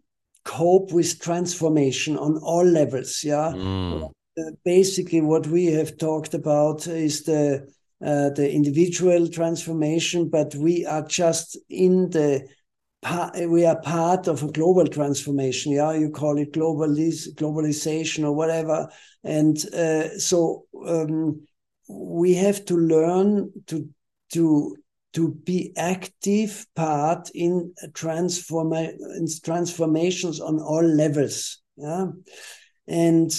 cope 0.46 0.92
with 0.92 1.20
transformation 1.20 2.18
on 2.18 2.38
all 2.38 2.64
levels. 2.64 3.24
Yeah. 3.24 3.52
Mm. 3.56 4.12
Uh, 4.38 4.44
basically, 4.64 5.22
what 5.22 5.48
we 5.48 5.66
have 5.66 5.98
talked 5.98 6.36
about 6.36 6.86
is 6.86 7.24
the 7.24 7.68
uh, 8.06 8.30
the 8.30 8.52
individual 8.52 9.28
transformation, 9.28 10.30
but 10.30 10.54
we 10.56 10.86
are 10.86 11.06
just 11.08 11.58
in 11.70 12.12
the 12.12 12.48
we 13.48 13.66
are 13.66 13.82
part 13.82 14.28
of 14.28 14.44
a 14.44 14.52
global 14.52 14.86
transformation. 14.86 15.72
Yeah, 15.72 15.94
you 15.94 16.12
call 16.12 16.38
it 16.38 16.54
globalis- 16.54 17.34
globalization 17.34 18.24
or 18.24 18.34
whatever, 18.34 18.88
and 19.24 19.58
uh, 19.74 20.10
so. 20.20 20.66
Um, 20.86 21.48
we 21.92 22.34
have 22.34 22.66
to 22.66 22.76
learn 22.76 23.52
to 23.68 23.88
to 24.34 24.76
to 25.14 25.34
be 25.44 25.74
active 25.76 26.66
part 26.76 27.30
in 27.34 27.74
transform 27.94 28.74
in 28.74 29.28
transformations 29.44 30.40
on 30.40 30.60
all 30.60 30.84
levels 30.84 31.62
yeah? 31.78 32.08
And 32.88 33.32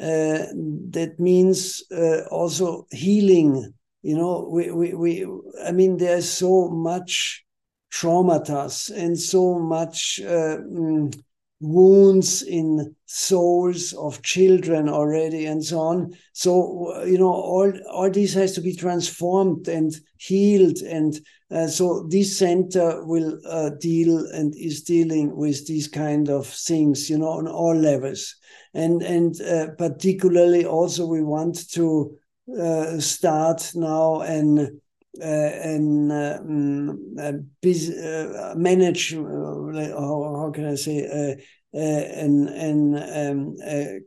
uh, 0.00 0.46
that 0.90 1.16
means 1.18 1.82
uh, 1.90 2.22
also 2.30 2.86
healing 2.90 3.74
you 4.02 4.16
know? 4.16 4.48
We, 4.50 4.70
we 4.70 4.94
we 4.94 5.26
i 5.64 5.72
mean 5.72 5.96
there's 5.96 6.28
so 6.28 6.68
much 6.68 7.44
traumatas 7.92 8.90
and 8.90 9.18
so 9.18 9.58
much 9.58 10.20
uh, 10.24 10.58
mm, 10.58 11.14
wounds 11.62 12.42
in 12.42 12.94
souls 13.06 13.92
of 13.92 14.20
children 14.22 14.88
already 14.88 15.46
and 15.46 15.64
so 15.64 15.78
on. 15.78 16.12
So 16.32 17.04
you 17.04 17.16
know 17.18 17.32
all 17.32 17.72
all 17.88 18.10
this 18.10 18.34
has 18.34 18.52
to 18.54 18.60
be 18.60 18.74
transformed 18.74 19.68
and 19.68 19.94
healed. 20.16 20.78
And 20.78 21.18
uh, 21.50 21.68
so 21.68 22.06
this 22.10 22.36
center 22.36 23.04
will 23.04 23.38
uh, 23.48 23.70
deal 23.80 24.26
and 24.32 24.54
is 24.56 24.82
dealing 24.82 25.36
with 25.36 25.66
these 25.66 25.86
kind 25.86 26.28
of 26.28 26.48
things 26.48 27.08
you 27.08 27.18
know 27.18 27.28
on 27.28 27.46
all 27.46 27.76
levels. 27.76 28.34
And 28.74 29.00
and 29.02 29.40
uh, 29.40 29.68
particularly 29.78 30.64
also 30.64 31.06
we 31.06 31.22
want 31.22 31.70
to 31.72 32.18
uh, 32.60 32.98
start 32.98 33.70
now 33.76 34.22
and 34.22 34.80
and 35.20 36.10
uh, 36.10 36.38
mm, 36.40 36.96
uh, 37.18 38.54
manage 38.56 39.14
how, 39.14 40.36
how 40.36 40.50
can 40.52 40.66
I 40.66 40.74
say 40.74 41.36
and 41.74 42.48
and 42.48 42.96
um, 42.96 43.56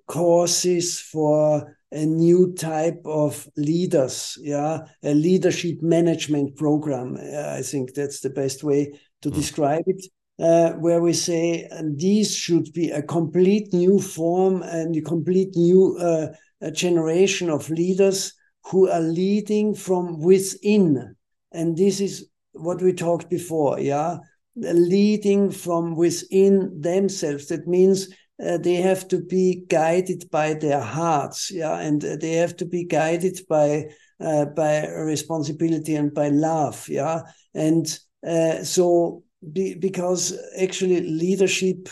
courses 0.08 1.00
for 1.00 1.76
a 1.92 2.06
new 2.06 2.54
type 2.54 3.02
of 3.06 3.48
leaders 3.58 4.38
yeah 4.42 4.80
a 5.04 5.14
leadership 5.14 5.82
management 5.82 6.56
program 6.58 7.18
i 7.18 7.62
think 7.62 7.94
that's 7.94 8.20
the 8.20 8.30
best 8.30 8.64
way 8.64 8.92
to 9.22 9.30
mm. 9.30 9.36
describe 9.36 9.84
it 9.88 10.06
uh, 10.38 10.72
where 10.74 11.02
we 11.02 11.14
say 11.14 11.68
these 11.96 12.36
should 12.36 12.72
be 12.74 12.90
a 12.90 13.02
complete 13.02 13.74
new 13.74 14.00
form 14.00 14.62
and 14.64 14.96
a 14.96 15.02
complete 15.02 15.56
new 15.56 15.98
uh, 15.98 16.28
a 16.62 16.72
generation 16.72 17.50
of 17.50 17.70
leaders 17.70 18.34
who 18.68 18.90
are 18.90 19.02
leading 19.02 19.76
from 19.76 20.20
within. 20.20 21.16
And 21.52 21.78
this 21.78 22.00
is 22.00 22.28
what 22.54 22.82
we 22.82 22.94
talked 22.94 23.30
before, 23.30 23.80
yeah? 23.80 24.18
Leading 24.56 25.52
from 25.52 25.96
within 25.96 26.82
themselves. 26.82 27.48
That 27.48 27.68
means 27.68 28.10
uh, 28.44 28.58
they 28.58 28.76
have 28.76 29.08
to 29.08 29.22
be 29.22 29.64
guided 29.70 30.30
by 30.30 30.54
their 30.54 30.82
hearts, 30.82 31.52
yeah, 31.52 31.80
and 31.80 32.02
they 32.02 32.34
have 32.34 32.56
to 32.58 32.66
be 32.66 32.84
guided 32.84 33.40
by 33.48 33.86
uh, 34.20 34.46
by 34.46 34.88
responsibility 34.88 35.96
and 35.96 36.14
by 36.14 36.30
love, 36.30 36.88
yeah, 36.90 37.22
and 37.54 38.00
uh, 38.28 38.64
so 38.64 39.24
be, 39.54 39.76
because 39.76 40.38
actually 40.60 41.02
leadership 41.02 41.90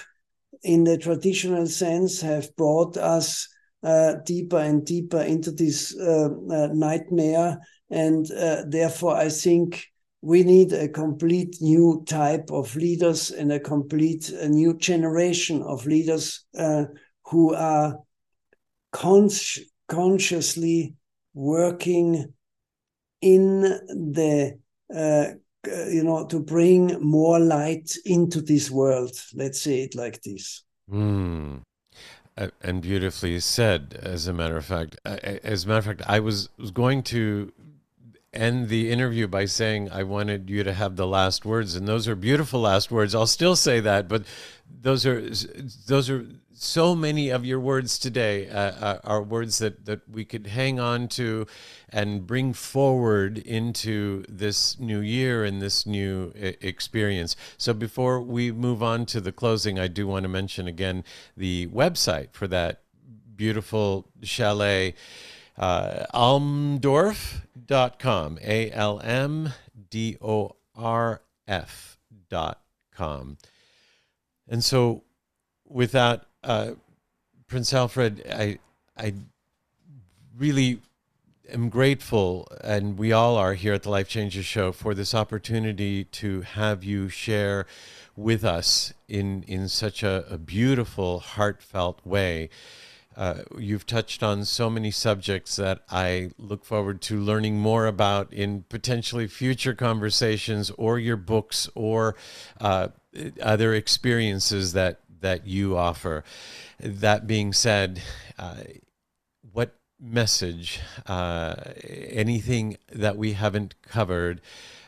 in 0.63 0.83
the 0.83 0.97
traditional 0.97 1.67
sense 1.67 2.21
have 2.21 2.53
brought 2.55 2.97
us 2.97 3.47
uh, 3.83 4.15
deeper 4.25 4.57
and 4.57 4.85
deeper 4.85 5.21
into 5.21 5.51
this 5.51 5.95
uh, 5.99 6.29
uh, 6.49 6.69
nightmare. 6.73 7.59
And 7.89 8.29
uh, 8.31 8.63
therefore, 8.67 9.15
I 9.15 9.29
think 9.29 9.85
we 10.21 10.43
need 10.43 10.71
a 10.71 10.87
complete 10.87 11.57
new 11.59 12.03
type 12.07 12.49
of 12.49 12.75
leaders 12.75 13.31
and 13.31 13.51
a 13.51 13.59
complete 13.59 14.29
a 14.29 14.47
new 14.47 14.77
generation 14.77 15.61
of 15.63 15.85
leaders 15.85 16.45
uh, 16.57 16.85
who 17.25 17.53
are 17.53 17.99
consciously 18.93 20.93
working 21.33 22.33
in 23.21 23.61
the 23.61 24.57
you 25.89 26.03
know 26.03 26.25
to 26.27 26.39
bring 26.39 26.99
more 27.01 27.39
light 27.39 27.91
into 28.05 28.41
this 28.41 28.69
world 28.69 29.11
let's 29.33 29.61
say 29.61 29.81
it 29.81 29.95
like 29.95 30.21
this 30.21 30.63
mm. 30.89 31.61
And 32.35 32.81
beautifully 32.81 33.39
said, 33.39 33.99
as 34.01 34.27
a 34.27 34.33
matter 34.33 34.57
of 34.57 34.65
fact. 34.65 34.97
As 35.05 35.65
a 35.65 35.67
matter 35.67 35.79
of 35.79 35.85
fact, 35.85 36.01
I 36.07 36.19
was, 36.19 36.49
was 36.57 36.71
going 36.71 37.03
to 37.03 37.51
end 38.33 38.69
the 38.69 38.89
interview 38.91 39.27
by 39.27 39.45
saying 39.45 39.91
I 39.91 40.03
wanted 40.03 40.49
you 40.49 40.63
to 40.63 40.73
have 40.73 40.95
the 40.95 41.05
last 41.05 41.45
words, 41.45 41.75
and 41.75 41.87
those 41.87 42.07
are 42.07 42.15
beautiful 42.15 42.61
last 42.61 42.91
words. 42.91 43.13
I'll 43.13 43.27
still 43.27 43.55
say 43.55 43.79
that, 43.81 44.07
but 44.07 44.23
those 44.81 45.05
are 45.05 45.21
those 45.87 46.09
are 46.09 46.25
so 46.53 46.95
many 46.95 47.29
of 47.29 47.45
your 47.45 47.59
words 47.59 47.97
today 47.97 48.49
uh, 48.49 48.57
uh, 48.57 48.99
are 49.03 49.21
words 49.21 49.57
that 49.57 49.85
that 49.85 50.07
we 50.09 50.25
could 50.25 50.47
hang 50.47 50.79
on 50.79 51.07
to 51.09 51.45
and 51.89 52.25
bring 52.27 52.53
forward 52.53 53.37
into 53.39 54.23
this 54.29 54.79
new 54.79 54.99
year 54.99 55.43
and 55.43 55.61
this 55.61 55.85
new 55.85 56.31
I- 56.35 56.55
experience. 56.61 57.35
So 57.57 57.73
before 57.73 58.21
we 58.21 58.51
move 58.51 58.83
on 58.83 59.05
to 59.07 59.21
the 59.21 59.31
closing, 59.31 59.79
I 59.79 59.87
do 59.87 60.07
want 60.07 60.23
to 60.23 60.29
mention 60.29 60.67
again 60.67 61.03
the 61.35 61.67
website 61.67 62.31
for 62.31 62.47
that 62.47 62.81
beautiful 63.35 64.07
chalet 64.21 64.93
uh, 65.57 66.05
almdorf.com 66.13 68.39
a 68.41 68.71
l 68.71 69.01
m 69.03 69.49
d 69.89 70.17
o 70.21 70.55
r 70.75 71.21
f 71.47 71.97
dot 72.29 72.61
com 72.91 73.37
and 74.47 74.63
so 74.63 75.03
with 75.67 75.91
that 75.91 76.25
uh, 76.43 76.71
prince 77.47 77.73
alfred 77.73 78.23
i 78.31 78.57
i 78.97 79.13
really 80.37 80.79
am 81.51 81.69
grateful 81.69 82.47
and 82.63 82.97
we 82.97 83.11
all 83.11 83.35
are 83.35 83.53
here 83.53 83.73
at 83.73 83.83
the 83.83 83.89
life 83.89 84.07
changes 84.07 84.45
show 84.45 84.71
for 84.71 84.93
this 84.93 85.13
opportunity 85.13 86.03
to 86.05 86.41
have 86.41 86.83
you 86.83 87.09
share 87.09 87.65
with 88.15 88.43
us 88.43 88.93
in 89.07 89.43
in 89.47 89.67
such 89.67 90.03
a, 90.03 90.25
a 90.29 90.37
beautiful 90.37 91.19
heartfelt 91.19 92.05
way. 92.05 92.49
Uh, 93.15 93.43
you've 93.59 93.85
touched 93.85 94.23
on 94.23 94.43
so 94.43 94.71
many 94.71 94.89
subjects 94.89 95.55
that 95.55 95.83
I 95.91 96.31
look 96.39 96.65
forward 96.65 96.99
to 97.01 97.19
learning 97.19 97.59
more 97.59 97.85
about 97.85 98.33
in 98.33 98.63
potentially 98.69 99.27
future 99.27 99.75
conversations 99.75 100.71
or 100.79 100.97
your 100.97 101.17
books 101.17 101.69
or 101.75 102.15
uh, 102.59 102.87
other 103.39 103.75
experiences 103.75 104.73
that 104.73 105.01
that 105.23 105.47
you 105.47 105.75
offer. 105.75 106.23
That 106.79 107.25
being 107.25 107.51
said, 107.53 108.01
uh, 108.37 108.63
what 109.51 109.75
message, 109.99 110.79
uh, 111.07 111.55
anything 111.83 112.77
that 112.91 113.17
we 113.17 113.33
haven't 113.33 113.81
covered, 113.81 114.41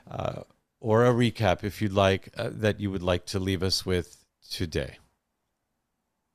uh, 0.10 0.44
or 0.80 1.06
a 1.06 1.14
recap, 1.14 1.64
if 1.64 1.82
you'd 1.82 1.94
like, 1.94 2.30
uh, 2.38 2.50
that 2.52 2.80
you 2.80 2.92
would 2.92 3.02
like 3.02 3.26
to 3.28 3.40
leave 3.40 3.64
us 3.64 3.86
with 3.86 4.24
today? 4.50 4.98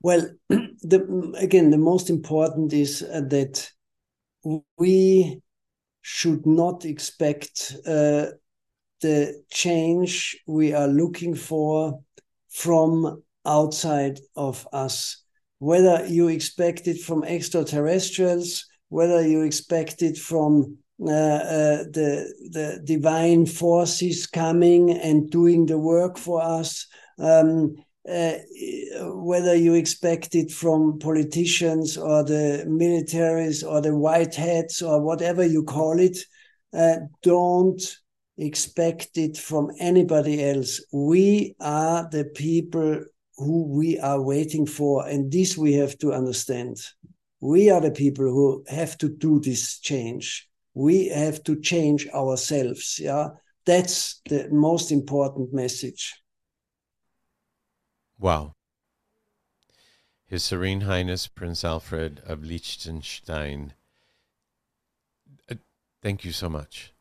Well, 0.03 0.31
the, 0.49 1.35
again, 1.39 1.71
the 1.71 1.79
most 1.79 2.11
important 2.11 2.73
is 2.73 3.03
uh, 3.03 3.21
that 3.29 3.71
we 4.79 5.41
should 6.01 6.47
not 6.47 6.85
expect 6.87 7.77
uh, 7.87 8.27
the 9.03 9.43
change 9.51 10.39
we 10.47 10.73
are 10.73 10.89
looking 10.89 11.35
for 11.35 12.01
from 12.49 13.23
outside 13.45 14.21
of 14.37 14.67
us. 14.73 15.23
Whether 15.59 16.07
you 16.07 16.29
expect 16.29 16.89
it 16.89 17.01
from 17.01 17.25
extraterrestrials, 17.25 18.65
whether 18.89 19.27
you 19.27 19.43
expect 19.43 20.03
it 20.03 20.17
from 20.17 20.79
uh, 21.03 21.11
uh, 21.13 21.83
the 21.85 22.35
the 22.51 22.81
divine 22.85 23.47
forces 23.47 24.27
coming 24.27 24.91
and 24.91 25.31
doing 25.31 25.67
the 25.67 25.79
work 25.79 26.19
for 26.19 26.43
us. 26.43 26.87
Um, 27.19 27.77
uh, 28.09 28.33
whether 29.13 29.55
you 29.55 29.75
expect 29.75 30.35
it 30.35 30.51
from 30.51 30.99
politicians 30.99 31.99
or 31.99 32.25
the 32.25 32.65
militaries 32.67 33.63
or 33.67 33.81
the 33.81 33.95
white 33.95 34.35
hats 34.35 34.81
or 34.81 35.03
whatever 35.03 35.45
you 35.45 35.63
call 35.63 36.01
it, 36.01 36.19
uh, 36.73 36.97
don't 37.23 37.83
expect 38.39 39.19
it 39.19 39.37
from 39.37 39.71
anybody 39.79 40.43
else. 40.43 40.83
We 40.93 41.55
are 41.61 42.09
the 42.11 42.25
people 42.25 43.05
who 43.41 43.65
we 43.67 43.99
are 43.99 44.21
waiting 44.21 44.67
for, 44.67 45.07
and 45.09 45.33
this 45.33 45.57
we 45.57 45.73
have 45.73 45.97
to 45.99 46.13
understand. 46.13 46.77
We 47.41 47.71
are 47.71 47.81
the 47.81 47.91
people 47.91 48.27
who 48.27 48.65
have 48.69 48.99
to 48.99 49.09
do 49.09 49.41
this 49.41 49.79
change. 49.79 50.47
We 50.75 51.09
have 51.09 51.43
to 51.45 51.59
change 51.59 52.07
ourselves. 52.09 53.01
Yeah, 53.03 53.29
that's 53.65 54.21
the 54.29 54.49
most 54.51 54.93
important 54.93 55.55
message. 55.55 56.15
Wow. 58.19 58.53
His 60.27 60.45
Serene 60.45 60.83
Highness 60.83 61.27
Prince 61.27 61.65
Alfred 61.65 62.21
of 62.27 62.45
Liechtenstein. 62.45 63.73
Uh, 65.51 65.55
thank 66.03 66.25
you 66.25 66.33
so 66.33 66.51
much. 66.51 66.93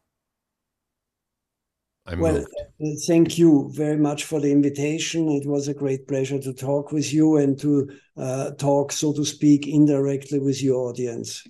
I'm 2.09 2.19
well, 2.19 2.33
moved. 2.33 2.47
uh, 2.81 2.87
thank 3.05 3.37
you 3.37 3.69
very 3.73 3.97
much 3.97 4.23
for 4.25 4.39
the 4.41 4.51
invitation. 4.51 5.29
It 5.29 5.45
was 5.45 5.67
a 5.67 5.73
great 5.73 6.07
pleasure 6.07 6.39
to 6.39 6.53
talk 6.53 6.91
with 6.91 7.13
you 7.13 7.37
and 7.37 7.59
to 7.59 7.91
uh, 8.17 8.51
talk, 8.51 8.91
so 8.91 9.13
to 9.13 9.23
speak, 9.23 9.67
indirectly 9.67 10.39
with 10.39 10.61
your 10.63 10.89
audience. 10.89 11.45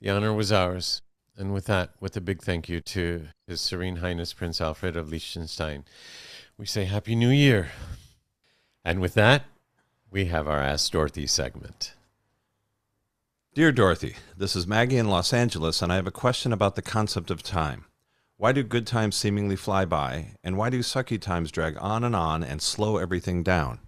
The 0.00 0.10
honor 0.10 0.32
was 0.32 0.50
ours. 0.50 1.02
And 1.36 1.54
with 1.54 1.66
that, 1.66 1.90
with 2.00 2.16
a 2.16 2.20
big 2.20 2.42
thank 2.42 2.68
you 2.68 2.80
to 2.80 3.28
His 3.46 3.60
Serene 3.60 3.96
Highness 3.96 4.32
Prince 4.32 4.60
Alfred 4.60 4.96
of 4.96 5.08
Liechtenstein, 5.08 5.84
we 6.56 6.66
say 6.66 6.84
Happy 6.84 7.14
New 7.14 7.28
Year. 7.28 7.70
And 8.84 9.00
with 9.00 9.14
that, 9.14 9.44
we 10.10 10.24
have 10.24 10.48
our 10.48 10.60
Ask 10.60 10.90
Dorothy 10.90 11.28
segment. 11.28 11.94
Dear 13.54 13.70
Dorothy, 13.70 14.16
this 14.36 14.56
is 14.56 14.66
Maggie 14.66 14.96
in 14.96 15.08
Los 15.08 15.32
Angeles, 15.32 15.80
and 15.80 15.92
I 15.92 15.96
have 15.96 16.08
a 16.08 16.12
question 16.12 16.52
about 16.52 16.74
the 16.74 16.82
concept 16.82 17.30
of 17.30 17.42
time. 17.42 17.84
Why 18.40 18.52
do 18.52 18.62
good 18.62 18.86
times 18.86 19.16
seemingly 19.16 19.56
fly 19.56 19.84
by, 19.84 20.34
and 20.44 20.56
why 20.56 20.70
do 20.70 20.78
sucky 20.78 21.20
times 21.20 21.50
drag 21.50 21.76
on 21.80 22.04
and 22.04 22.14
on 22.14 22.44
and 22.44 22.62
slow 22.62 22.96
everything 22.96 23.42
down? 23.42 23.80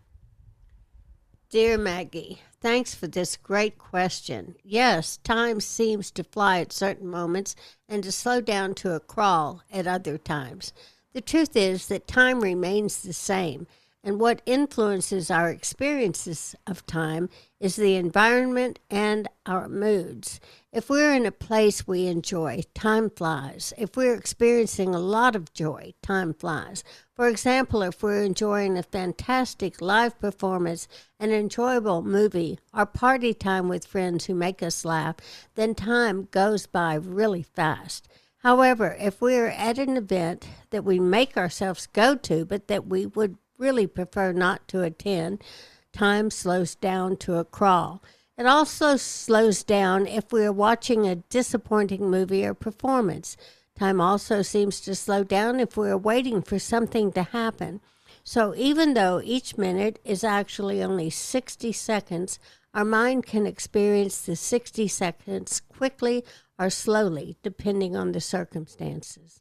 Dear 1.51 1.79
Maggie, 1.79 2.43
thanks 2.61 2.93
for 2.93 3.07
this 3.07 3.37
great 3.37 3.79
question. 3.79 4.57
Yes, 4.65 5.19
time 5.19 5.61
seems 5.61 6.11
to 6.11 6.25
fly 6.25 6.59
at 6.59 6.73
certain 6.73 7.07
moments 7.07 7.55
and 7.89 8.03
to 8.03 8.11
slow 8.11 8.41
down 8.41 8.75
to 8.75 8.93
a 8.93 8.99
crawl 8.99 9.63
at 9.73 9.87
other 9.87 10.19
times. 10.19 10.73
The 11.13 11.21
truth 11.21 11.57
is 11.57 11.87
that 11.87 12.09
time 12.09 12.41
remains 12.41 13.03
the 13.03 13.13
same, 13.13 13.69
and 14.03 14.19
what 14.19 14.43
influences 14.47 15.31
our 15.31 15.51
experiences 15.51 16.55
of 16.67 16.87
time 16.87 17.29
is 17.59 17.77
the 17.77 17.97
environment 17.97 18.79
and 18.89 19.29
our 19.45 19.69
moods. 19.69 20.41
If 20.73 20.89
we're 20.89 21.13
in 21.13 21.27
a 21.27 21.33
place 21.33 21.87
we 21.87 22.07
enjoy, 22.07 22.63
time 22.75 23.11
flies. 23.11 23.75
If 23.77 23.97
we're 23.97 24.15
experiencing 24.15 24.95
a 24.95 25.01
lot 25.01 25.37
of 25.37 25.53
joy, 25.53 25.93
time 26.03 26.33
flies. 26.33 26.83
For 27.15 27.29
example, 27.29 27.83
if 27.83 28.03
we're 28.03 28.23
enjoying 28.23 28.79
a 28.79 28.83
fantastic 28.83 29.83
live 29.83 30.19
performance, 30.19 30.89
an 31.19 31.33
enjoyable 31.33 32.03
movie, 32.03 32.59
or 32.73 32.87
party 32.87 33.35
time 33.35 33.69
with 33.69 33.87
friends 33.87 34.25
who 34.27 34.35
make 34.35 34.63
us 34.63 34.85
laugh, 34.85 35.17
then 35.57 35.75
time 35.75 36.29
goes 36.31 36.67
by 36.67 36.95
really 36.95 37.43
fast. 37.43 38.09
However, 38.39 38.97
if 38.99 39.21
we're 39.21 39.49
at 39.49 39.79
an 39.79 39.99
event 39.99 40.49
that 40.71 40.85
we 40.85 40.99
make 40.99 41.37
ourselves 41.37 41.87
go 41.87 42.15
to, 42.15 42.47
but 42.47 42.69
that 42.69 42.87
we 42.87 43.05
would 43.05 43.37
really 43.61 43.87
prefer 43.87 44.33
not 44.33 44.67
to 44.69 44.83
attend, 44.83 45.45
time 45.93 46.31
slows 46.31 46.75
down 46.75 47.17
to 47.19 47.37
a 47.37 47.45
crawl. 47.45 48.03
It 48.39 48.47
also 48.47 48.97
slows 48.97 49.63
down 49.63 50.07
if 50.07 50.33
we 50.33 50.45
are 50.45 50.53
watching 50.53 51.07
a 51.07 51.17
disappointing 51.17 52.11
movie 52.11 52.45
or 52.47 52.55
performance. 52.55 53.37
Time 53.79 54.01
also 54.01 54.41
seems 54.41 54.81
to 54.81 54.95
slow 54.95 55.23
down 55.25 55.61
if 55.61 55.77
we 55.77 55.91
are 55.91 55.99
waiting 55.99 56.41
for 56.41 56.59
something 56.59 57.13
to 57.13 57.23
happen. 57.23 57.83
So 58.25 58.55
even 58.57 58.95
though 58.95 59.21
each 59.23 59.59
minute 59.59 59.99
is 60.05 60.25
actually 60.25 60.83
only 60.83 61.11
60 61.11 61.73
seconds, 61.73 62.39
our 62.73 62.85
mind 62.85 63.27
can 63.27 63.47
experience 63.47 64.23
the 64.23 64.37
60 64.37 64.89
seconds 64.89 65.61
quickly 65.61 66.25
or 66.59 66.71
slowly, 66.71 67.37
depending 67.43 67.95
on 67.95 68.13
the 68.13 68.21
circumstances. 68.21 69.40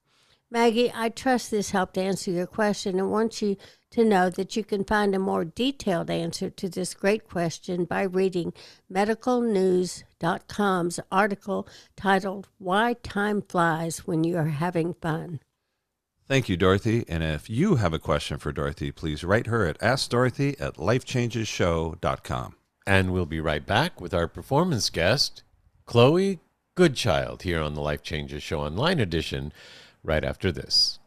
Maggie, 0.51 0.91
I 0.95 1.09
trust 1.09 1.51
this 1.51 1.69
helped 1.69 1.95
answer 1.95 2.31
your 2.31 2.47
question 2.47 2.97
and 2.97 3.11
want 3.11 3.39
you 3.39 3.55
to 3.91 4.03
know 4.03 4.31
that 4.31 4.55
you 4.55 4.63
can 4.63 4.83
find 4.83 5.13
a 5.13 5.19
more 5.19 5.45
detailed 5.45 6.09
answer 6.09 6.49
to 6.49 6.67
this 6.67 6.95
great 6.95 7.29
question 7.29 7.85
by 7.85 8.01
reading 8.01 8.53
medicalnews.com's 8.91 10.99
article 11.11 11.67
titled 11.95 12.47
Why 12.57 12.93
Time 13.03 13.43
Flies 13.43 14.07
When 14.07 14.23
You 14.23 14.37
Are 14.37 14.45
Having 14.45 14.95
Fun. 14.95 15.39
Thank 16.27 16.49
you, 16.49 16.57
Dorothy. 16.57 17.05
And 17.07 17.23
if 17.23 17.47
you 17.47 17.75
have 17.75 17.93
a 17.93 17.99
question 17.99 18.39
for 18.39 18.51
Dorothy, 18.51 18.91
please 18.91 19.23
write 19.23 19.45
her 19.47 19.67
at 19.67 19.77
AskDorothy 19.79 20.59
at 20.59 20.77
lifechangeshow.com. 20.77 22.55
And 22.87 23.13
we'll 23.13 23.27
be 23.27 23.39
right 23.39 23.65
back 23.65 24.01
with 24.01 24.15
our 24.15 24.27
performance 24.27 24.89
guest, 24.89 25.43
Chloe 25.85 26.39
Goodchild, 26.75 27.43
here 27.43 27.61
on 27.61 27.75
the 27.75 27.81
Life 27.81 28.01
Changes 28.01 28.41
Show 28.41 28.61
Online 28.61 28.99
edition, 28.99 29.53
right 30.09 30.25
after 30.25 30.51
this. 30.51 30.99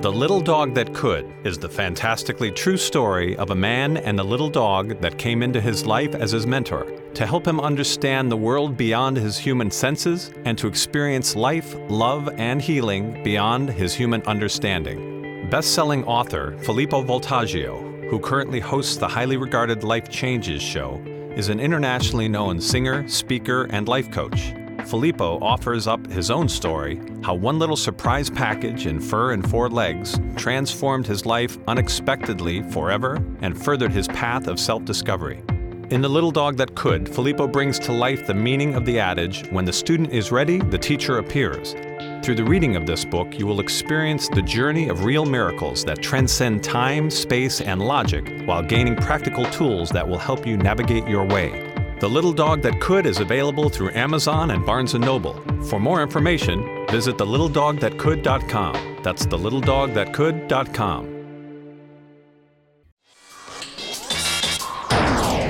The 0.00 0.12
Little 0.12 0.40
Dog 0.40 0.74
That 0.74 0.94
Could 0.94 1.26
is 1.44 1.58
the 1.58 1.68
fantastically 1.68 2.52
true 2.52 2.76
story 2.76 3.36
of 3.36 3.50
a 3.50 3.54
man 3.54 3.96
and 3.96 4.20
a 4.20 4.22
little 4.22 4.48
dog 4.48 5.00
that 5.00 5.18
came 5.18 5.42
into 5.42 5.60
his 5.60 5.84
life 5.84 6.14
as 6.14 6.30
his 6.30 6.46
mentor 6.46 6.86
to 7.14 7.26
help 7.26 7.44
him 7.44 7.58
understand 7.58 8.30
the 8.30 8.36
world 8.36 8.76
beyond 8.76 9.16
his 9.16 9.36
human 9.36 9.72
senses 9.72 10.30
and 10.44 10.56
to 10.56 10.68
experience 10.68 11.34
life, 11.34 11.74
love, 11.88 12.28
and 12.38 12.62
healing 12.62 13.24
beyond 13.24 13.70
his 13.70 13.92
human 13.92 14.22
understanding. 14.22 15.50
Best 15.50 15.74
selling 15.74 16.04
author 16.04 16.56
Filippo 16.62 17.02
Voltaggio, 17.02 18.08
who 18.08 18.20
currently 18.20 18.60
hosts 18.60 18.96
the 18.98 19.08
highly 19.08 19.36
regarded 19.36 19.82
Life 19.82 20.08
Changes 20.08 20.62
show, 20.62 21.02
is 21.34 21.48
an 21.48 21.58
internationally 21.58 22.28
known 22.28 22.60
singer, 22.60 23.06
speaker, 23.08 23.64
and 23.70 23.88
life 23.88 24.12
coach. 24.12 24.54
Filippo 24.88 25.38
offers 25.40 25.86
up 25.86 26.06
his 26.06 26.30
own 26.30 26.48
story 26.48 26.98
how 27.22 27.34
one 27.34 27.58
little 27.58 27.76
surprise 27.76 28.30
package 28.30 28.86
in 28.86 28.98
fur 28.98 29.32
and 29.32 29.48
four 29.50 29.68
legs 29.68 30.18
transformed 30.34 31.06
his 31.06 31.26
life 31.26 31.58
unexpectedly 31.68 32.62
forever 32.70 33.22
and 33.42 33.62
furthered 33.62 33.92
his 33.92 34.08
path 34.08 34.46
of 34.46 34.58
self 34.58 34.86
discovery. 34.86 35.42
In 35.90 36.00
The 36.00 36.08
Little 36.08 36.30
Dog 36.30 36.56
That 36.56 36.74
Could, 36.74 37.06
Filippo 37.06 37.46
brings 37.46 37.78
to 37.80 37.92
life 37.92 38.26
the 38.26 38.32
meaning 38.32 38.74
of 38.74 38.86
the 38.86 38.98
adage 38.98 39.46
when 39.50 39.66
the 39.66 39.72
student 39.74 40.10
is 40.10 40.32
ready, 40.32 40.58
the 40.58 40.78
teacher 40.78 41.18
appears. 41.18 41.74
Through 42.22 42.36
the 42.36 42.44
reading 42.44 42.74
of 42.74 42.86
this 42.86 43.04
book, 43.04 43.38
you 43.38 43.46
will 43.46 43.60
experience 43.60 44.28
the 44.30 44.42
journey 44.42 44.88
of 44.88 45.04
real 45.04 45.26
miracles 45.26 45.84
that 45.84 46.00
transcend 46.00 46.64
time, 46.64 47.10
space, 47.10 47.60
and 47.60 47.82
logic 47.82 48.42
while 48.46 48.62
gaining 48.62 48.96
practical 48.96 49.44
tools 49.46 49.90
that 49.90 50.08
will 50.08 50.18
help 50.18 50.46
you 50.46 50.56
navigate 50.56 51.06
your 51.06 51.26
way. 51.26 51.67
The 52.00 52.08
Little 52.08 52.32
Dog 52.32 52.62
That 52.62 52.80
Could 52.80 53.06
is 53.06 53.18
available 53.18 53.68
through 53.68 53.90
Amazon 53.90 54.52
and 54.52 54.64
Barnes 54.64 54.94
& 54.94 54.94
Noble. 54.94 55.34
For 55.64 55.80
more 55.80 56.00
information, 56.00 56.86
visit 56.86 57.16
thelittledogthatcould.com. 57.16 59.00
That's 59.02 59.26
thelittledogthatcould.com. 59.26 61.14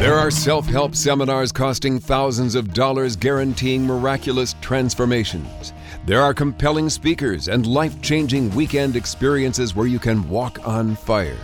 There 0.00 0.14
are 0.14 0.30
self 0.30 0.64
help 0.64 0.94
seminars 0.94 1.52
costing 1.52 1.98
thousands 1.98 2.54
of 2.54 2.72
dollars 2.72 3.14
guaranteeing 3.14 3.86
miraculous 3.86 4.54
transformations. 4.62 5.74
There 6.06 6.22
are 6.22 6.32
compelling 6.32 6.88
speakers 6.88 7.48
and 7.48 7.66
life 7.66 8.00
changing 8.00 8.54
weekend 8.54 8.96
experiences 8.96 9.76
where 9.76 9.86
you 9.86 9.98
can 9.98 10.26
walk 10.30 10.66
on 10.66 10.96
fire. 10.96 11.36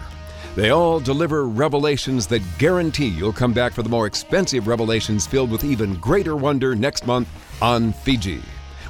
They 0.57 0.71
all 0.71 1.01
deliver 1.01 1.49
revelations 1.49 2.29
that 2.29 2.43
guarantee 2.59 3.09
you'll 3.09 3.33
come 3.33 3.53
back 3.53 3.73
for 3.73 3.83
the 3.83 3.89
more 3.89 4.07
expensive 4.07 4.69
revelations 4.69 5.27
filled 5.27 5.51
with 5.51 5.65
even 5.65 5.97
greater 5.97 6.37
wonder 6.37 6.77
next 6.77 7.09
month 7.09 7.29
on 7.61 7.93
Fiji. 7.93 8.41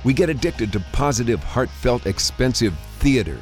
We 0.05 0.13
get 0.13 0.29
addicted 0.29 0.73
to 0.73 0.81
positive, 0.93 1.43
heartfelt, 1.43 2.05
expensive 2.05 2.75
theater. 2.99 3.41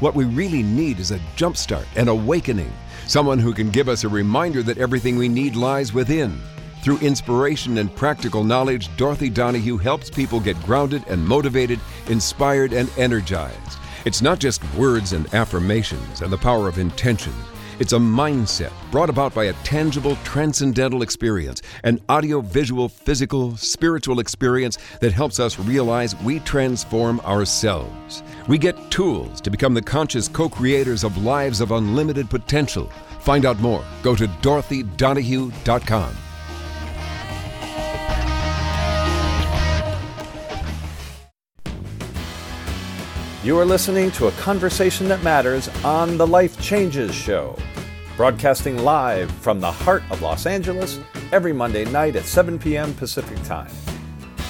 What 0.00 0.16
we 0.16 0.24
really 0.24 0.64
need 0.64 0.98
is 0.98 1.12
a 1.12 1.20
jumpstart, 1.36 1.86
an 1.94 2.08
awakening, 2.08 2.72
someone 3.06 3.38
who 3.38 3.54
can 3.54 3.70
give 3.70 3.88
us 3.88 4.02
a 4.02 4.08
reminder 4.08 4.64
that 4.64 4.78
everything 4.78 5.16
we 5.16 5.28
need 5.28 5.54
lies 5.54 5.92
within. 5.92 6.40
Through 6.82 6.98
inspiration 6.98 7.78
and 7.78 7.94
practical 7.94 8.42
knowledge, 8.42 8.88
Dorothy 8.96 9.30
Donahue 9.30 9.76
helps 9.76 10.10
people 10.10 10.40
get 10.40 10.60
grounded 10.64 11.04
and 11.06 11.24
motivated, 11.24 11.78
inspired 12.08 12.72
and 12.72 12.90
energized. 12.98 13.78
It's 14.04 14.22
not 14.22 14.40
just 14.40 14.64
words 14.74 15.12
and 15.12 15.32
affirmations 15.34 16.22
and 16.22 16.32
the 16.32 16.38
power 16.38 16.66
of 16.66 16.78
intention. 16.78 17.34
It's 17.80 17.94
a 17.94 17.98
mindset 17.98 18.72
brought 18.90 19.08
about 19.08 19.32
by 19.32 19.44
a 19.44 19.54
tangible, 19.64 20.16
transcendental 20.16 21.00
experience, 21.00 21.62
an 21.82 21.98
audio, 22.10 22.42
visual, 22.42 22.90
physical, 22.90 23.56
spiritual 23.56 24.20
experience 24.20 24.76
that 25.00 25.14
helps 25.14 25.40
us 25.40 25.58
realize 25.58 26.14
we 26.16 26.40
transform 26.40 27.20
ourselves. 27.20 28.22
We 28.48 28.58
get 28.58 28.90
tools 28.90 29.40
to 29.40 29.50
become 29.50 29.72
the 29.72 29.80
conscious 29.80 30.28
co 30.28 30.50
creators 30.50 31.04
of 31.04 31.24
lives 31.24 31.62
of 31.62 31.70
unlimited 31.70 32.28
potential. 32.28 32.84
Find 33.20 33.46
out 33.46 33.58
more. 33.60 33.82
Go 34.02 34.14
to 34.14 34.28
dorothydonahue.com. 34.28 36.16
You 43.42 43.58
are 43.58 43.64
listening 43.64 44.10
to 44.12 44.26
a 44.26 44.32
conversation 44.32 45.08
that 45.08 45.22
matters 45.22 45.70
on 45.82 46.18
the 46.18 46.26
Life 46.26 46.60
Changes 46.60 47.14
Show, 47.14 47.56
broadcasting 48.20 48.76
live 48.76 49.30
from 49.36 49.60
the 49.60 49.72
heart 49.72 50.02
of 50.10 50.20
Los 50.20 50.44
Angeles 50.44 51.00
every 51.32 51.54
Monday 51.54 51.86
night 51.86 52.16
at 52.16 52.26
7 52.26 52.58
p.m. 52.58 52.92
Pacific 52.92 53.42
Time. 53.44 53.72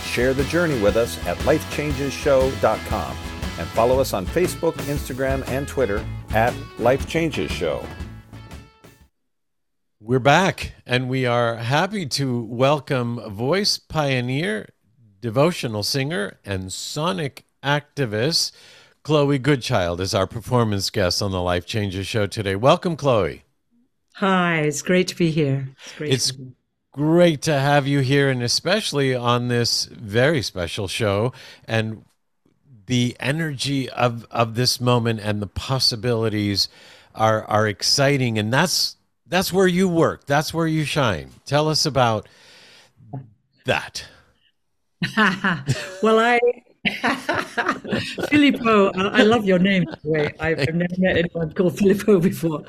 Share 0.02 0.34
the 0.34 0.42
journey 0.46 0.82
with 0.82 0.96
us 0.96 1.24
at 1.24 1.36
lifechangeshow.com 1.38 3.16
and 3.60 3.68
follow 3.68 4.00
us 4.00 4.12
on 4.12 4.26
Facebook, 4.26 4.72
Instagram, 4.88 5.46
and 5.46 5.68
Twitter 5.68 6.04
at 6.30 6.52
Life 6.80 7.06
Changes 7.06 7.48
Show. 7.52 7.86
We're 10.00 10.18
back, 10.18 10.72
and 10.84 11.08
we 11.08 11.24
are 11.24 11.54
happy 11.54 12.06
to 12.06 12.42
welcome 12.42 13.20
voice 13.30 13.78
pioneer, 13.78 14.70
devotional 15.20 15.84
singer, 15.84 16.40
and 16.44 16.72
sonic 16.72 17.44
activist 17.62 18.50
Chloe 19.04 19.38
Goodchild 19.38 20.00
is 20.00 20.12
our 20.12 20.26
performance 20.26 20.90
guest 20.90 21.22
on 21.22 21.30
the 21.30 21.40
Life 21.40 21.66
Changes 21.66 22.08
show 22.08 22.26
today. 22.26 22.56
Welcome, 22.56 22.96
Chloe. 22.96 23.44
Hi, 24.20 24.58
it's 24.58 24.82
great 24.82 25.08
to 25.08 25.16
be 25.16 25.30
here. 25.30 25.70
It's 25.78 25.96
great. 25.96 26.12
It's 26.12 26.26
to 26.26 26.34
be 26.34 26.44
here. 26.44 26.52
great 26.92 27.40
to 27.42 27.58
have 27.58 27.86
you 27.86 28.00
here, 28.00 28.28
and 28.28 28.42
especially 28.42 29.14
on 29.14 29.48
this 29.48 29.86
very 29.86 30.42
special 30.42 30.88
show. 30.88 31.32
And 31.64 32.04
the 32.84 33.16
energy 33.18 33.88
of 33.88 34.26
of 34.30 34.56
this 34.56 34.78
moment 34.78 35.20
and 35.20 35.40
the 35.40 35.46
possibilities 35.46 36.68
are 37.14 37.44
are 37.44 37.66
exciting, 37.66 38.38
and 38.38 38.52
that's 38.52 38.96
that's 39.26 39.54
where 39.54 39.66
you 39.66 39.88
work. 39.88 40.26
That's 40.26 40.52
where 40.52 40.66
you 40.66 40.84
shine. 40.84 41.30
Tell 41.46 41.66
us 41.66 41.86
about 41.86 42.28
that. 43.64 44.04
well, 46.02 46.18
I 46.18 46.40
Filippo, 48.31 48.91
I 48.93 49.20
I 49.20 49.22
love 49.22 49.45
your 49.45 49.59
name. 49.59 49.85
By 49.85 49.99
way, 50.03 50.35
I've, 50.41 50.74
never 50.74 50.95
met 50.97 51.16
anyone 51.18 51.53
called 51.53 51.76
Filippo 51.76 52.18
before. 52.20 52.62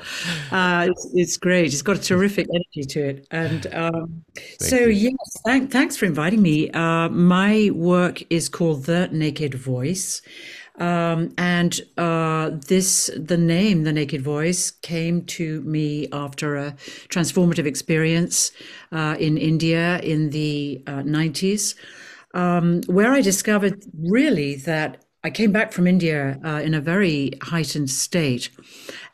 Uh, 0.50 0.88
it's, 0.90 1.10
it's 1.14 1.36
great. 1.38 1.72
It's 1.72 1.80
got 1.80 1.96
a 1.96 2.00
terrific 2.00 2.46
energy 2.52 2.86
to 2.88 3.00
it. 3.08 3.26
And 3.30 3.66
um, 3.74 4.24
so, 4.60 4.76
yes, 4.76 5.16
thank, 5.46 5.70
thanks 5.70 5.96
for 5.96 6.04
inviting 6.04 6.42
me. 6.42 6.70
Uh, 6.72 7.08
my 7.08 7.70
work 7.72 8.22
is 8.28 8.50
called 8.50 8.84
The 8.84 9.08
Naked 9.12 9.54
Voice. 9.54 10.20
Um, 10.78 11.32
and 11.38 11.80
uh, 11.96 12.50
this, 12.66 13.10
the 13.16 13.38
name, 13.38 13.84
The 13.84 13.92
Naked 13.94 14.20
Voice, 14.20 14.70
came 14.70 15.24
to 15.26 15.62
me 15.62 16.08
after 16.12 16.56
a 16.56 16.72
transformative 17.08 17.64
experience 17.64 18.52
uh, 18.90 19.16
in 19.18 19.38
India 19.38 20.00
in 20.00 20.30
the 20.30 20.82
uh, 20.86 21.02
90s 21.02 21.74
um, 22.34 22.82
where 22.86 23.12
I 23.12 23.20
discovered 23.20 23.84
really 23.98 24.56
that 24.56 25.04
I 25.24 25.30
came 25.30 25.52
back 25.52 25.72
from 25.72 25.86
India 25.86 26.38
uh, 26.44 26.60
in 26.64 26.74
a 26.74 26.80
very 26.80 27.32
heightened 27.42 27.90
state. 27.90 28.50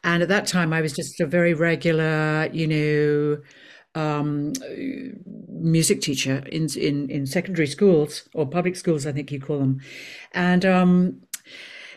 And 0.03 0.23
at 0.23 0.29
that 0.29 0.47
time, 0.47 0.73
I 0.73 0.81
was 0.81 0.95
just 0.95 1.21
a 1.21 1.27
very 1.27 1.53
regular, 1.53 2.49
you 2.53 2.67
know, 2.67 3.43
um, 3.95 4.53
music 5.49 6.01
teacher 6.01 6.45
in, 6.51 6.69
in, 6.77 7.11
in 7.11 7.27
secondary 7.27 7.67
schools 7.67 8.29
or 8.35 8.47
public 8.47 8.77
schools, 8.77 9.07
I 9.07 9.13
think 9.13 9.31
you 9.33 9.41
call 9.41 9.59
them. 9.59 9.81
And 10.33 10.65
um, 10.65 11.21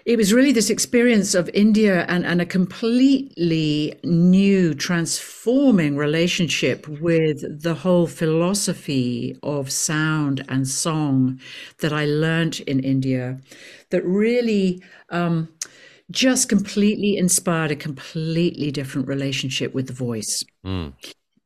it 0.06 0.18
was 0.18 0.34
really 0.34 0.52
this 0.52 0.70
experience 0.70 1.36
of 1.36 1.49
India 1.54 2.06
and, 2.08 2.26
and 2.26 2.41
a 2.41 2.45
completely 2.45 3.99
new, 4.04 4.74
transforming 4.74 5.95
relationship 5.95 6.88
with 6.88 7.62
the 7.62 7.76
whole 7.76 8.08
philosophy 8.08 9.38
of 9.43 9.72
sound 9.72 10.43
and 10.49 10.68
song 10.68 11.39
that 11.80 11.93
I 11.93 12.06
learnt 12.06 12.60
in 12.62 12.80
India 12.80 13.39
that 13.91 14.04
really 14.06 14.82
um, 15.10 15.49
just 16.10 16.49
completely 16.49 17.16
inspired 17.16 17.72
a 17.72 17.76
completely 17.76 18.72
different 18.72 19.08
relationship 19.08 19.74
with 19.74 19.88
the 19.88 19.93
voice. 19.93 20.43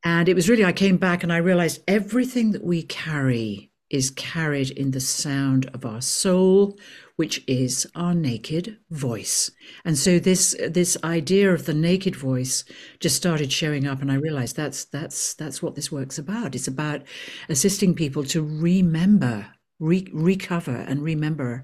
And 0.03 0.29
it 0.29 0.35
was 0.35 0.49
really, 0.49 0.63
I 0.63 0.71
came 0.71 0.97
back 0.97 1.23
and 1.23 1.33
I 1.33 1.37
realized 1.37 1.81
everything 1.87 2.51
that 2.51 2.63
we 2.63 2.83
carry 2.83 3.71
is 3.89 4.11
carried 4.11 4.71
in 4.71 4.91
the 4.91 4.99
sound 4.99 5.69
of 5.73 5.85
our 5.85 6.01
soul, 6.01 6.77
which 7.15 7.43
is 7.47 7.87
our 7.95 8.13
naked 8.13 8.77
voice. 8.89 9.51
And 9.83 9.97
so 9.97 10.19
this 10.19 10.55
this 10.67 10.97
idea 11.03 11.53
of 11.53 11.65
the 11.65 11.73
naked 11.73 12.15
voice 12.15 12.65
just 12.99 13.15
started 13.15 13.51
showing 13.51 13.87
up 13.87 14.01
and 14.01 14.11
I 14.11 14.15
realized 14.15 14.55
that's 14.55 14.85
that's 14.85 15.33
that's 15.33 15.61
what 15.61 15.75
this 15.75 15.91
work's 15.91 16.17
about. 16.17 16.55
It's 16.55 16.67
about 16.67 17.03
assisting 17.47 17.93
people 17.93 18.23
to 18.25 18.41
remember, 18.41 19.47
re- 19.79 20.09
recover 20.11 20.75
and 20.75 21.01
remember 21.01 21.63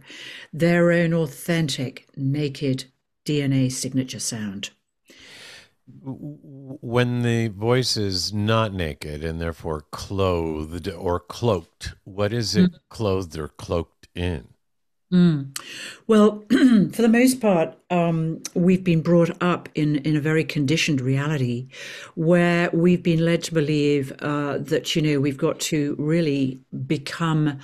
their 0.53 0.91
own 0.91 1.13
authentic 1.13 2.07
naked 2.15 2.85
DNA 3.25 3.71
signature 3.71 4.19
sound. 4.19 4.71
when 6.03 7.21
the 7.21 7.49
voice 7.49 7.97
is 7.97 8.31
not 8.31 8.73
naked 8.73 9.23
and 9.25 9.41
therefore 9.41 9.81
clothed 9.91 10.87
or 10.87 11.19
cloaked, 11.19 11.95
what 12.05 12.31
is 12.31 12.55
it 12.55 12.71
mm. 12.71 12.79
clothed 12.89 13.37
or 13.37 13.49
cloaked 13.49 14.07
in? 14.15 14.50
Mm. 15.11 15.57
Well, 16.07 16.45
for 16.49 17.01
the 17.01 17.09
most 17.09 17.41
part, 17.41 17.77
um, 17.89 18.41
we've 18.53 18.83
been 18.83 19.01
brought 19.01 19.29
up 19.43 19.67
in, 19.75 19.97
in 19.97 20.15
a 20.15 20.21
very 20.21 20.45
conditioned 20.45 21.01
reality 21.01 21.67
where 22.15 22.69
we've 22.71 23.03
been 23.03 23.25
led 23.25 23.43
to 23.43 23.53
believe 23.53 24.13
uh, 24.19 24.59
that, 24.59 24.95
you 24.95 25.01
know, 25.01 25.19
we've 25.19 25.37
got 25.37 25.59
to 25.59 25.95
really 25.99 26.61
become 26.87 27.59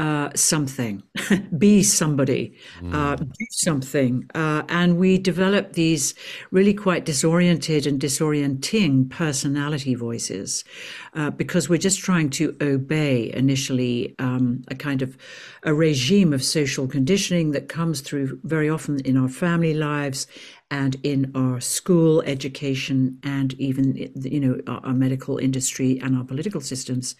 uh, 0.00 0.30
something, 0.34 1.02
be 1.58 1.82
somebody, 1.82 2.56
uh, 2.90 3.16
do 3.16 3.46
something. 3.50 4.24
Uh, 4.34 4.62
and 4.70 4.96
we 4.96 5.18
develop 5.18 5.74
these 5.74 6.14
really 6.50 6.72
quite 6.72 7.04
disoriented 7.04 7.86
and 7.86 8.00
disorienting 8.00 9.10
personality 9.10 9.94
voices 9.94 10.64
uh, 11.12 11.28
because 11.28 11.68
we're 11.68 11.76
just 11.76 11.98
trying 11.98 12.30
to 12.30 12.56
obey 12.62 13.30
initially 13.34 14.14
um, 14.18 14.62
a 14.68 14.74
kind 14.74 15.02
of 15.02 15.18
a 15.64 15.74
regime 15.74 16.32
of 16.32 16.42
social 16.42 16.88
conditioning 16.88 17.50
that 17.50 17.68
comes 17.68 18.00
through 18.00 18.40
very 18.44 18.70
often 18.70 19.00
in 19.00 19.18
our 19.18 19.28
family 19.28 19.74
lives 19.74 20.26
and 20.70 20.96
in 21.02 21.30
our 21.34 21.60
school 21.60 22.22
education 22.22 23.18
and 23.22 23.54
even 23.54 23.96
you 24.14 24.40
know 24.40 24.60
our, 24.66 24.80
our, 24.86 24.92
medical 24.92 25.38
industry 25.38 25.98
and 26.00 26.16
our 26.16 26.24
political 26.24 26.60
systems. 26.60 27.16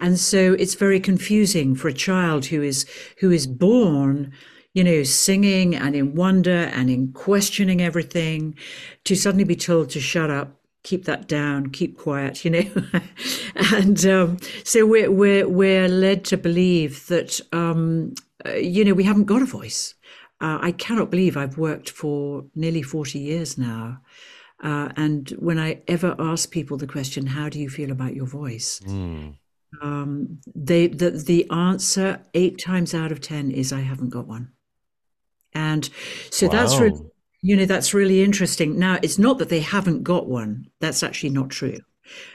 And 0.00 0.18
so 0.18 0.54
it's 0.54 0.74
very 0.74 1.00
confusing 1.00 1.74
for 1.74 1.88
a 1.88 1.92
child 1.92 2.46
who 2.46 2.62
is 2.62 2.86
who 3.18 3.30
is 3.30 3.46
born 3.46 4.32
you 4.74 4.84
know 4.84 5.02
singing 5.02 5.74
and 5.74 5.94
in 5.94 6.14
wonder 6.14 6.70
and 6.74 6.88
in 6.90 7.12
questioning 7.12 7.82
everything 7.82 8.54
to 9.04 9.14
suddenly 9.14 9.44
be 9.44 9.56
told 9.56 9.90
to 9.90 10.00
shut 10.00 10.30
up 10.30 10.58
keep 10.82 11.04
that 11.04 11.28
down 11.28 11.70
keep 11.70 11.98
quiet 11.98 12.44
you 12.44 12.50
know. 12.50 12.64
And 13.72 14.04
um, 14.06 14.38
so 14.64 14.86
we're, 14.86 15.10
we're 15.10 15.48
we're 15.48 15.88
led 15.88 16.24
to 16.26 16.36
believe 16.36 17.06
that 17.08 17.40
um, 17.52 18.14
uh, 18.46 18.54
you 18.54 18.84
know 18.84 18.94
we 18.94 19.04
haven't 19.04 19.24
got 19.24 19.42
a 19.42 19.46
voice 19.46 19.94
uh, 20.42 20.58
I 20.60 20.72
cannot 20.72 21.10
believe 21.10 21.36
I've 21.36 21.56
worked 21.56 21.88
for 21.88 22.44
nearly 22.56 22.82
40 22.82 23.18
years 23.20 23.56
now. 23.56 24.00
Uh, 24.62 24.88
and 24.96 25.30
when 25.38 25.58
I 25.58 25.82
ever 25.86 26.16
ask 26.18 26.50
people 26.50 26.76
the 26.76 26.86
question, 26.86 27.26
how 27.26 27.48
do 27.48 27.60
you 27.60 27.70
feel 27.70 27.92
about 27.92 28.14
your 28.14 28.26
voice? 28.26 28.80
Mm. 28.84 29.36
Um, 29.80 30.40
they, 30.54 30.88
the, 30.88 31.10
the 31.10 31.48
answer 31.50 32.20
eight 32.34 32.58
times 32.58 32.92
out 32.92 33.12
of 33.12 33.20
10 33.20 33.52
is 33.52 33.72
I 33.72 33.80
haven't 33.80 34.10
got 34.10 34.26
one. 34.26 34.50
And 35.54 35.88
so 36.30 36.46
wow. 36.48 36.52
that's 36.52 36.76
really, 36.78 37.00
you 37.40 37.56
know, 37.56 37.64
that's 37.64 37.94
really 37.94 38.22
interesting. 38.22 38.78
Now, 38.78 38.98
it's 39.00 39.18
not 39.18 39.38
that 39.38 39.48
they 39.48 39.60
haven't 39.60 40.02
got 40.02 40.26
one. 40.26 40.66
That's 40.80 41.04
actually 41.04 41.30
not 41.30 41.50
true. 41.50 41.78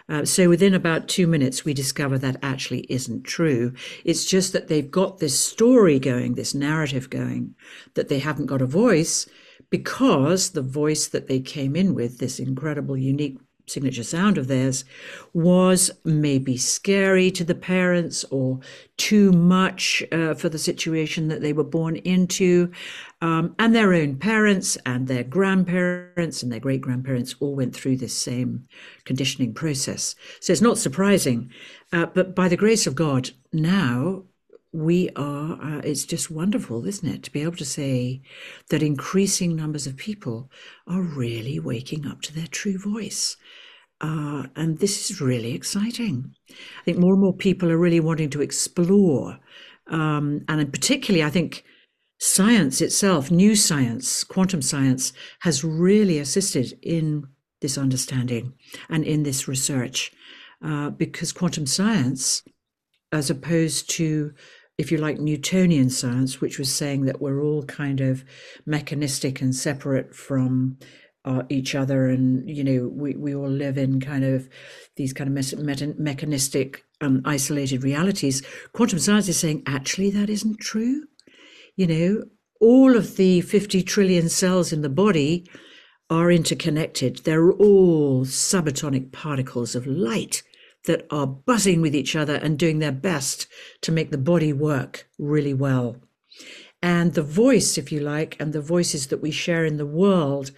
Uh, 0.10 0.26
so 0.26 0.50
within 0.50 0.74
about 0.74 1.08
two 1.08 1.28
minutes, 1.28 1.66
we 1.66 1.74
discover 1.74 2.18
that 2.18 2.38
actually 2.42 2.86
isn't 2.90 3.24
true. 3.24 3.74
It's 4.06 4.26
just 4.26 4.54
that 4.54 4.68
they've 4.68 4.90
got 4.90 5.20
this 5.20 5.40
story 5.40 6.00
going, 6.00 6.36
this 6.36 6.54
narrative 6.54 7.10
going, 7.10 7.56
that 7.96 8.10
they 8.10 8.20
haven't 8.20 8.48
got 8.48 8.62
a 8.62 8.66
voice 8.66 9.28
because 9.70 10.52
the 10.52 10.62
voice 10.62 11.08
that 11.08 11.28
they 11.28 11.40
came 11.40 11.76
in 11.76 11.94
with, 11.94 12.20
this 12.20 12.40
incredible, 12.40 12.98
unique 12.98 13.38
signature 13.68 14.04
sound 14.04 14.38
of 14.38 14.48
theirs 14.48 14.86
was 15.34 15.92
maybe 16.06 16.58
scary 16.58 17.30
to 17.32 17.44
the 17.44 17.56
parents 17.56 18.24
or 18.32 18.60
too 18.96 19.32
much 19.34 20.02
uh, 20.12 20.34
for 20.34 20.50
the 20.50 20.58
situation 20.58 21.28
that 21.28 21.42
they 21.42 21.54
were 21.54 21.64
born 21.64 21.98
into. 21.98 22.72
Um, 23.22 23.56
and 23.60 23.76
their 23.76 23.94
own 23.94 24.18
parents 24.18 24.78
and 24.86 25.08
their 25.08 25.24
grandparents 25.24 26.42
and 26.42 26.52
their 26.52 26.60
great 26.60 26.82
grandparents 26.82 27.36
all 27.40 27.56
went 27.56 27.76
through 27.76 27.98
this 27.98 28.18
same 28.18 28.68
conditioning 29.04 29.54
process. 29.54 30.16
So 30.40 30.54
it's 30.54 30.62
not 30.62 30.78
surprising. 30.78 31.52
Uh, 31.92 32.06
but 32.06 32.36
by 32.36 32.48
the 32.48 32.58
grace 32.58 32.88
of 32.88 32.96
God, 32.96 33.32
now 33.52 34.24
we 34.74 35.10
are, 35.16 35.54
uh, 35.62 35.82
it's 35.84 36.06
just 36.06 36.30
wonderful, 36.30 36.86
isn't 36.86 37.08
it, 37.08 37.24
to 37.24 37.32
be 37.32 37.42
able 37.42 37.56
to 37.56 37.66
say 37.66 38.22
that 38.70 38.84
increasing 38.84 39.56
numbers 39.56 39.88
of 39.88 39.96
people 39.98 40.52
are 40.88 41.02
really 41.02 41.60
waking 41.60 42.06
up 42.06 42.22
to 42.24 42.34
their 42.34 42.48
true 42.48 42.78
voice. 42.78 43.38
Uh, 44.00 44.44
and 44.56 44.78
this 44.78 45.10
is 45.10 45.22
really 45.22 45.54
exciting. 45.54 46.32
I 46.50 46.84
think 46.84 47.00
more 47.00 47.14
and 47.14 47.22
more 47.22 47.34
people 47.34 47.72
are 47.72 47.78
really 47.78 48.00
wanting 48.00 48.30
to 48.32 48.42
explore. 48.42 49.40
Um, 49.88 50.42
and 50.48 50.72
particularly, 50.72 51.24
I 51.24 51.30
think 51.30 51.64
science 52.20 52.82
itself, 52.82 53.32
new 53.32 53.56
science, 53.56 54.24
quantum 54.24 54.62
science, 54.62 55.14
has 55.40 55.64
really 55.64 56.20
assisted 56.20 56.78
in 56.84 57.24
this 57.62 57.78
understanding 57.78 58.54
and 58.90 59.04
in 59.04 59.24
this 59.24 59.48
research. 59.48 60.12
Uh, 60.64 60.90
because 60.90 61.32
quantum 61.32 61.68
science, 61.68 62.44
as 63.12 63.30
opposed 63.30 63.90
to 63.92 64.34
if 64.78 64.92
you 64.92 64.98
like, 64.98 65.20
Newtonian 65.20 65.90
science, 65.90 66.40
which 66.40 66.60
was 66.60 66.74
saying 66.74 67.06
that 67.06 67.20
we're 67.20 67.42
all 67.42 67.64
kind 67.64 68.00
of 68.00 68.24
mechanistic 68.66 69.42
and 69.42 69.56
separate 69.56 70.16
from 70.16 70.78
uh, 71.26 71.44
each 71.50 71.76
other, 71.76 72.08
and 72.08 72.48
you 72.50 72.64
know, 72.64 72.88
we, 72.88 73.16
we 73.16 73.36
all 73.36 73.50
live 73.50 73.78
in 73.78 74.00
kind 74.00 74.24
of 74.24 74.48
these 74.96 75.14
kind 75.14 75.36
of 75.36 75.60
me- 75.60 75.94
mechanistic, 75.98 76.86
um, 77.02 77.22
isolated 77.26 77.84
realities. 77.84 78.42
Quantum 78.74 79.00
science 79.00 79.28
is 79.28 79.40
saying 79.40 79.64
actually 79.66 80.12
that 80.12 80.30
isn't 80.30 80.60
true. 80.60 81.06
You 81.76 81.88
know, 81.88 82.24
all 82.62 82.96
of 82.96 83.18
the 83.18 83.42
50 83.42 83.84
trillion 83.84 84.30
cells 84.30 84.72
in 84.72 84.82
the 84.84 84.90
body 84.90 85.50
are 86.10 86.32
interconnected. 86.32 87.18
They're 87.24 87.52
all 87.52 88.26
subatomic 88.26 89.12
particles 89.12 89.76
of 89.76 89.86
light 89.86 90.44
that 90.88 91.06
are 91.12 91.28
buzzing 91.28 91.80
with 91.80 91.96
each 91.96 92.16
other 92.16 92.36
and 92.36 92.58
doing 92.58 92.80
their 92.80 92.92
best 92.92 93.48
to 93.82 93.92
make 93.92 94.12
the 94.12 94.18
body 94.18 94.52
work 94.52 95.08
really 95.18 95.54
well. 95.54 95.98
And 96.82 97.14
the 97.14 97.24
voice, 97.24 97.78
if 97.78 97.92
you 97.92 98.00
like, 98.00 98.36
and 98.40 98.52
the 98.52 98.62
voices 98.62 99.08
that 99.08 99.22
we 99.22 99.32
share 99.32 99.66
in 99.66 99.78
the 99.78 99.86
world 99.86 100.52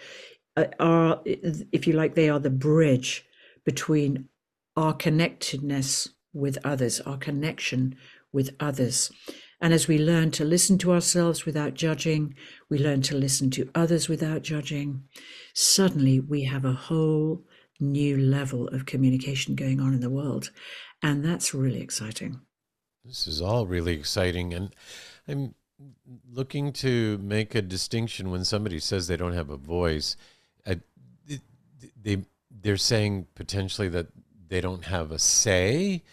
uh, 0.55 0.65
are, 0.79 1.21
if 1.25 1.87
you 1.87 1.93
like, 1.93 2.15
they 2.15 2.29
are 2.29 2.39
the 2.39 2.49
bridge 2.49 3.25
between 3.65 4.29
our 4.75 4.93
connectedness 4.93 6.09
with 6.33 6.57
others, 6.63 7.01
our 7.01 7.17
connection 7.17 7.95
with 8.31 8.55
others. 8.59 9.11
And 9.61 9.73
as 9.73 9.87
we 9.87 9.97
learn 9.97 10.31
to 10.31 10.45
listen 10.45 10.77
to 10.79 10.93
ourselves 10.93 11.45
without 11.45 11.73
judging, 11.73 12.35
we 12.69 12.79
learn 12.79 13.01
to 13.03 13.17
listen 13.17 13.49
to 13.51 13.69
others 13.75 14.07
without 14.07 14.41
judging, 14.41 15.03
suddenly 15.53 16.19
we 16.19 16.43
have 16.43 16.63
a 16.63 16.73
whole 16.73 17.43
new 17.79 18.17
level 18.17 18.67
of 18.69 18.85
communication 18.85 19.55
going 19.55 19.79
on 19.79 19.93
in 19.93 20.01
the 20.01 20.09
world. 20.09 20.51
And 21.01 21.23
that's 21.23 21.53
really 21.53 21.81
exciting. 21.81 22.41
This 23.05 23.27
is 23.27 23.41
all 23.41 23.65
really 23.65 23.93
exciting. 23.93 24.53
And 24.53 24.75
I'm 25.27 25.55
looking 26.29 26.73
to 26.73 27.17
make 27.19 27.55
a 27.55 27.61
distinction 27.61 28.31
when 28.31 28.43
somebody 28.43 28.79
says 28.79 29.07
they 29.07 29.17
don't 29.17 29.33
have 29.33 29.49
a 29.49 29.57
voice. 29.57 30.17
they, 32.01 32.25
they're 32.51 32.77
saying 32.77 33.27
potentially 33.35 33.87
that 33.89 34.07
they 34.47 34.59
don't 34.59 34.85
have 34.85 35.11
a 35.11 35.19
say, 35.19 36.03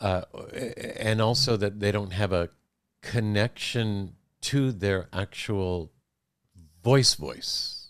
uh, 0.00 0.22
and 0.98 1.20
also 1.20 1.56
that 1.56 1.80
they 1.80 1.92
don't 1.92 2.12
have 2.12 2.32
a 2.32 2.48
connection 3.02 4.14
to 4.40 4.72
their 4.72 5.08
actual 5.12 5.92
voice 6.82 7.14
voice 7.14 7.81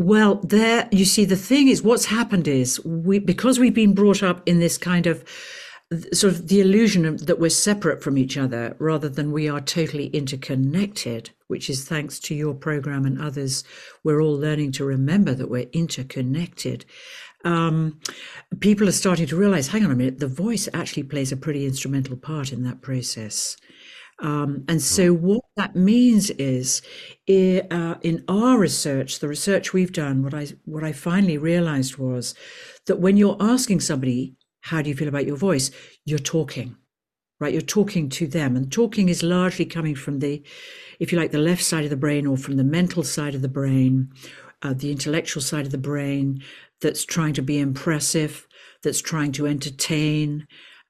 well, 0.00 0.36
there 0.36 0.88
you 0.90 1.04
see 1.04 1.26
the 1.26 1.36
thing 1.36 1.68
is 1.68 1.82
what's 1.82 2.06
happened 2.06 2.48
is 2.48 2.82
we 2.86 3.18
because 3.18 3.60
we've 3.60 3.74
been 3.74 3.92
brought 3.92 4.22
up 4.22 4.40
in 4.46 4.58
this 4.58 4.78
kind 4.78 5.06
of 5.06 5.22
sort 6.14 6.32
of 6.32 6.48
the 6.48 6.62
illusion 6.62 7.16
that 7.16 7.38
we're 7.38 7.50
separate 7.50 8.02
from 8.02 8.16
each 8.16 8.38
other 8.38 8.74
rather 8.78 9.10
than 9.10 9.30
we 9.30 9.46
are 9.46 9.60
totally 9.60 10.06
interconnected, 10.06 11.28
which 11.48 11.68
is 11.68 11.84
thanks 11.84 12.18
to 12.20 12.34
your 12.34 12.54
program 12.54 13.04
and 13.04 13.20
others. 13.20 13.62
We're 14.02 14.22
all 14.22 14.38
learning 14.38 14.72
to 14.72 14.86
remember 14.86 15.34
that 15.34 15.50
we're 15.50 15.68
interconnected. 15.74 16.86
Um, 17.44 18.00
people 18.60 18.88
are 18.88 18.92
starting 18.92 19.26
to 19.26 19.36
realize, 19.36 19.68
hang 19.68 19.84
on 19.84 19.90
a 19.90 19.94
minute, 19.94 20.18
the 20.18 20.28
voice 20.28 20.66
actually 20.72 21.02
plays 21.02 21.30
a 21.30 21.36
pretty 21.36 21.66
instrumental 21.66 22.16
part 22.16 22.54
in 22.54 22.62
that 22.62 22.80
process. 22.80 23.58
Um, 24.20 24.64
and 24.68 24.82
so, 24.82 25.14
what 25.14 25.44
that 25.56 25.74
means 25.74 26.30
is, 26.30 26.82
uh, 27.28 27.94
in 28.02 28.24
our 28.28 28.58
research, 28.58 29.18
the 29.18 29.28
research 29.28 29.72
we've 29.72 29.92
done, 29.92 30.22
what 30.22 30.34
I 30.34 30.48
what 30.64 30.84
I 30.84 30.92
finally 30.92 31.38
realized 31.38 31.96
was 31.96 32.34
that 32.86 33.00
when 33.00 33.16
you're 33.16 33.36
asking 33.40 33.80
somebody, 33.80 34.34
"How 34.62 34.82
do 34.82 34.90
you 34.90 34.96
feel 34.96 35.08
about 35.08 35.26
your 35.26 35.36
voice?" 35.36 35.70
you're 36.04 36.18
talking, 36.18 36.76
right? 37.38 37.52
You're 37.52 37.62
talking 37.62 38.08
to 38.10 38.26
them, 38.26 38.56
and 38.56 38.70
talking 38.70 39.08
is 39.08 39.22
largely 39.22 39.64
coming 39.64 39.94
from 39.94 40.18
the, 40.18 40.42
if 40.98 41.12
you 41.12 41.18
like, 41.18 41.30
the 41.30 41.38
left 41.38 41.62
side 41.62 41.84
of 41.84 41.90
the 41.90 41.96
brain 41.96 42.26
or 42.26 42.36
from 42.36 42.56
the 42.56 42.64
mental 42.64 43.02
side 43.02 43.34
of 43.34 43.42
the 43.42 43.48
brain, 43.48 44.12
uh, 44.62 44.74
the 44.74 44.90
intellectual 44.90 45.42
side 45.42 45.66
of 45.66 45.72
the 45.72 45.78
brain 45.78 46.42
that's 46.80 47.04
trying 47.04 47.32
to 47.34 47.42
be 47.42 47.58
impressive, 47.58 48.46
that's 48.82 49.00
trying 49.00 49.32
to 49.32 49.46
entertain, 49.46 50.46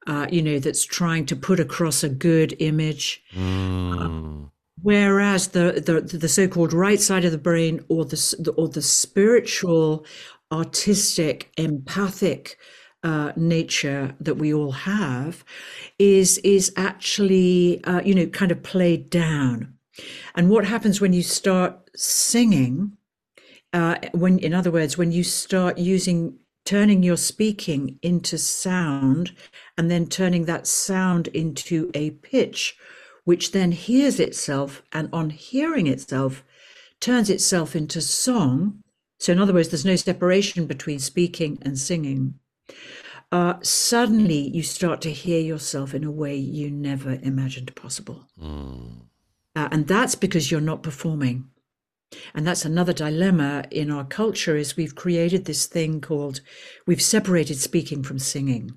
uh, 0.06 0.26
you 0.30 0.42
know, 0.42 0.58
that's 0.58 0.84
trying 0.84 1.26
to 1.26 1.36
put 1.36 1.60
across 1.60 2.02
a 2.02 2.08
good 2.08 2.54
image. 2.58 3.22
Mm. 3.34 4.46
Uh, 4.46 4.48
whereas 4.82 5.48
the, 5.48 5.82
the 5.84 6.18
the 6.18 6.28
so-called 6.28 6.72
right 6.72 7.00
side 7.00 7.24
of 7.24 7.32
the 7.32 7.38
brain, 7.38 7.84
or 7.88 8.04
the 8.04 8.54
or 8.56 8.68
the 8.68 8.82
spiritual, 8.82 10.06
artistic, 10.50 11.50
empathic 11.56 12.56
uh, 13.02 13.32
nature 13.36 14.14
that 14.20 14.36
we 14.36 14.52
all 14.52 14.72
have, 14.72 15.44
is 15.98 16.38
is 16.38 16.72
actually 16.76 17.82
uh, 17.84 18.00
you 18.04 18.14
know 18.14 18.26
kind 18.26 18.52
of 18.52 18.62
played 18.62 19.10
down 19.10 19.74
And 20.34 20.48
what 20.50 20.64
happens 20.64 21.00
when 21.00 21.12
you 21.12 21.22
start 21.22 21.90
singing? 21.96 22.96
Uh, 23.72 23.96
when, 24.12 24.38
in 24.38 24.52
other 24.52 24.70
words, 24.70 24.98
when 24.98 25.12
you 25.12 25.22
start 25.22 25.78
using 25.78 26.39
turning 26.64 27.02
your 27.02 27.16
speaking 27.16 27.98
into 28.02 28.38
sound 28.38 29.32
and 29.76 29.90
then 29.90 30.06
turning 30.06 30.44
that 30.44 30.66
sound 30.66 31.28
into 31.28 31.90
a 31.94 32.10
pitch, 32.10 32.76
which 33.24 33.52
then 33.52 33.72
hears 33.72 34.20
itself 34.20 34.82
and 34.92 35.08
on 35.12 35.30
hearing 35.30 35.86
itself 35.86 36.44
turns 37.00 37.30
itself 37.30 37.74
into 37.74 38.00
song. 38.00 38.82
So, 39.18 39.32
in 39.32 39.38
other 39.38 39.52
words, 39.52 39.68
there's 39.68 39.84
no 39.84 39.96
separation 39.96 40.66
between 40.66 40.98
speaking 40.98 41.58
and 41.62 41.78
singing. 41.78 42.34
Uh, 43.32 43.54
suddenly, 43.62 44.50
you 44.54 44.62
start 44.62 45.00
to 45.02 45.12
hear 45.12 45.40
yourself 45.40 45.94
in 45.94 46.04
a 46.04 46.10
way 46.10 46.36
you 46.36 46.70
never 46.70 47.18
imagined 47.22 47.74
possible. 47.76 48.26
Mm. 48.40 49.02
Uh, 49.54 49.68
and 49.70 49.86
that's 49.86 50.14
because 50.14 50.50
you're 50.50 50.60
not 50.60 50.82
performing 50.82 51.48
and 52.34 52.46
that's 52.46 52.64
another 52.64 52.92
dilemma 52.92 53.64
in 53.70 53.90
our 53.90 54.04
culture 54.04 54.56
is 54.56 54.76
we've 54.76 54.94
created 54.94 55.44
this 55.44 55.66
thing 55.66 56.00
called 56.00 56.40
we've 56.86 57.02
separated 57.02 57.56
speaking 57.56 58.02
from 58.02 58.18
singing 58.18 58.72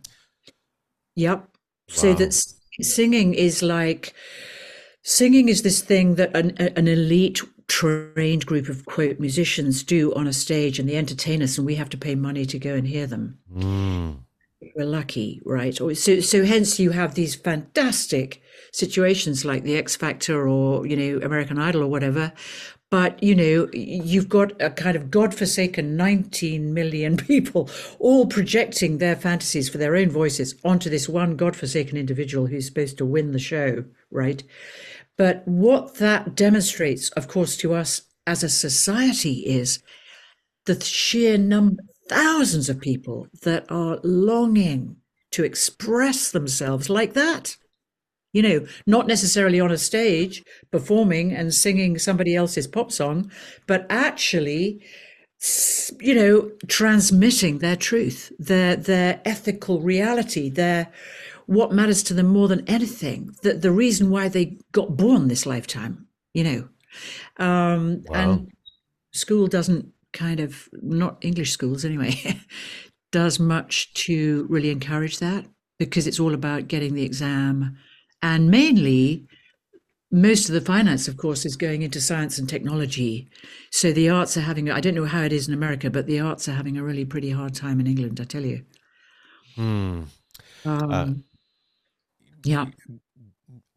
yep 1.16 1.48
so 1.90 2.14
that 2.14 2.34
singing 2.82 3.34
is 3.34 3.62
like 3.62 4.14
singing 5.04 5.50
is 5.50 5.62
this 5.64 5.82
thing 5.82 6.16
that 6.16 6.36
an, 6.36 6.52
an 6.58 6.88
elite 6.88 7.42
trained 7.68 8.46
group 8.46 8.70
of 8.70 8.86
quote 8.86 9.20
musicians 9.20 9.84
do 9.84 10.14
on 10.16 10.28
a 10.28 10.34
stage 10.34 10.80
and 10.80 10.88
they 10.88 10.96
entertain 10.96 11.42
us 11.42 11.58
and 11.58 11.66
we 11.66 11.76
have 11.76 11.90
to 11.90 11.98
pay 11.98 12.16
money 12.16 12.46
to 12.46 12.60
go 12.60 12.74
and 12.74 12.88
hear 12.88 13.08
them 13.08 13.38
Mm. 13.54 14.18
we're 14.76 14.86
lucky, 14.86 15.42
right? 15.46 15.76
So 15.76 15.94
so 15.94 16.46
hence 16.46 16.80
you 16.80 16.92
have 16.92 17.16
these 17.16 17.36
fantastic 17.36 18.42
situations 18.72 19.46
like 19.46 19.64
the 19.64 19.76
X 19.76 19.96
Factor 19.96 20.48
or 20.48 20.86
you 20.88 20.96
know 20.96 21.26
American 21.26 21.60
Idol 21.60 21.84
or 21.84 21.88
whatever. 21.88 22.32
But 22.94 23.24
you 23.24 23.34
know 23.34 23.68
you've 23.74 24.30
got 24.30 24.62
a 24.62 24.70
kind 24.70 24.96
of 24.96 25.10
godforsaken 25.10 25.98
19 25.98 26.76
million 26.76 27.18
people 27.28 27.68
all 27.98 28.28
projecting 28.28 29.00
their 29.00 29.16
fantasies 29.16 29.68
for 29.68 29.80
their 29.80 29.96
own 29.96 30.12
voices 30.12 30.54
onto 30.64 30.92
this 30.92 31.10
one 31.10 31.36
godforsaken 31.36 31.98
individual 31.98 32.46
who's 32.46 32.68
supposed 32.68 33.00
to 33.00 33.06
win 33.06 33.32
the 33.32 33.40
show, 33.40 33.84
right? 34.12 34.44
But 35.18 35.42
what 35.48 35.96
that 35.96 36.36
demonstrates, 36.36 37.10
of 37.10 37.28
course, 37.28 37.58
to 37.58 37.74
us 37.74 38.04
as 38.28 38.44
a 38.44 38.50
society 38.50 39.40
is 39.40 39.82
the 40.66 40.80
sheer 40.80 41.40
number, 41.40 41.82
thousands 42.08 42.70
of 42.70 42.80
people 42.80 43.28
that 43.42 43.66
are 43.72 44.00
longing 44.04 44.98
to 45.32 45.44
express 45.44 46.30
themselves 46.30 46.92
like 46.92 47.14
that. 47.14 47.58
You 48.34 48.42
know, 48.42 48.66
not 48.88 49.08
necessarily 49.08 49.60
on 49.60 49.72
a 49.72 49.78
stage 49.78 50.44
performing 50.72 51.32
and 51.34 51.54
singing 51.54 52.00
somebody 52.00 52.36
else's 52.36 52.68
pop 52.68 52.92
song, 52.92 53.32
but 53.68 53.86
actually, 53.90 54.82
you 56.00 56.16
know, 56.16 56.52
transmitting 56.68 57.60
their 57.60 57.76
truth, 57.76 58.32
their 58.40 58.76
their 58.76 59.22
ethical 59.26 59.82
reality, 59.82 60.50
their 60.50 60.92
what 61.46 61.74
matters 61.74 62.02
to 62.04 62.14
them 62.14 62.28
more 62.28 62.48
than 62.48 62.68
anything. 62.68 63.36
The 63.44 63.54
the 63.54 63.72
reason 63.72 64.10
why 64.10 64.30
they 64.30 64.58
got 64.72 64.96
born 64.98 65.28
this 65.28 65.46
lifetime. 65.46 66.08
You 66.34 66.44
know, 66.44 66.70
um, 67.46 68.04
Wow. 68.08 68.16
and 68.16 68.52
school 69.14 69.48
doesn't 69.48 69.88
kind 70.14 70.40
of 70.40 70.70
not 70.74 71.18
English 71.22 71.52
schools 71.52 71.86
anyway 71.86 72.40
does 73.12 73.40
much 73.40 73.94
to 73.96 74.46
really 74.50 74.70
encourage 74.70 75.20
that 75.20 75.46
because 75.80 76.08
it's 76.08 76.20
all 76.20 76.34
about 76.34 76.68
getting 76.68 76.94
the 76.94 77.04
exam 77.04 77.78
and 78.24 78.50
mainly 78.50 79.28
most 80.12 80.48
of 80.48 80.54
the 80.54 80.62
finance 80.62 81.08
of 81.08 81.18
course 81.18 81.46
is 81.46 81.56
going 81.56 81.82
into 81.84 82.02
science 82.02 82.40
and 82.40 82.50
technology 82.50 83.28
so 83.72 83.92
the 83.92 84.10
arts 84.10 84.36
are 84.38 84.42
having 84.42 84.72
i 84.72 84.80
don't 84.80 84.96
know 84.96 85.06
how 85.06 85.22
it 85.22 85.34
is 85.34 85.48
in 85.48 85.54
america 85.54 85.90
but 85.90 86.08
the 86.08 86.20
arts 86.20 86.48
are 86.48 86.54
having 86.54 86.78
a 86.78 86.84
really 86.84 87.06
pretty 87.06 87.30
hard 87.30 87.54
time 87.54 87.80
in 87.80 87.88
england 87.88 88.20
i 88.20 88.24
tell 88.24 88.46
you 88.46 88.64
Hmm. 89.56 90.04
um, 90.66 91.24
yeah 92.44 92.66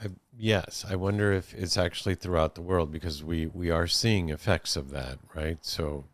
I, 0.01 0.09
yes, 0.37 0.85
I 0.89 0.97
wonder 0.97 1.33
if 1.33 1.55
it's 1.55 1.77
actually 1.77 2.15
throughout 2.15 2.55
the 2.55 2.63
world 2.63 2.93
because 2.93 3.25
we 3.25 3.47
we 3.47 3.71
are 3.71 3.87
seeing 3.87 4.29
effects 4.29 4.77
of 4.77 4.91
that, 4.91 5.19
right? 5.35 5.59
So 5.63 6.05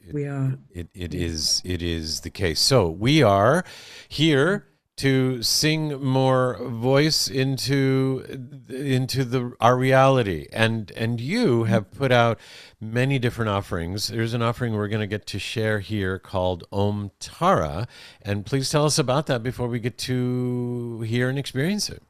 it, 0.00 0.14
we 0.14 0.26
are 0.26 0.54
it, 0.70 0.88
it 0.94 1.14
is 1.14 1.62
it 1.64 1.82
is 1.82 2.20
the 2.20 2.30
case. 2.30 2.60
So 2.60 2.88
we 2.88 3.22
are 3.22 3.64
here 4.08 4.66
to 4.98 5.42
sing 5.42 6.02
more 6.02 6.58
voice 6.60 7.28
into 7.28 8.24
into 8.68 9.24
the 9.24 9.52
our 9.60 9.76
reality. 9.76 10.46
And 10.52 10.92
and 10.96 11.20
you 11.20 11.64
have 11.64 11.90
put 11.90 12.12
out 12.12 12.38
many 12.80 13.18
different 13.18 13.48
offerings. 13.48 14.08
There's 14.08 14.34
an 14.34 14.42
offering 14.42 14.74
we're 14.74 14.88
going 14.88 15.00
to 15.00 15.06
get 15.06 15.26
to 15.26 15.38
share 15.38 15.80
here 15.80 16.18
called 16.18 16.64
om 16.72 17.10
tara. 17.20 17.88
And 18.22 18.44
please 18.44 18.70
tell 18.70 18.84
us 18.84 18.98
about 18.98 19.26
that 19.26 19.42
before 19.42 19.68
we 19.68 19.80
get 19.80 19.98
to 19.98 21.00
hear 21.02 21.28
and 21.28 21.38
experience 21.38 21.88
it 21.88 22.02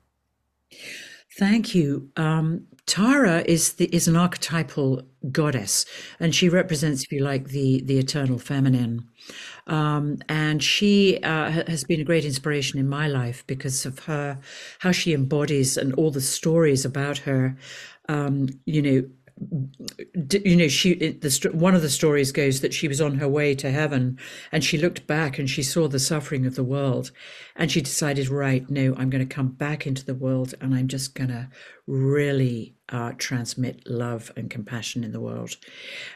Thank 1.39 1.73
you. 1.73 2.11
Um, 2.17 2.67
Tara 2.87 3.45
is 3.47 3.75
the, 3.75 3.85
is 3.95 4.09
an 4.09 4.17
archetypal 4.17 5.03
goddess, 5.31 5.87
and 6.19 6.35
she 6.35 6.49
represents, 6.49 7.05
if 7.05 7.13
you 7.13 7.23
like, 7.23 7.49
the 7.49 7.81
the 7.83 7.99
eternal 7.99 8.39
feminine. 8.39 9.07
Um, 9.69 10.19
and 10.29 10.63
she 10.63 11.23
uh, 11.23 11.51
has 11.69 11.85
been 11.85 12.01
a 12.01 12.05
great 12.05 12.25
inspiration 12.25 12.81
in 12.81 12.89
my 12.89 13.07
life 13.07 13.47
because 13.47 13.87
of 13.87 14.01
her, 14.01 14.41
how 14.81 14.91
she 14.91 15.13
embodies 15.13 15.77
and 15.77 15.95
all 15.95 16.11
the 16.11 16.21
stories 16.21 16.85
about 16.85 17.19
her. 17.19 17.57
Um, 18.09 18.49
you 18.65 18.83
know, 18.83 19.09
you 20.45 20.57
know 20.57 20.69
she 20.69 20.95
the 20.95 21.51
one 21.53 21.75
of 21.75 21.83
the 21.83 21.89
stories 21.89 22.33
goes 22.33 22.61
that 22.61 22.75
she 22.75 22.89
was 22.89 23.01
on 23.01 23.17
her 23.17 23.29
way 23.29 23.55
to 23.55 23.71
heaven 23.71 24.19
and 24.51 24.65
she 24.65 24.77
looked 24.77 25.07
back 25.07 25.39
and 25.39 25.49
she 25.49 25.63
saw 25.63 25.87
the 25.87 25.99
suffering 25.99 26.45
of 26.45 26.57
the 26.57 26.65
world 26.65 27.11
and 27.55 27.71
she 27.71 27.81
decided 27.81 28.29
right 28.29 28.69
no 28.69 28.95
i'm 28.97 29.11
going 29.11 29.27
to 29.27 29.35
come 29.35 29.49
back 29.49 29.87
into 29.87 30.05
the 30.05 30.15
world 30.15 30.55
and 30.61 30.75
i'm 30.75 30.89
just 30.89 31.15
going 31.15 31.29
to 31.29 31.49
really 31.87 32.75
uh, 32.91 33.13
transmit 33.19 33.83
love 33.87 34.31
and 34.37 34.51
compassion 34.51 35.05
in 35.05 35.13
the 35.13 35.21
world. 35.21 35.57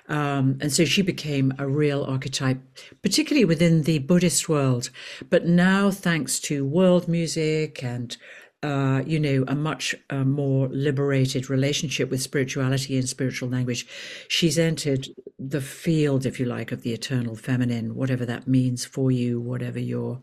Um, 0.08 0.58
and 0.60 0.72
so 0.72 0.84
she 0.84 1.02
became 1.02 1.52
a 1.58 1.68
real 1.68 2.04
archetype 2.04 2.60
particularly 3.02 3.44
within 3.44 3.82
the 3.82 3.98
buddhist 3.98 4.48
world. 4.48 4.90
But 5.28 5.46
now 5.46 5.90
thanks 5.90 6.38
to 6.40 6.64
world 6.64 7.08
music 7.08 7.82
and 7.82 8.16
uh, 8.62 9.02
you 9.04 9.18
know, 9.18 9.44
a 9.48 9.54
much 9.54 9.94
uh, 10.10 10.24
more 10.24 10.68
liberated 10.68 11.50
relationship 11.50 12.10
with 12.10 12.22
spirituality 12.22 12.96
and 12.96 13.08
spiritual 13.08 13.48
language. 13.48 13.86
She's 14.28 14.58
entered 14.58 15.08
the 15.38 15.60
field, 15.60 16.26
if 16.26 16.38
you 16.38 16.46
like, 16.46 16.70
of 16.70 16.82
the 16.82 16.92
eternal 16.92 17.34
feminine, 17.34 17.96
whatever 17.96 18.24
that 18.26 18.46
means 18.46 18.84
for 18.84 19.10
you, 19.10 19.40
whatever 19.40 19.80
your 19.80 20.22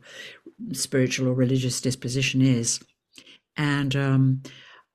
spiritual 0.72 1.28
or 1.28 1.34
religious 1.34 1.82
disposition 1.82 2.42
is. 2.42 2.80
And 3.58 3.96
um, 3.96 4.44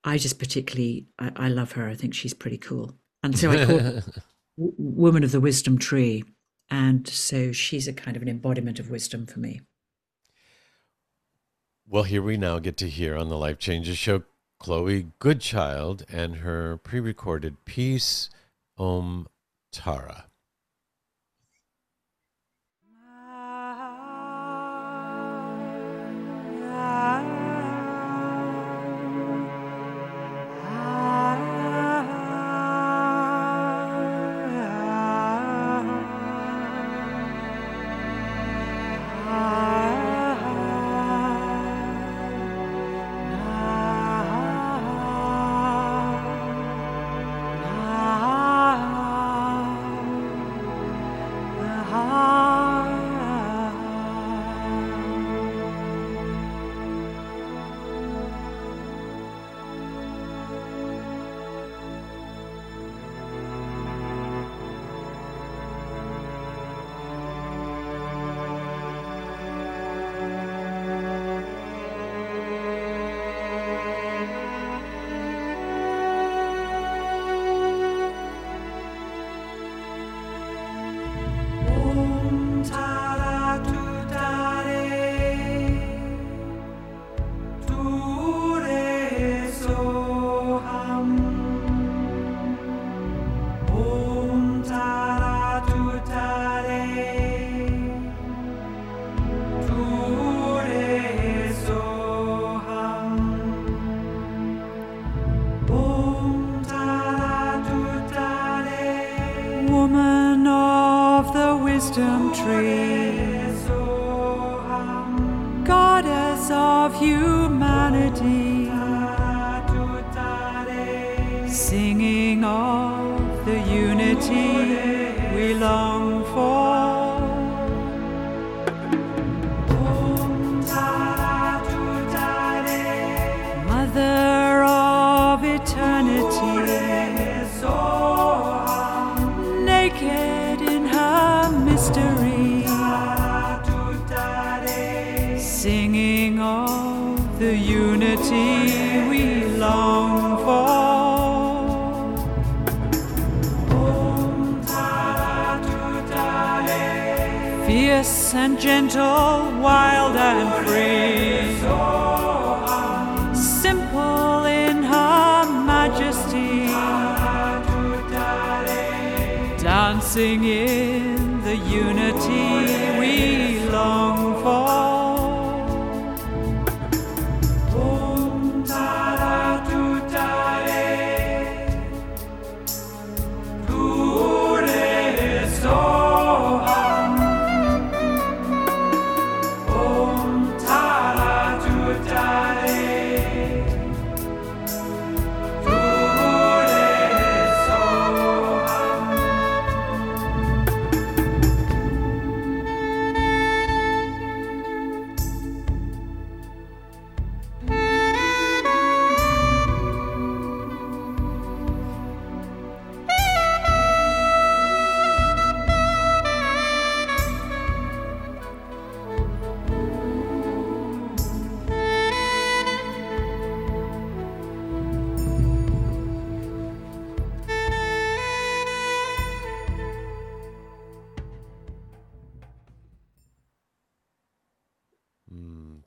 I 0.04 0.16
just 0.16 0.38
particularly, 0.38 1.06
I, 1.18 1.32
I 1.36 1.48
love 1.48 1.72
her. 1.72 1.88
I 1.88 1.94
think 1.94 2.14
she's 2.14 2.34
pretty 2.34 2.58
cool. 2.58 2.94
And 3.22 3.38
so 3.38 3.50
I 3.50 3.66
call 3.66 3.78
her 3.78 3.90
w- 4.56 4.74
Woman 4.78 5.22
of 5.22 5.32
the 5.32 5.40
Wisdom 5.40 5.78
Tree. 5.78 6.24
And 6.70 7.06
so 7.06 7.52
she's 7.52 7.88
a 7.88 7.92
kind 7.92 8.16
of 8.16 8.22
an 8.22 8.28
embodiment 8.28 8.78
of 8.78 8.90
wisdom 8.90 9.26
for 9.26 9.38
me. 9.38 9.60
Well, 11.86 12.04
here 12.04 12.22
we 12.22 12.38
now 12.38 12.60
get 12.60 12.78
to 12.78 12.88
hear 12.88 13.14
on 13.14 13.28
the 13.28 13.36
Life 13.36 13.58
Changes 13.58 13.98
show 13.98 14.22
Chloe 14.58 15.08
Goodchild 15.18 16.06
and 16.10 16.36
her 16.36 16.78
pre 16.78 16.98
recorded 16.98 17.62
piece, 17.66 18.30
Om 18.78 19.28
Tara. 19.70 20.24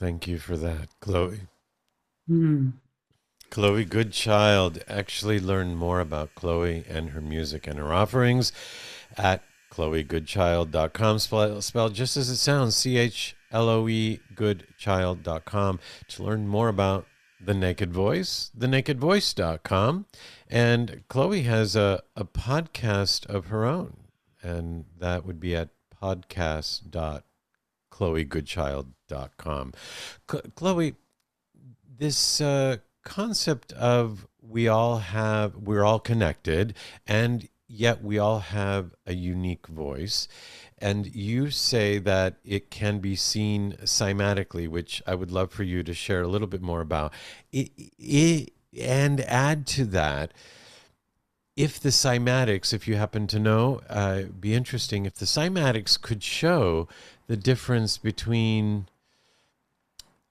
Thank 0.07 0.25
you 0.25 0.39
for 0.39 0.55
that, 0.55 0.87
Chloe. 1.01 1.41
Hmm. 2.27 2.69
Chloe 3.49 3.83
Goodchild. 3.83 4.81
Actually, 4.87 5.37
learn 5.37 5.75
more 5.75 5.99
about 5.99 6.33
Chloe 6.33 6.85
and 6.87 7.09
her 7.09 7.19
music 7.19 7.67
and 7.67 7.77
her 7.77 7.93
offerings 7.93 8.53
at 9.17 9.43
chloegoodchild.com, 9.69 11.19
spelled, 11.19 11.61
spelled 11.61 11.93
just 11.93 12.15
as 12.15 12.29
it 12.29 12.37
sounds 12.37 12.77
C 12.77 12.97
H 12.97 13.35
L 13.51 13.67
O 13.67 13.89
E 13.89 14.21
goodchild.com. 14.33 15.79
To 16.07 16.23
learn 16.23 16.47
more 16.47 16.69
about 16.69 17.05
The 17.41 17.53
Naked 17.53 17.91
Voice, 17.91 18.49
thenakedvoice.com. 18.57 20.05
And 20.49 21.03
Chloe 21.09 21.41
has 21.41 21.75
a, 21.75 22.01
a 22.15 22.23
podcast 22.23 23.25
of 23.25 23.47
her 23.47 23.65
own, 23.65 23.97
and 24.41 24.85
that 24.99 25.25
would 25.25 25.41
be 25.41 25.53
at 25.53 25.67
podcast.chloegoodchild.com. 26.01 27.26
Ch- 30.29 30.53
Chloe, 30.55 30.95
this 31.97 32.39
uh, 32.41 32.77
concept 33.03 33.71
of 33.73 34.27
we 34.41 34.67
all 34.67 34.97
have 34.97 35.55
we're 35.55 35.83
all 35.83 35.99
connected 35.99 36.73
and 37.05 37.47
yet 37.67 38.03
we 38.03 38.17
all 38.17 38.39
have 38.39 38.93
a 39.05 39.13
unique 39.13 39.67
voice. 39.67 40.27
And 40.77 41.13
you 41.15 41.49
say 41.49 41.97
that 41.99 42.35
it 42.45 42.69
can 42.69 42.99
be 42.99 43.15
seen 43.15 43.73
cymatically 43.83 44.67
which 44.67 45.01
i 45.07 45.15
would 45.15 45.31
love 45.31 45.51
for 45.51 45.63
you 45.63 45.83
to 45.83 45.93
share 45.93 46.21
a 46.21 46.27
little 46.27 46.47
bit 46.47 46.61
more 46.61 46.81
about. 46.81 47.13
It, 47.51 47.71
it, 47.97 48.53
and 48.79 49.21
add 49.21 49.65
to 49.67 49.85
that 49.85 50.33
if 51.55 51.79
the 51.79 51.89
cymatics 51.89 52.71
if 52.73 52.87
you 52.87 52.95
happen 52.95 53.25
to 53.27 53.39
know 53.39 53.81
uh, 53.89 54.23
be 54.39 54.53
interesting 54.53 55.05
if 55.05 55.15
the 55.15 55.25
cymatics 55.25 55.99
could 55.99 56.21
show 56.21 56.87
the 57.27 57.37
difference 57.37 57.97
between 57.97 58.87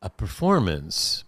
a 0.02 0.10
performance 0.10 1.24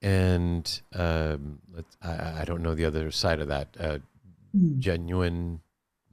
and 0.00 0.80
um, 0.94 1.60
I, 2.02 2.40
I 2.40 2.44
don't 2.44 2.62
know 2.62 2.74
the 2.74 2.84
other 2.84 3.10
side 3.10 3.40
of 3.40 3.48
that 3.48 3.68
uh, 3.78 3.98
genuine 4.78 5.60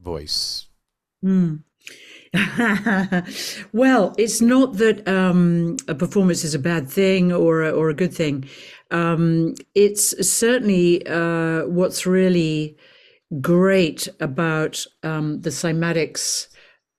voice. 0.01 0.67
Hmm. 1.21 1.57
well, 3.73 4.13
it's 4.17 4.41
not 4.41 4.77
that 4.77 5.07
um, 5.07 5.77
a 5.87 5.95
performance 5.95 6.43
is 6.43 6.53
a 6.53 6.59
bad 6.59 6.87
thing 6.87 7.33
or 7.33 7.63
a, 7.63 7.71
or 7.71 7.89
a 7.89 7.95
good 7.95 8.13
thing. 8.13 8.47
Um, 8.91 9.55
it's 9.73 10.27
certainly 10.27 11.05
uh, 11.07 11.65
what's 11.65 12.05
really 12.05 12.77
great 13.41 14.07
about 14.19 14.85
um, 15.03 15.41
the 15.41 15.49
cymatics 15.49 16.47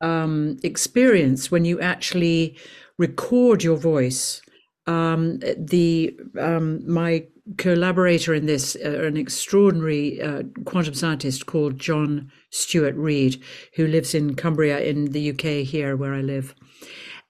um, 0.01 0.57
experience 0.63 1.51
when 1.51 1.65
you 1.65 1.81
actually 1.81 2.57
record 2.99 3.63
your 3.63 3.77
voice. 3.77 4.43
Um, 4.87 5.39
the 5.57 6.17
um, 6.39 6.81
my 6.91 7.27
collaborator 7.57 8.35
in 8.35 8.47
this, 8.47 8.77
uh, 8.85 9.03
an 9.03 9.17
extraordinary 9.17 10.21
uh, 10.21 10.43
quantum 10.65 10.95
scientist 10.95 11.47
called 11.47 11.79
John 11.79 12.31
Stuart 12.51 12.95
Reid, 12.97 13.43
who 13.75 13.87
lives 13.87 14.15
in 14.15 14.35
Cumbria 14.35 14.81
in 14.81 15.07
the 15.07 15.31
UK 15.31 15.67
here 15.67 15.97
where 15.97 16.15
I 16.15 16.21
live, 16.21 16.55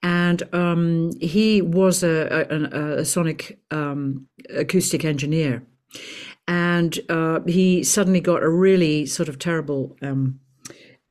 and 0.03 0.41
um, 0.53 1.11
he 1.19 1.61
was 1.61 2.03
a, 2.03 2.47
a, 2.49 2.99
a 2.99 3.05
sonic 3.05 3.59
um, 3.71 4.27
acoustic 4.49 5.05
engineer, 5.05 5.63
and 6.47 6.99
uh, 7.09 7.39
he 7.47 7.83
suddenly 7.83 8.21
got 8.21 8.43
a 8.43 8.49
really 8.49 9.05
sort 9.05 9.29
of 9.29 9.39
terrible. 9.39 9.97
Um, 10.01 10.39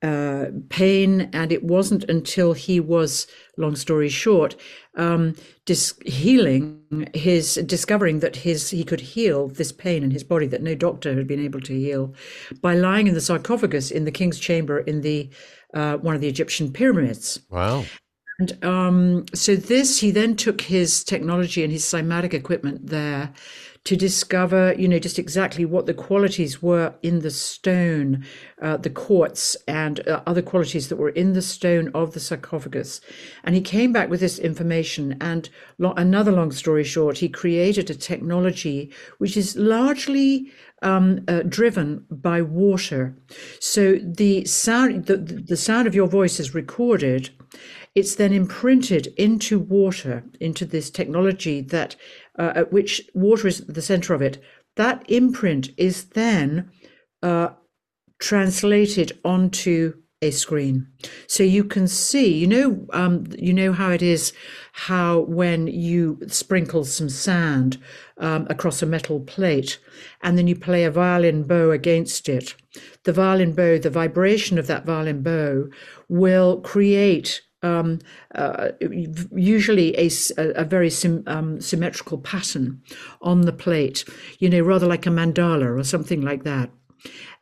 uh, 0.02 0.46
pain, 0.70 1.28
and 1.32 1.52
it 1.52 1.62
wasn't 1.62 2.04
until 2.04 2.52
he 2.54 2.80
was, 2.80 3.26
long 3.56 3.76
story 3.76 4.08
short, 4.08 4.56
um, 4.96 5.34
dis- 5.66 5.98
healing 6.06 7.08
his 7.14 7.54
discovering 7.66 8.20
that 8.20 8.36
his 8.36 8.70
he 8.70 8.82
could 8.82 9.00
heal 9.00 9.48
this 9.48 9.72
pain 9.72 10.02
in 10.02 10.10
his 10.10 10.24
body 10.24 10.46
that 10.46 10.62
no 10.62 10.74
doctor 10.74 11.14
had 11.14 11.26
been 11.26 11.44
able 11.44 11.60
to 11.60 11.74
heal 11.74 12.14
by 12.62 12.74
lying 12.74 13.06
in 13.06 13.14
the 13.14 13.20
sarcophagus 13.20 13.90
in 13.90 14.04
the 14.04 14.10
king's 14.10 14.38
chamber 14.38 14.78
in 14.80 15.02
the 15.02 15.28
uh, 15.74 15.96
one 15.98 16.14
of 16.14 16.20
the 16.20 16.28
Egyptian 16.28 16.72
pyramids. 16.72 17.40
Wow. 17.50 17.84
And 18.38 18.64
um, 18.64 19.26
so 19.34 19.54
this, 19.54 20.00
he 20.00 20.10
then 20.10 20.34
took 20.34 20.62
his 20.62 21.04
technology 21.04 21.62
and 21.62 21.70
his 21.70 21.84
cymatic 21.84 22.32
equipment 22.32 22.86
there 22.86 23.32
to 23.90 23.96
discover, 23.96 24.72
you 24.78 24.86
know, 24.86 25.00
just 25.00 25.18
exactly 25.18 25.64
what 25.64 25.86
the 25.86 25.92
qualities 25.92 26.62
were 26.62 26.94
in 27.02 27.22
the 27.22 27.30
stone, 27.32 28.24
uh, 28.62 28.76
the 28.76 28.88
quartz, 28.88 29.56
and 29.66 30.06
uh, 30.06 30.22
other 30.28 30.42
qualities 30.42 30.88
that 30.88 30.94
were 30.94 31.08
in 31.08 31.32
the 31.32 31.42
stone 31.42 31.90
of 31.92 32.12
the 32.12 32.20
sarcophagus. 32.20 33.00
And 33.42 33.56
he 33.56 33.60
came 33.60 33.92
back 33.92 34.08
with 34.08 34.20
this 34.20 34.38
information. 34.38 35.16
And 35.20 35.50
lo- 35.78 35.94
another 35.96 36.30
long 36.30 36.52
story 36.52 36.84
short, 36.84 37.18
he 37.18 37.28
created 37.28 37.90
a 37.90 37.96
technology 37.96 38.92
which 39.18 39.36
is 39.36 39.56
largely 39.56 40.52
um, 40.82 41.24
uh, 41.26 41.42
driven 41.42 42.06
by 42.12 42.42
water. 42.42 43.16
So 43.58 43.98
the 44.00 44.44
sound, 44.44 45.06
the, 45.06 45.16
the 45.16 45.56
sound 45.56 45.88
of 45.88 45.96
your 45.96 46.06
voice 46.06 46.38
is 46.38 46.54
recorded. 46.54 47.30
It's 47.96 48.14
then 48.14 48.32
imprinted 48.32 49.08
into 49.16 49.58
water, 49.58 50.22
into 50.38 50.64
this 50.64 50.90
technology 50.90 51.60
that, 51.60 51.96
uh, 52.40 52.52
at 52.56 52.72
which 52.72 53.02
water 53.12 53.46
is 53.46 53.60
at 53.60 53.74
the 53.74 53.82
center 53.82 54.14
of 54.14 54.22
it. 54.22 54.42
That 54.76 55.04
imprint 55.08 55.68
is 55.76 56.04
then 56.04 56.70
uh, 57.22 57.50
translated 58.18 59.18
onto 59.24 59.94
a 60.22 60.30
screen, 60.30 60.86
so 61.26 61.42
you 61.42 61.64
can 61.64 61.86
see. 61.86 62.32
You 62.34 62.46
know, 62.46 62.86
um, 62.92 63.26
you 63.38 63.52
know 63.52 63.72
how 63.72 63.90
it 63.90 64.02
is. 64.02 64.32
How 64.72 65.20
when 65.20 65.66
you 65.66 66.18
sprinkle 66.28 66.84
some 66.84 67.10
sand 67.10 67.78
um, 68.16 68.46
across 68.48 68.82
a 68.82 68.86
metal 68.86 69.20
plate, 69.20 69.78
and 70.22 70.38
then 70.38 70.46
you 70.46 70.56
play 70.56 70.84
a 70.84 70.90
violin 70.90 71.42
bow 71.42 71.70
against 71.70 72.28
it, 72.28 72.54
the 73.04 73.12
violin 73.12 73.52
bow, 73.52 73.78
the 73.78 73.90
vibration 73.90 74.58
of 74.58 74.66
that 74.66 74.86
violin 74.86 75.22
bow, 75.22 75.68
will 76.08 76.60
create 76.60 77.42
um, 77.62 77.98
uh, 78.34 78.70
usually 79.32 79.94
a 79.96 80.64
very 80.64 80.90
sym- 80.90 81.24
um, 81.26 81.60
symmetrical 81.60 82.18
pattern 82.18 82.82
on 83.20 83.42
the 83.42 83.52
plate, 83.52 84.04
you 84.38 84.48
know, 84.48 84.60
rather 84.60 84.86
like 84.86 85.06
a 85.06 85.10
mandala 85.10 85.78
or 85.78 85.84
something 85.84 86.22
like 86.22 86.44
that. 86.44 86.70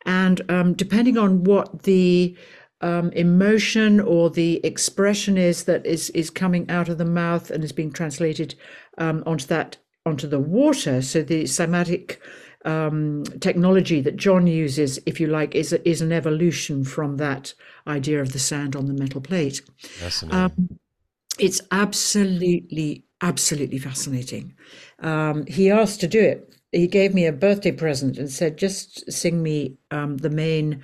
And 0.05 0.41
um, 0.49 0.73
depending 0.73 1.17
on 1.17 1.43
what 1.43 1.83
the 1.83 2.37
um, 2.81 3.11
emotion 3.11 3.99
or 3.99 4.29
the 4.29 4.65
expression 4.65 5.37
is 5.37 5.65
that 5.65 5.85
is 5.85 6.09
is 6.11 6.29
coming 6.29 6.69
out 6.69 6.87
of 6.87 6.97
the 6.97 7.05
mouth 7.05 7.51
and 7.51 7.63
is 7.63 7.73
being 7.73 7.91
translated 7.91 8.55
um, 8.97 9.23
onto 9.25 9.45
that 9.47 9.77
onto 10.05 10.27
the 10.27 10.39
water, 10.39 11.01
so 11.01 11.21
the 11.21 11.43
cymatic 11.43 12.17
um, 12.65 13.23
technology 13.39 14.01
that 14.01 14.17
John 14.17 14.47
uses, 14.47 14.99
if 15.05 15.19
you 15.19 15.27
like, 15.27 15.55
is 15.55 15.73
a, 15.73 15.87
is 15.87 16.01
an 16.01 16.11
evolution 16.11 16.83
from 16.83 17.17
that 17.17 17.53
idea 17.87 18.21
of 18.21 18.33
the 18.33 18.39
sand 18.39 18.75
on 18.75 18.85
the 18.85 18.93
metal 18.93 19.21
plate. 19.21 19.61
Um, 20.33 20.79
it's 21.39 21.61
absolutely, 21.71 23.05
absolutely 23.21 23.77
fascinating. 23.77 24.55
Um, 24.99 25.45
he 25.45 25.71
asked 25.71 26.01
to 26.01 26.07
do 26.07 26.19
it. 26.19 26.53
He 26.71 26.87
gave 26.87 27.13
me 27.13 27.25
a 27.25 27.31
birthday 27.31 27.71
present 27.71 28.17
and 28.17 28.29
said, 28.29 28.57
"Just 28.57 29.11
sing 29.11 29.41
me 29.41 29.77
um, 29.89 30.17
the 30.17 30.29
main, 30.29 30.83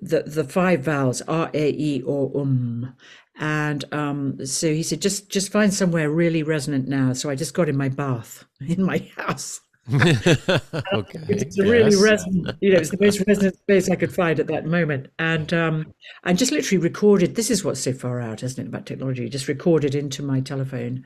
the 0.00 0.24
the 0.24 0.44
five 0.44 0.80
vowels 0.82 1.22
R 1.22 1.50
A 1.54 1.70
E 1.70 2.02
or 2.02 2.30
Um." 2.40 2.94
And 3.38 3.84
um, 3.92 4.44
so 4.46 4.68
he 4.72 4.82
said, 4.82 5.00
"Just 5.00 5.30
just 5.30 5.52
find 5.52 5.72
somewhere 5.72 6.10
really 6.10 6.42
resonant 6.42 6.88
now." 6.88 7.12
So 7.12 7.30
I 7.30 7.34
just 7.34 7.54
got 7.54 7.68
in 7.68 7.76
my 7.76 7.88
bath 7.88 8.44
in 8.60 8.82
my 8.82 9.10
house. 9.16 9.60
okay. 9.94 11.20
It's 11.28 11.58
a 11.58 11.62
really 11.62 11.92
yes. 11.92 12.02
resonant, 12.02 12.56
you 12.60 12.72
know, 12.72 12.78
it's 12.78 12.90
the 12.90 12.98
most 13.00 13.22
resonant 13.26 13.56
space 13.56 13.88
I 13.88 13.96
could 13.96 14.14
find 14.14 14.40
at 14.40 14.48
that 14.48 14.66
moment. 14.66 15.08
And 15.18 15.52
um, 15.54 15.94
I 16.24 16.32
just 16.32 16.52
literally 16.52 16.82
recorded, 16.82 17.36
this 17.36 17.50
is 17.50 17.64
what's 17.64 17.80
so 17.80 17.92
far 17.92 18.20
out, 18.20 18.42
isn't 18.42 18.62
it, 18.64 18.68
about 18.68 18.86
technology? 18.86 19.28
Just 19.28 19.48
recorded 19.48 19.94
into 19.94 20.22
my 20.22 20.40
telephone 20.40 21.04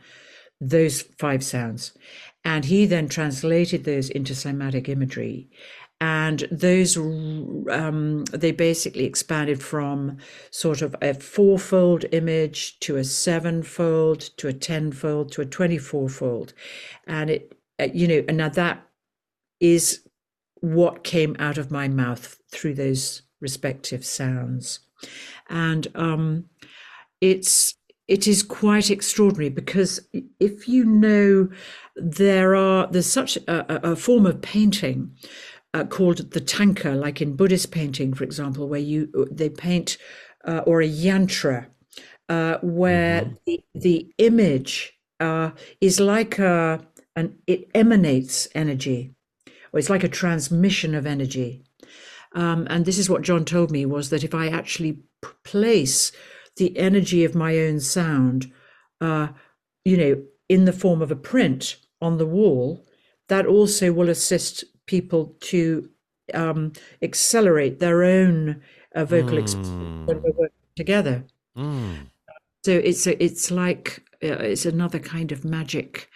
those 0.61 1.02
five 1.19 1.43
sounds. 1.43 1.93
And 2.44 2.65
he 2.65 2.86
then 2.86 3.09
translated 3.09 3.85
those 3.85 4.11
into 4.11 4.32
cymatic 4.32 4.89
imagery. 4.89 5.48
And 6.02 6.48
those, 6.51 6.97
um, 6.97 8.24
they 8.32 8.52
basically 8.52 9.05
expanded 9.05 9.62
from 9.62 10.16
sort 10.51 10.81
of 10.81 10.97
a 11.02 11.12
fourfold 11.12 12.07
image 12.12 12.81
to 12.81 12.97
a 12.97 13.05
sevenfold 13.05 14.20
to 14.39 14.48
a 14.48 14.52
tenfold 14.55 15.32
to 15.32 15.43
a 15.43 15.47
24 15.47 16.09
fold. 16.09 16.55
And 17.07 17.28
it, 17.28 17.52
uh, 17.81 17.89
you 17.93 18.07
know, 18.07 18.23
and 18.28 18.36
now 18.36 18.48
that 18.51 18.86
is 19.61 20.07
what 20.61 21.05
came 21.05 21.36
out 21.39 21.59
of 21.59 21.70
my 21.70 21.89
mouth 21.89 22.39
through 22.51 22.74
those 22.74 23.23
respective 23.40 24.05
sounds. 24.05 24.81
And 25.48 25.89
um, 25.94 26.44
it's 27.20 27.74
it 28.11 28.27
is 28.27 28.43
quite 28.43 28.90
extraordinary 28.90 29.48
because 29.48 30.01
if 30.40 30.69
you 30.69 30.85
know 30.85 31.48
there 31.94 32.57
are 32.57 32.89
there's 32.89 33.11
such 33.11 33.36
a, 33.36 33.93
a 33.93 33.97
form 33.97 34.27
of 34.27 34.43
painting 34.43 35.12
uh, 35.74 35.85
called 35.85 36.32
the 36.32 36.40
tanka 36.40 36.90
like 36.90 37.23
in 37.23 37.36
buddhist 37.36 37.70
painting 37.70 38.12
for 38.12 38.24
example 38.24 38.69
where 38.69 38.81
you 38.81 39.09
they 39.31 39.48
paint 39.48 39.97
uh, 40.44 40.62
or 40.66 40.82
a 40.82 40.89
yantra 40.89 41.66
uh, 42.28 42.59
where 42.62 43.32
the, 43.47 43.62
the 43.74 44.12
image 44.19 44.93
uh, 45.20 45.51
is 45.81 46.01
like 46.01 46.39
a 46.39 46.81
an 47.16 47.39
it 47.47 47.69
emanates 47.74 48.49
energy. 48.55 49.15
Or 49.73 49.78
it's 49.78 49.91
like 49.91 50.05
a 50.05 50.09
transmission 50.09 50.95
of 50.95 51.07
energy. 51.07 51.62
Um, 52.32 52.66
and 52.70 52.85
this 52.85 52.99
is 52.99 53.11
what 53.11 53.23
john 53.23 53.45
told 53.45 53.73
me 53.73 53.85
was 53.85 54.11
that 54.11 54.23
if 54.23 54.35
i 54.35 54.47
actually 54.47 54.93
p- 55.20 55.28
place 55.43 56.12
the 56.57 56.78
energy 56.78 57.24
of 57.24 57.35
my 57.35 57.59
own 57.59 57.81
sound 57.81 58.53
uh, 59.01 59.28
you 59.85 59.97
know 59.97 60.23
in 60.49 60.65
the 60.65 60.73
form 60.73 61.03
of 61.03 61.11
a 61.11 61.16
print 61.16 61.77
on 62.01 62.19
the 62.19 62.27
wall 62.27 62.87
that 63.28 63.47
also 63.47 63.93
will 63.93 64.09
assist 64.09 64.65
people 64.87 65.37
to 65.41 65.89
um, 66.35 66.73
accelerate 67.03 67.78
their 67.78 68.03
own 68.03 68.61
uh, 68.95 69.05
vocal 69.05 69.39
expression 69.39 70.07
when 70.07 70.20
we're 70.23 70.32
working 70.32 70.57
together. 70.77 71.24
Mm. 71.57 72.07
so 72.65 72.73
it's 72.73 73.07
a, 73.07 73.23
it's 73.23 73.51
like 73.51 74.05
uh, 74.23 74.43
it's 74.53 74.66
another 74.66 74.99
kind 74.99 75.32
of 75.32 75.45
magic 75.45 76.10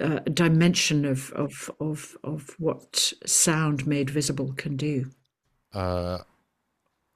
uh, 0.00 0.20
dimension 0.20 1.04
of, 1.04 1.30
of 1.32 1.70
of 1.80 2.16
of 2.24 2.54
what 2.58 3.12
sound 3.26 3.86
made 3.86 4.10
visible 4.10 4.52
can 4.54 4.76
do. 4.76 5.10
Uh, 5.72 6.18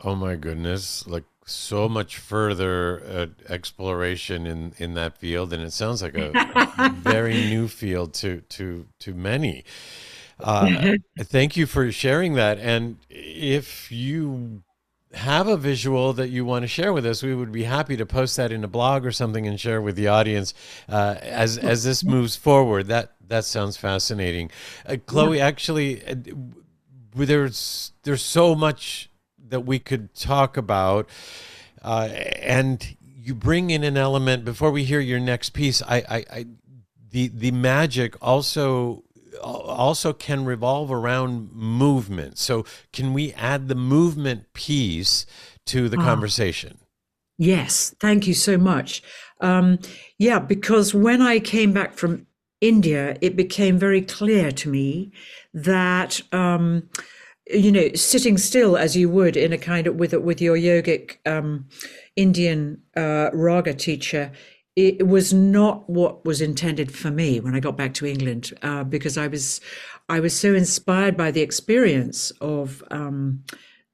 oh 0.00 0.14
my 0.14 0.36
goodness! 0.36 1.06
Like 1.06 1.24
so 1.46 1.88
much 1.88 2.18
further 2.18 3.02
uh, 3.04 3.26
exploration 3.52 4.46
in 4.46 4.74
in 4.78 4.94
that 4.94 5.18
field, 5.18 5.52
and 5.52 5.62
it 5.62 5.72
sounds 5.72 6.02
like 6.02 6.16
a 6.16 6.92
very 6.96 7.34
new 7.34 7.68
field 7.68 8.14
to 8.14 8.42
to 8.42 8.86
to 9.00 9.14
many. 9.14 9.64
Uh, 10.38 10.96
thank 11.20 11.56
you 11.56 11.66
for 11.66 11.90
sharing 11.90 12.34
that. 12.34 12.58
And 12.58 12.98
if 13.08 13.90
you 13.90 14.62
have 15.16 15.48
a 15.48 15.56
visual 15.56 16.12
that 16.12 16.28
you 16.28 16.44
want 16.44 16.62
to 16.62 16.68
share 16.68 16.92
with 16.92 17.06
us, 17.06 17.22
we 17.22 17.34
would 17.34 17.52
be 17.52 17.64
happy 17.64 17.96
to 17.96 18.06
post 18.06 18.36
that 18.36 18.52
in 18.52 18.62
a 18.62 18.68
blog 18.68 19.04
or 19.04 19.12
something 19.12 19.46
and 19.46 19.58
share 19.58 19.80
with 19.80 19.96
the 19.96 20.08
audience 20.08 20.54
uh, 20.88 21.16
as 21.20 21.58
as 21.58 21.84
this 21.84 22.04
moves 22.04 22.36
forward. 22.36 22.86
That 22.86 23.14
that 23.28 23.44
sounds 23.44 23.76
fascinating. 23.76 24.50
Uh, 24.84 24.96
Chloe, 25.04 25.40
actually, 25.40 26.04
uh, 26.06 26.14
there's 27.14 27.92
there's 28.02 28.22
so 28.22 28.54
much 28.54 29.10
that 29.48 29.60
we 29.60 29.78
could 29.78 30.14
talk 30.14 30.56
about, 30.56 31.08
uh, 31.82 32.08
and 32.42 32.96
you 33.00 33.34
bring 33.34 33.70
in 33.70 33.84
an 33.84 33.96
element 33.96 34.44
before 34.44 34.70
we 34.70 34.84
hear 34.84 35.00
your 35.00 35.20
next 35.20 35.50
piece. 35.50 35.82
I, 35.82 35.96
I, 36.08 36.24
I 36.30 36.46
the 37.10 37.28
the 37.28 37.50
magic 37.50 38.16
also 38.20 39.02
also 39.42 40.12
can 40.12 40.44
revolve 40.44 40.90
around 40.90 41.52
movement. 41.52 42.38
So 42.38 42.64
can 42.92 43.12
we 43.12 43.32
add 43.34 43.68
the 43.68 43.74
movement 43.74 44.52
piece 44.52 45.26
to 45.66 45.88
the 45.88 45.98
Ah. 45.98 46.04
conversation? 46.04 46.78
Yes, 47.38 47.94
thank 48.00 48.26
you 48.26 48.34
so 48.34 48.56
much. 48.56 49.02
Um, 49.40 49.78
yeah, 50.18 50.38
because 50.38 50.94
when 50.94 51.20
I 51.20 51.38
came 51.38 51.72
back 51.72 51.94
from 51.94 52.26
India, 52.62 53.16
it 53.20 53.36
became 53.36 53.78
very 53.78 54.00
clear 54.00 54.50
to 54.52 54.70
me 54.70 55.12
that 55.52 56.20
um, 56.32 56.88
you 57.46 57.70
know 57.70 57.90
sitting 57.94 58.38
still 58.38 58.76
as 58.78 58.96
you 58.96 59.10
would 59.10 59.36
in 59.36 59.52
a 59.52 59.58
kind 59.58 59.86
of 59.86 59.96
with 59.96 60.14
with 60.14 60.40
your 60.40 60.56
yogic 60.56 61.18
um, 61.26 61.66
Indian 62.16 62.80
uh, 62.96 63.28
raga 63.34 63.74
teacher. 63.74 64.32
It 64.76 65.06
was 65.06 65.32
not 65.32 65.88
what 65.88 66.26
was 66.26 66.42
intended 66.42 66.92
for 66.94 67.10
me 67.10 67.40
when 67.40 67.54
I 67.54 67.60
got 67.60 67.78
back 67.78 67.94
to 67.94 68.06
England 68.06 68.52
uh, 68.62 68.84
because 68.84 69.16
I 69.16 69.26
was 69.26 69.60
I 70.08 70.20
was 70.20 70.38
so 70.38 70.54
inspired 70.54 71.16
by 71.16 71.30
the 71.30 71.40
experience 71.40 72.30
of 72.42 72.84
um, 72.90 73.42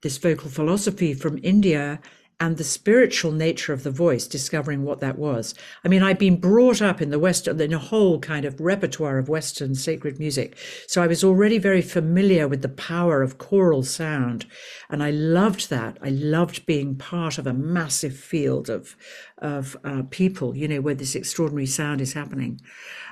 this 0.03 0.19
vocal 0.19 0.51
philosophy 0.51 1.15
from 1.15 1.39
India 1.43 2.01
and 2.43 2.57
the 2.57 2.65
spiritual 2.65 3.31
nature 3.31 3.73
of 3.73 3.85
the 3.85 3.91
voice, 3.93 4.27
discovering 4.27 4.83
what 4.83 4.99
that 4.99 5.17
was. 5.17 5.55
I 5.85 5.89
mean, 5.89 6.03
I'd 6.03 6.19
been 6.19 6.41
brought 6.41 6.83
up 6.83 7.01
in 7.01 7.11
the 7.11 7.19
Western, 7.21 7.61
in 7.61 7.73
a 7.73 7.79
whole 7.79 8.19
kind 8.19 8.45
of 8.45 8.61
repertoire 8.61 9.19
of 9.19 9.29
Western 9.29 9.77
sacred 9.77 10.19
music. 10.19 10.59
So 10.89 11.01
I 11.01 11.07
was 11.07 11.23
already 11.23 11.59
very 11.59 11.83
familiar 11.83 12.49
with 12.49 12.63
the 12.63 12.69
power 12.69 13.23
of 13.23 13.39
choral 13.39 13.85
sound. 13.85 14.47
And 14.91 15.05
I 15.05 15.13
loved 15.13 15.71
that. 15.71 15.99
I 16.03 16.09
loved 16.09 16.67
being 16.67 16.97
part 16.97 17.39
of 17.39 17.47
a 17.47 17.53
massive 17.53 18.17
field 18.17 18.69
of, 18.69 18.97
of 19.39 19.77
uh, 19.85 20.03
people, 20.11 20.57
you 20.57 20.67
know, 20.67 20.81
where 20.81 20.97
this 20.97 21.15
extraordinary 21.15 21.67
sound 21.67 22.01
is 22.01 22.15
happening. 22.15 22.61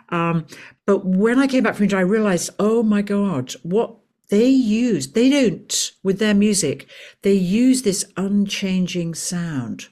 Um, 0.09 0.45
but 0.87 1.07
when 1.07 1.39
I 1.39 1.47
came 1.47 1.63
back 1.63 1.77
from 1.77 1.85
India, 1.85 1.99
I 1.99 2.03
realized, 2.03 2.51
oh 2.59 2.83
my 2.83 3.01
God, 3.01 3.53
what 3.63 4.00
they 4.31 4.49
use, 4.49 5.13
they 5.13 5.29
don't, 5.29 5.93
with 6.03 6.19
their 6.19 6.35
music, 6.35 6.89
they 7.23 7.35
use 7.35 7.83
this 7.83 8.05
unchanging 8.17 9.15
sound 9.15 9.89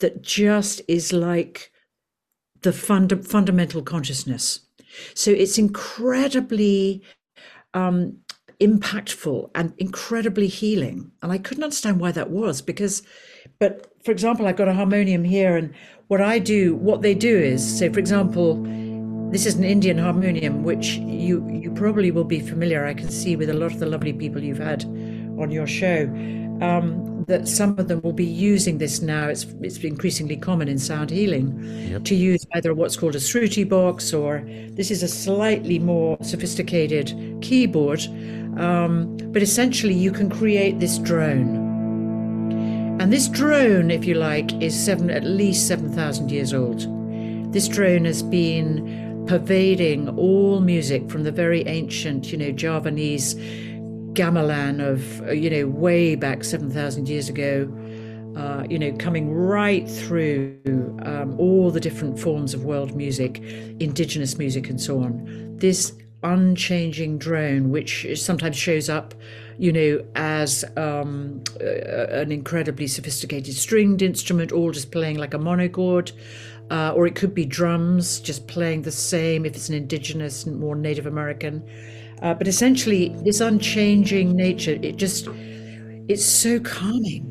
that 0.00 0.22
just 0.22 0.80
is 0.86 1.12
like 1.12 1.70
the 2.62 2.72
funda- 2.72 3.22
fundamental 3.22 3.82
consciousness. 3.82 4.60
So 5.14 5.30
it's 5.30 5.58
incredibly 5.58 7.02
um, 7.74 8.18
impactful 8.60 9.50
and 9.54 9.72
incredibly 9.78 10.48
healing. 10.48 11.12
And 11.22 11.32
I 11.32 11.38
couldn't 11.38 11.64
understand 11.64 12.00
why 12.00 12.12
that 12.12 12.30
was 12.30 12.62
because, 12.62 13.02
but 13.58 13.92
for 14.04 14.10
example, 14.10 14.46
I've 14.46 14.56
got 14.56 14.68
a 14.68 14.74
harmonium 14.74 15.24
here, 15.24 15.56
and 15.56 15.74
what 16.08 16.20
I 16.20 16.38
do, 16.38 16.74
what 16.74 17.02
they 17.02 17.14
do 17.14 17.36
is, 17.36 17.78
say, 17.78 17.88
for 17.88 17.98
example, 17.98 18.64
this 19.30 19.46
is 19.46 19.54
an 19.56 19.64
Indian 19.64 19.98
harmonium, 19.98 20.62
which 20.64 20.96
you 20.96 21.46
you 21.50 21.70
probably 21.72 22.10
will 22.10 22.24
be 22.24 22.40
familiar. 22.40 22.84
I 22.86 22.94
can 22.94 23.10
see 23.10 23.36
with 23.36 23.50
a 23.50 23.54
lot 23.54 23.72
of 23.72 23.78
the 23.78 23.86
lovely 23.86 24.12
people 24.12 24.42
you've 24.42 24.58
had 24.58 24.84
on 25.38 25.50
your 25.50 25.66
show. 25.66 26.04
Um, 26.60 27.24
that 27.28 27.46
some 27.46 27.78
of 27.78 27.86
them 27.86 28.00
will 28.00 28.12
be 28.14 28.24
using 28.24 28.78
this 28.78 29.00
now. 29.02 29.28
It's 29.28 29.44
it's 29.60 29.78
increasingly 29.78 30.36
common 30.36 30.66
in 30.66 30.78
sound 30.78 31.10
healing 31.10 31.62
Yep. 31.90 32.04
to 32.04 32.14
use 32.14 32.44
either 32.54 32.74
what's 32.74 32.96
called 32.96 33.14
a 33.14 33.18
Shruti 33.18 33.68
box 33.68 34.12
or 34.12 34.42
this 34.70 34.90
is 34.90 35.02
a 35.02 35.08
slightly 35.08 35.78
more 35.78 36.16
sophisticated 36.22 37.14
keyboard. 37.42 38.00
Um, 38.56 39.16
but 39.30 39.42
essentially, 39.42 39.94
you 39.94 40.10
can 40.10 40.28
create 40.30 40.80
this 40.80 40.98
drone. 40.98 41.66
And 43.00 43.12
this 43.12 43.28
drone, 43.28 43.92
if 43.92 44.04
you 44.04 44.14
like, 44.14 44.52
is 44.60 44.74
seven 44.74 45.10
at 45.10 45.22
least 45.22 45.68
seven 45.68 45.92
thousand 45.92 46.32
years 46.32 46.52
old. 46.52 46.80
This 47.52 47.68
drone 47.68 48.04
has 48.06 48.22
been 48.22 49.07
pervading 49.28 50.08
all 50.18 50.60
music 50.60 51.08
from 51.10 51.22
the 51.22 51.30
very 51.30 51.66
ancient, 51.66 52.32
you 52.32 52.38
know, 52.38 52.50
Javanese 52.50 53.34
gamelan 54.14 54.80
of, 54.80 55.20
uh, 55.28 55.32
you 55.32 55.50
know, 55.50 55.68
way 55.68 56.14
back 56.14 56.42
7,000 56.42 57.08
years 57.08 57.28
ago, 57.28 57.70
uh, 58.36 58.64
you 58.70 58.78
know, 58.78 58.90
coming 58.92 59.30
right 59.30 59.88
through 59.88 60.58
um, 61.04 61.38
all 61.38 61.70
the 61.70 61.78
different 61.78 62.18
forms 62.18 62.54
of 62.54 62.64
world 62.64 62.96
music, 62.96 63.38
indigenous 63.80 64.38
music, 64.38 64.70
and 64.70 64.80
so 64.80 65.00
on. 65.00 65.56
This 65.58 65.92
unchanging 66.22 67.18
drone, 67.18 67.70
which 67.70 68.06
sometimes 68.18 68.56
shows 68.56 68.88
up, 68.88 69.14
you 69.58 69.72
know, 69.72 70.04
as 70.14 70.64
um, 70.76 71.42
uh, 71.60 72.06
an 72.10 72.32
incredibly 72.32 72.86
sophisticated 72.86 73.54
stringed 73.54 74.02
instrument, 74.02 74.52
all 74.52 74.70
just 74.70 74.90
playing 74.90 75.18
like 75.18 75.34
a 75.34 75.38
monochord. 75.38 76.12
Uh, 76.70 76.92
or 76.94 77.06
it 77.06 77.14
could 77.14 77.34
be 77.34 77.46
drums, 77.46 78.20
just 78.20 78.46
playing 78.46 78.82
the 78.82 78.92
same 78.92 79.46
if 79.46 79.54
it's 79.56 79.68
an 79.70 79.74
indigenous, 79.74 80.46
more 80.46 80.76
Native 80.76 81.06
American. 81.06 81.62
Uh, 82.20 82.34
but 82.34 82.46
essentially, 82.46 83.14
this 83.24 83.40
unchanging 83.40 84.34
nature, 84.36 84.78
it 84.82 84.96
just, 84.96 85.28
it's 86.08 86.24
so 86.24 86.60
calming 86.60 87.24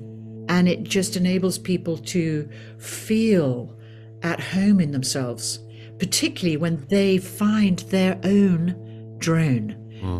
and 0.49 0.67
it 0.67 0.83
just 0.83 1.15
enables 1.15 1.57
people 1.57 1.97
to 1.97 2.49
feel 2.79 3.77
at 4.23 4.39
home 4.39 4.79
in 4.79 4.91
themselves, 4.91 5.59
particularly 5.99 6.57
when 6.57 6.85
they 6.89 7.17
find 7.17 7.79
their 7.89 8.19
own 8.23 9.15
drone. 9.19 9.75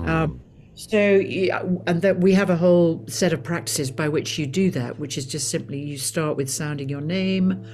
Um, 0.07 0.41
so, 0.75 0.97
and 1.87 2.01
that 2.03 2.19
we 2.19 2.33
have 2.33 2.49
a 2.51 2.55
whole 2.55 3.03
set 3.07 3.33
of 3.33 3.41
practices 3.41 3.89
by 3.89 4.09
which 4.09 4.37
you 4.37 4.45
do 4.45 4.69
that, 4.71 4.99
which 4.99 5.17
is 5.17 5.25
just 5.25 5.49
simply 5.49 5.79
you 5.79 5.97
start 5.97 6.37
with 6.37 6.49
sounding 6.51 6.89
your 6.89 7.01
name, 7.01 7.65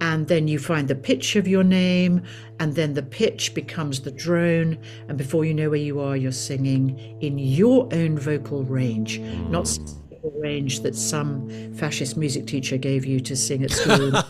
and 0.00 0.28
then 0.28 0.48
you 0.48 0.58
find 0.58 0.88
the 0.88 0.94
pitch 0.94 1.36
of 1.36 1.46
your 1.46 1.64
name, 1.64 2.22
and 2.58 2.74
then 2.74 2.94
the 2.94 3.02
pitch 3.02 3.54
becomes 3.54 4.00
the 4.00 4.10
drone, 4.10 4.78
and 5.08 5.18
before 5.18 5.44
you 5.44 5.54
know 5.54 5.70
where 5.70 5.78
you 5.78 6.00
are, 6.00 6.16
you're 6.16 6.32
singing 6.32 6.98
in 7.20 7.38
your 7.38 7.88
own 7.92 8.18
vocal 8.18 8.64
range, 8.64 9.18
hmm. 9.18 9.50
not 9.50 9.66
the 10.22 10.30
range 10.38 10.80
that 10.80 10.94
some 10.94 11.48
fascist 11.74 12.16
music 12.16 12.46
teacher 12.46 12.76
gave 12.76 13.04
you 13.04 13.20
to 13.20 13.36
sing 13.36 13.64
at 13.64 13.70
school. 13.70 14.12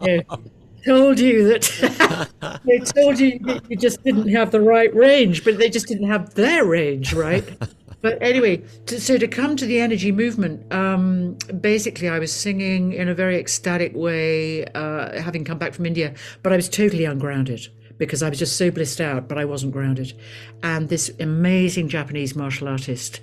You 0.00 0.22
know, 0.28 0.38
told 0.84 1.18
you 1.18 1.48
that 1.48 2.60
they 2.64 2.78
told 2.78 3.18
you 3.18 3.38
that 3.40 3.68
you 3.68 3.76
just 3.76 4.02
didn't 4.04 4.28
have 4.28 4.50
the 4.50 4.60
right 4.60 4.94
range, 4.94 5.44
but 5.44 5.58
they 5.58 5.70
just 5.70 5.86
didn't 5.86 6.08
have 6.08 6.34
their 6.34 6.64
range, 6.64 7.12
right? 7.12 7.44
But 8.04 8.18
anyway, 8.20 8.58
to, 8.84 9.00
so 9.00 9.16
to 9.16 9.26
come 9.26 9.56
to 9.56 9.64
the 9.64 9.80
energy 9.80 10.12
movement, 10.12 10.70
um, 10.70 11.38
basically, 11.58 12.06
I 12.06 12.18
was 12.18 12.30
singing 12.30 12.92
in 12.92 13.08
a 13.08 13.14
very 13.14 13.38
ecstatic 13.38 13.96
way, 13.96 14.66
uh, 14.74 15.18
having 15.18 15.42
come 15.42 15.56
back 15.56 15.72
from 15.72 15.86
India, 15.86 16.12
but 16.42 16.52
I 16.52 16.56
was 16.56 16.68
totally 16.68 17.06
ungrounded 17.06 17.66
because 17.96 18.22
I 18.22 18.28
was 18.28 18.38
just 18.38 18.58
so 18.58 18.70
blissed 18.70 19.00
out, 19.00 19.26
but 19.26 19.38
I 19.38 19.46
wasn't 19.46 19.72
grounded. 19.72 20.12
And 20.62 20.90
this 20.90 21.10
amazing 21.18 21.88
Japanese 21.88 22.36
martial 22.36 22.68
artist, 22.68 23.22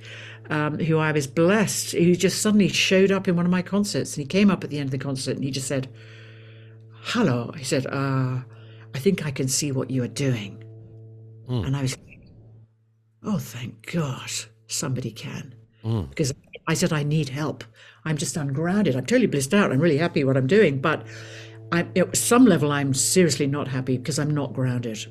um, 0.50 0.80
who 0.80 0.98
I 0.98 1.12
was 1.12 1.28
blessed, 1.28 1.92
who 1.92 2.16
just 2.16 2.42
suddenly 2.42 2.68
showed 2.68 3.12
up 3.12 3.28
in 3.28 3.36
one 3.36 3.46
of 3.46 3.52
my 3.52 3.62
concerts, 3.62 4.18
and 4.18 4.24
he 4.24 4.28
came 4.28 4.50
up 4.50 4.64
at 4.64 4.72
the 4.72 4.80
end 4.80 4.88
of 4.88 4.92
the 4.92 4.98
concert 4.98 5.36
and 5.36 5.44
he 5.44 5.52
just 5.52 5.68
said, 5.68 5.90
"Hello," 7.04 7.52
he 7.56 7.64
said, 7.64 7.86
uh, 7.86 8.40
"I 8.96 8.98
think 8.98 9.28
I 9.28 9.30
can 9.30 9.48
see 9.48 9.72
what 9.72 9.92
you 9.92 10.02
are 10.02 10.08
doing," 10.08 10.64
and 11.48 11.78
I 11.78 11.84
was 11.84 11.96
"Oh, 13.24 13.38
thank 13.38 13.92
God, 13.92 14.32
somebody 14.72 15.12
can." 15.12 15.54
because 16.10 16.34
I 16.68 16.74
said 16.74 16.94
I 16.94 17.04
need 17.04 17.30
help. 17.30 17.64
I'm 18.06 18.18
just 18.18 18.38
ungrounded. 18.38 18.96
I'm 18.96 19.06
totally 19.06 19.28
blissed 19.28 19.54
out. 19.54 19.72
I'm 19.72 19.80
really 19.80 19.98
happy 19.98 20.24
what 20.24 20.38
I'm 20.38 20.48
doing, 20.48 20.80
but 20.80 21.06
I, 21.72 21.88
at 21.96 22.16
some 22.18 22.46
level, 22.46 22.72
I'm 22.72 22.94
seriously 22.94 23.48
not 23.48 23.68
happy 23.68 23.98
because 23.98 24.20
I'm 24.20 24.34
not 24.34 24.54
grounded. 24.54 25.06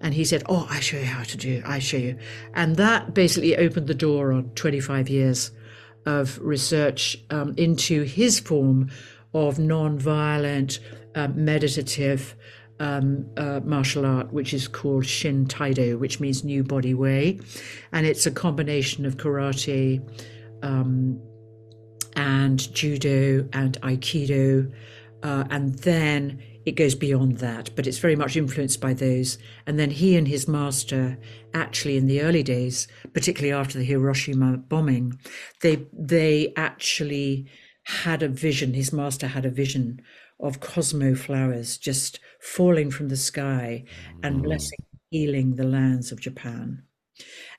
And 0.00 0.12
he 0.12 0.24
said, 0.24 0.42
"Oh, 0.48 0.66
I 0.70 0.80
show 0.80 0.98
you 0.98 1.06
how 1.06 1.22
to 1.22 1.36
do. 1.36 1.62
I 1.64 1.78
show 1.78 1.96
you," 1.96 2.18
and 2.54 2.76
that 2.76 3.14
basically 3.14 3.56
opened 3.56 3.86
the 3.86 3.94
door 3.94 4.32
on 4.32 4.50
25 4.54 5.08
years 5.08 5.52
of 6.04 6.38
research 6.40 7.16
um, 7.30 7.54
into 7.56 8.02
his 8.02 8.40
form 8.40 8.90
of 9.32 9.58
non-violent, 9.58 10.80
uh, 11.14 11.28
meditative. 11.28 12.34
Um, 12.82 13.30
uh, 13.36 13.60
martial 13.64 14.04
art, 14.04 14.32
which 14.32 14.52
is 14.52 14.66
called 14.66 15.06
Shin 15.06 15.46
Taido, 15.46 15.96
which 16.00 16.18
means 16.18 16.42
new 16.42 16.64
body 16.64 16.94
way, 16.94 17.38
and 17.92 18.04
it's 18.06 18.26
a 18.26 18.30
combination 18.32 19.06
of 19.06 19.18
karate, 19.18 20.00
um, 20.64 21.20
and 22.16 22.72
judo 22.74 23.48
and 23.52 23.80
aikido 23.82 24.72
uh, 25.22 25.44
and 25.50 25.74
then 25.80 26.42
it 26.64 26.72
goes 26.72 26.94
beyond 26.94 27.38
that 27.38 27.74
but 27.74 27.86
it's 27.86 27.98
very 27.98 28.16
much 28.16 28.36
influenced 28.36 28.80
by 28.80 28.92
those. 28.92 29.38
And 29.66 29.78
then 29.78 29.90
he 29.90 30.16
and 30.16 30.28
his 30.28 30.46
master 30.46 31.18
actually 31.54 31.96
in 31.96 32.06
the 32.06 32.22
early 32.22 32.42
days 32.42 32.88
particularly 33.12 33.52
after 33.52 33.78
the 33.78 33.84
hiroshima 33.84 34.58
bombing 34.58 35.18
they 35.60 35.86
they 35.92 36.52
actually 36.56 37.46
had 37.84 38.22
a 38.22 38.28
vision 38.28 38.74
his 38.74 38.92
master 38.92 39.26
had 39.26 39.44
a 39.44 39.50
vision 39.50 40.00
of 40.38 40.60
cosmo 40.60 41.14
flowers 41.14 41.78
just 41.78 42.20
falling 42.42 42.90
from 42.90 43.08
the 43.08 43.16
sky 43.16 43.84
and 44.22 44.42
blessing 44.42 44.78
healing 45.10 45.54
the 45.54 45.64
lands 45.64 46.12
of 46.12 46.20
japan 46.20 46.82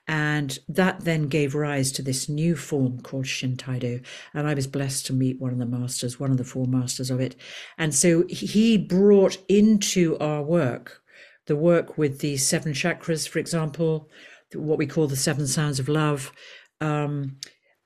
and 0.07 0.59
that 0.67 1.01
then 1.01 1.27
gave 1.27 1.55
rise 1.55 1.91
to 1.93 2.01
this 2.01 2.27
new 2.27 2.55
form 2.55 2.99
called 3.01 3.25
Shintaido. 3.25 4.03
And 4.33 4.47
I 4.47 4.53
was 4.53 4.67
blessed 4.67 5.05
to 5.05 5.13
meet 5.13 5.39
one 5.39 5.53
of 5.53 5.59
the 5.59 5.65
masters, 5.65 6.19
one 6.19 6.31
of 6.31 6.37
the 6.37 6.43
four 6.43 6.65
masters 6.65 7.09
of 7.09 7.21
it. 7.21 7.37
And 7.77 7.95
so 7.95 8.25
he 8.27 8.77
brought 8.77 9.37
into 9.47 10.17
our 10.19 10.43
work 10.43 11.01
the 11.45 11.55
work 11.55 11.97
with 11.97 12.19
the 12.19 12.37
seven 12.37 12.73
chakras, 12.73 13.27
for 13.27 13.39
example, 13.39 14.09
what 14.53 14.77
we 14.77 14.87
call 14.87 15.07
the 15.07 15.15
seven 15.15 15.45
sounds 15.47 15.79
of 15.79 15.89
love, 15.89 16.31
um, 16.79 17.37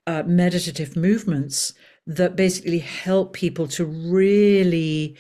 uh, 0.06 0.24
meditative 0.26 0.96
movements 0.96 1.74
that 2.06 2.36
basically 2.36 2.80
help 2.80 3.34
people 3.34 3.68
to 3.68 3.84
really 3.84 5.18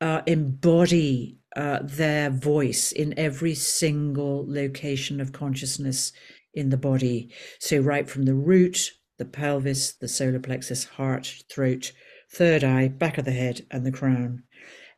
uh, 0.00 0.22
embody 0.26 1.38
uh, 1.56 1.80
their 1.82 2.30
voice 2.30 2.92
in 2.92 3.18
every 3.18 3.54
single 3.54 4.44
location 4.46 5.20
of 5.20 5.32
consciousness 5.32 6.12
in 6.54 6.70
the 6.70 6.76
body. 6.76 7.30
So, 7.58 7.78
right 7.80 8.08
from 8.08 8.24
the 8.24 8.34
root, 8.34 8.92
the 9.18 9.24
pelvis, 9.24 9.92
the 9.94 10.08
solar 10.08 10.38
plexus, 10.38 10.84
heart, 10.84 11.42
throat, 11.50 11.92
third 12.30 12.62
eye, 12.64 12.88
back 12.88 13.18
of 13.18 13.24
the 13.24 13.32
head, 13.32 13.66
and 13.70 13.84
the 13.84 13.92
crown. 13.92 14.44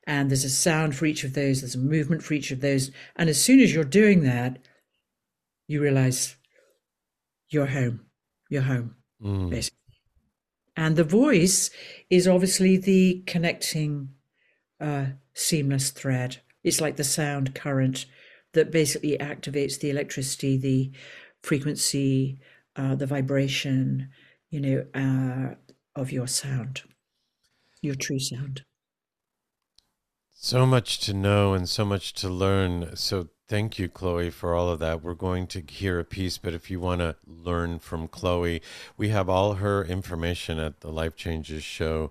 And 0.07 0.31
there's 0.31 0.45
a 0.45 0.51
sound 0.51 0.97
for 0.97 1.07
each 1.07 1.25
of 1.25 1.35
those, 1.35 1.61
there's 1.61 1.75
a 1.75 1.79
movement 1.79 2.23
for 2.23 2.35
each 2.35 2.51
of 2.51 2.61
those. 2.61 2.91
And 3.17 3.29
as 3.29 3.43
soon 3.43 3.61
as 3.61 3.73
you're 3.73 3.85
doing 3.85 4.23
that, 4.25 4.59
you 5.69 5.81
realize 5.81 6.37
you're 7.49 7.67
home. 7.67 8.07
You're 8.49 8.63
home, 8.63 8.97
basically. 9.51 9.77
And 10.77 10.97
the 10.97 11.05
voice 11.05 11.71
is 12.09 12.27
obviously 12.27 12.77
the 12.77 13.23
connecting 13.27 14.11
uh, 14.81 15.07
seamless 15.35 15.91
thread. 15.91 16.39
It's 16.63 16.81
like 16.81 16.97
the 16.97 17.05
sound 17.05 17.55
current 17.55 18.07
that 18.53 18.71
basically 18.71 19.17
activates 19.19 19.79
the 19.79 19.91
electricity, 19.91 20.57
the 20.57 20.91
frequency, 21.43 22.39
uh, 22.77 22.95
the 22.95 23.07
vibration, 23.07 24.09
you 24.51 24.61
know, 24.61 24.85
uh, 24.95 25.55
of 26.01 26.13
your 26.13 26.27
sound, 26.27 26.83
your 27.81 27.95
true 27.95 28.19
sound. 28.19 28.65
So 30.35 30.65
much 30.65 31.01
to 31.01 31.13
know 31.13 31.53
and 31.53 31.69
so 31.69 31.85
much 31.85 32.15
to 32.15 32.29
learn. 32.29 32.97
So 32.97 33.29
thank 33.47 33.79
you, 33.79 33.89
Chloe, 33.89 34.31
for 34.31 34.55
all 34.55 34.71
of 34.71 34.79
that. 34.79 35.03
We're 35.03 35.15
going 35.15 35.47
to 35.49 35.61
hear 35.61 35.99
a 35.99 36.05
piece, 36.05 36.39
but 36.39 36.55
if 36.55 36.71
you 36.71 36.81
want 36.81 37.01
to 37.01 37.17
learn 37.27 37.79
from 37.79 38.09
Chloe, 38.09 38.63
we 38.97 39.11
have 39.11 39.29
all 39.29 39.55
her 39.55 39.85
information 39.85 40.59
at 40.59 40.81
the 40.81 40.91
Life 40.91 41.15
Changes 41.15 41.63
Show 41.63 42.11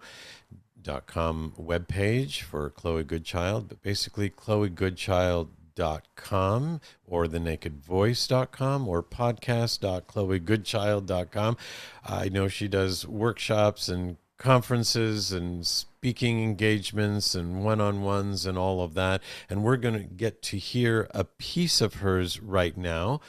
dot 0.82 1.06
com 1.08 1.54
webpage 1.60 2.42
for 2.42 2.70
Chloe 2.70 3.04
Goodchild, 3.04 3.68
but 3.70 3.82
basically 3.82 4.30
chloegoodchild.com 4.30 6.82
or 7.06 7.28
the 7.28 7.40
nakedvoice.com 7.40 8.88
or 8.88 9.04
podcast.chloegoodchild.com. 9.04 11.58
I 12.06 12.30
know 12.30 12.48
she 12.48 12.68
does 12.68 13.08
workshops 13.08 13.90
and 13.90 14.18
conferences 14.38 15.32
and 15.34 15.68
speaking 15.68 16.42
engagements 16.42 17.36
and 17.36 17.64
one-on-ones 17.64 18.46
and 18.46 18.58
all 18.58 18.82
of 18.82 18.94
that 18.94 19.22
and 19.50 19.64
we're 19.64 19.76
going 19.76 19.94
to 19.94 20.04
get 20.04 20.42
to 20.42 20.58
hear 20.58 21.10
a 21.14 21.26
piece 21.26 21.82
of 21.82 21.96
hers 21.96 22.42
right 22.42 22.78
now 22.78 23.20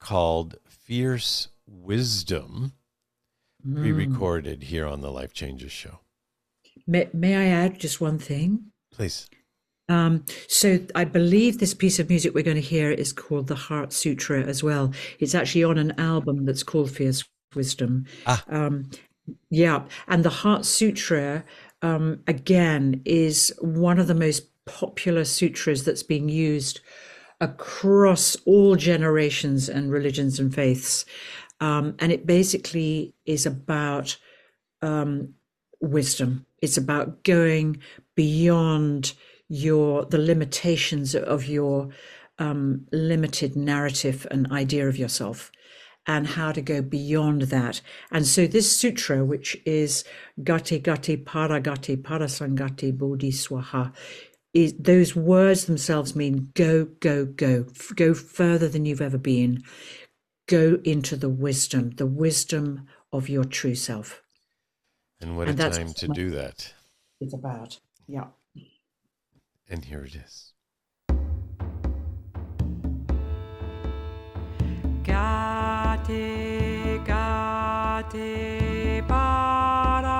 called 0.00 0.56
Fierce 0.64 1.48
Wisdom 1.66 2.72
mm. 3.64 3.82
re-recorded 3.82 4.64
here 4.64 4.86
on 4.86 5.02
the 5.02 5.12
Life 5.12 5.34
Changes 5.34 5.70
show. 5.70 6.00
May, 6.86 7.08
may 7.12 7.36
I 7.36 7.46
add 7.46 7.78
just 7.78 8.00
one 8.00 8.18
thing? 8.18 8.72
Please. 8.92 9.28
Um, 9.90 10.24
so 10.46 10.78
I 10.94 11.04
believe 11.04 11.58
this 11.58 11.74
piece 11.74 11.98
of 11.98 12.08
music 12.08 12.32
we're 12.32 12.44
going 12.44 12.54
to 12.54 12.60
hear 12.60 12.92
is 12.92 13.12
called 13.12 13.48
the 13.48 13.56
Heart 13.56 13.92
Sutra 13.92 14.40
as 14.42 14.62
well. 14.62 14.92
It's 15.18 15.34
actually 15.34 15.64
on 15.64 15.78
an 15.78 15.98
album 15.98 16.44
that's 16.44 16.62
called 16.62 16.92
Fierce 16.92 17.24
Wisdom. 17.56 18.06
Ah. 18.24 18.44
Um, 18.48 18.88
yeah, 19.50 19.82
and 20.06 20.24
the 20.24 20.30
Heart 20.30 20.64
Sutra 20.64 21.44
um, 21.82 22.20
again 22.28 23.02
is 23.04 23.52
one 23.60 23.98
of 23.98 24.06
the 24.06 24.14
most 24.14 24.46
popular 24.64 25.24
sutras 25.24 25.84
that's 25.84 26.04
being 26.04 26.28
used 26.28 26.80
across 27.40 28.36
all 28.44 28.76
generations 28.76 29.68
and 29.68 29.90
religions 29.90 30.38
and 30.38 30.54
faiths, 30.54 31.04
um, 31.60 31.96
and 31.98 32.12
it 32.12 32.26
basically 32.26 33.14
is 33.26 33.44
about 33.44 34.16
um, 34.82 35.34
wisdom. 35.80 36.46
It's 36.60 36.76
about 36.76 37.24
going 37.24 37.80
beyond 38.14 39.14
your 39.48 40.04
the 40.04 40.18
limitations 40.18 41.14
of 41.14 41.46
your 41.46 41.90
um, 42.38 42.86
limited 42.92 43.56
narrative 43.56 44.26
and 44.30 44.50
idea 44.52 44.88
of 44.88 44.96
yourself 44.96 45.50
and 46.06 46.26
how 46.26 46.50
to 46.52 46.62
go 46.62 46.80
beyond 46.80 47.42
that. 47.42 47.80
And 48.10 48.26
so 48.26 48.46
this 48.46 48.74
sutra, 48.74 49.24
which 49.24 49.56
is 49.66 50.04
Gate 50.42 50.82
Gate 50.82 51.24
Paragate 51.24 52.02
Parasamgate 52.02 52.96
Bodhi 52.96 53.30
Swaha, 53.30 53.92
is 54.52 54.74
those 54.78 55.14
words 55.14 55.66
themselves 55.66 56.16
mean 56.16 56.50
go, 56.54 56.86
go, 57.00 57.26
go, 57.26 57.66
go 57.94 58.14
further 58.14 58.68
than 58.68 58.86
you've 58.86 59.00
ever 59.00 59.18
been. 59.18 59.62
Go 60.48 60.80
into 60.84 61.14
the 61.14 61.28
wisdom, 61.28 61.90
the 61.90 62.06
wisdom 62.06 62.86
of 63.12 63.28
your 63.28 63.44
true 63.44 63.76
self. 63.76 64.22
And 65.20 65.36
what 65.36 65.48
And 65.48 65.60
a 65.60 65.70
time 65.70 65.92
to 65.94 66.08
do 66.08 66.30
that. 66.30 66.72
It's 67.20 67.34
about. 67.34 67.78
Yeah. 68.08 68.28
And 69.68 69.84
here 69.84 70.02
it 70.04 70.14
is. 70.16 70.52
Gate, 75.04 76.06
gate, 77.04 79.02
para 79.06 80.19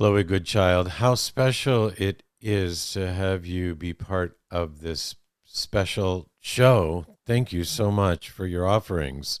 Chloe 0.00 0.24
Goodchild, 0.24 0.88
how 0.88 1.14
special 1.14 1.92
it 1.98 2.22
is 2.40 2.90
to 2.92 3.12
have 3.12 3.44
you 3.44 3.74
be 3.74 3.92
part 3.92 4.38
of 4.50 4.80
this 4.80 5.14
special 5.44 6.30
show. 6.38 7.04
Thank 7.26 7.52
you 7.52 7.64
so 7.64 7.90
much 7.90 8.30
for 8.30 8.46
your 8.46 8.66
offerings. 8.66 9.40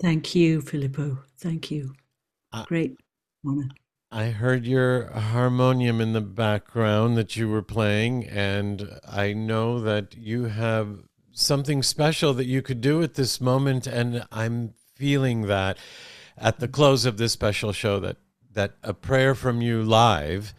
Thank 0.00 0.36
you, 0.36 0.60
Filippo. 0.60 1.24
Thank 1.40 1.72
you. 1.72 1.96
Great 2.66 2.98
honor. 3.44 3.66
I 4.12 4.26
heard 4.26 4.64
your 4.64 5.10
harmonium 5.10 6.00
in 6.00 6.12
the 6.12 6.20
background 6.20 7.16
that 7.16 7.34
you 7.34 7.48
were 7.48 7.60
playing, 7.60 8.28
and 8.28 8.88
I 9.10 9.32
know 9.32 9.80
that 9.80 10.16
you 10.16 10.44
have 10.44 11.00
something 11.32 11.82
special 11.82 12.32
that 12.34 12.46
you 12.46 12.62
could 12.62 12.80
do 12.80 13.02
at 13.02 13.14
this 13.14 13.40
moment, 13.40 13.88
and 13.88 14.24
I'm 14.30 14.74
feeling 14.94 15.48
that 15.48 15.78
at 16.36 16.60
the 16.60 16.68
close 16.68 17.04
of 17.04 17.16
this 17.16 17.32
special 17.32 17.72
show 17.72 17.98
that 17.98 18.18
that 18.58 18.74
a 18.82 18.92
prayer 18.92 19.36
from 19.36 19.62
you 19.62 19.84
live 19.84 20.52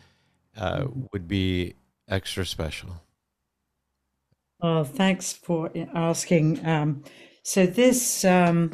uh, 0.56 0.86
would 1.12 1.28
be 1.28 1.76
extra 2.08 2.46
special. 2.46 3.02
Oh, 4.62 4.86
thanks 4.86 5.34
for 5.34 5.70
asking. 5.94 6.66
Um, 6.66 7.04
so 7.44 7.66
this 7.66 8.24
um, 8.24 8.72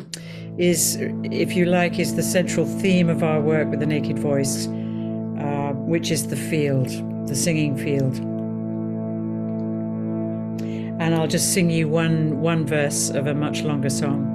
is, 0.60 1.00
if 1.24 1.56
you 1.56 1.66
like, 1.66 1.98
is 1.98 2.14
the 2.14 2.22
central 2.22 2.68
theme 2.68 3.10
of 3.10 3.24
our 3.24 3.42
work 3.42 3.68
with 3.70 3.80
the 3.80 3.88
Naked 3.88 4.20
Voice, 4.20 4.68
uh, 4.68 5.74
which 5.74 6.12
is 6.12 6.28
the 6.28 6.36
field, 6.36 6.90
the 7.28 7.36
singing 7.36 7.76
field. 7.76 8.18
And 11.02 11.16
I'll 11.16 11.28
just 11.28 11.52
sing 11.52 11.72
you 11.72 11.90
one 11.90 12.42
one 12.42 12.68
verse 12.68 13.10
of 13.10 13.26
a 13.26 13.34
much 13.34 13.64
longer 13.64 13.90
song. 13.90 14.35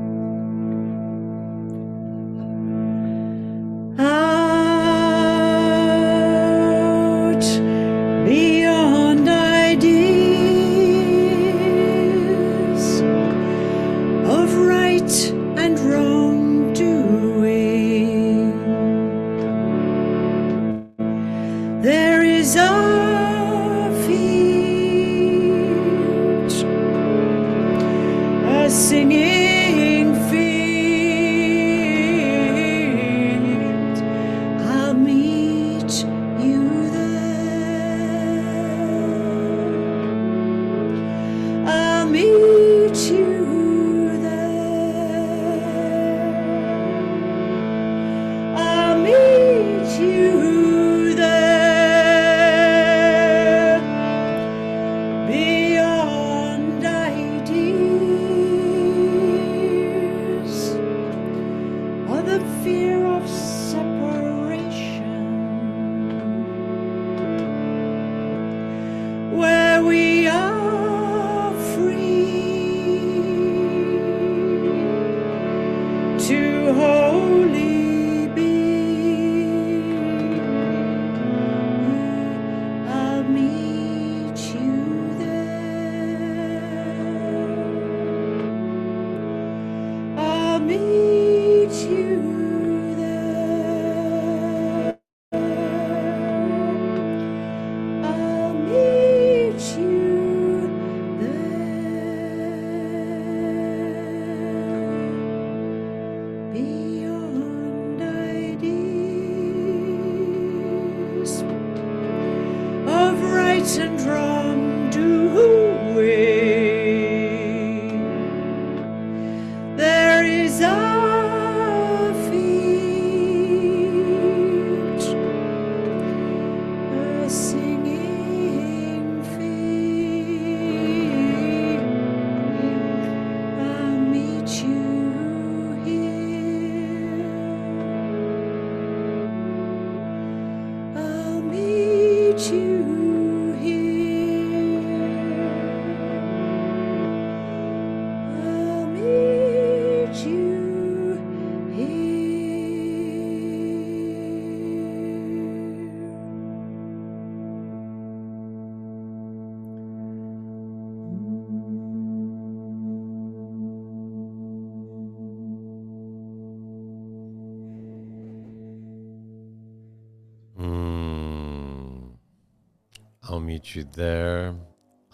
I'll 173.41 173.47
meet 173.47 173.75
you 173.75 173.85
there. 173.85 174.55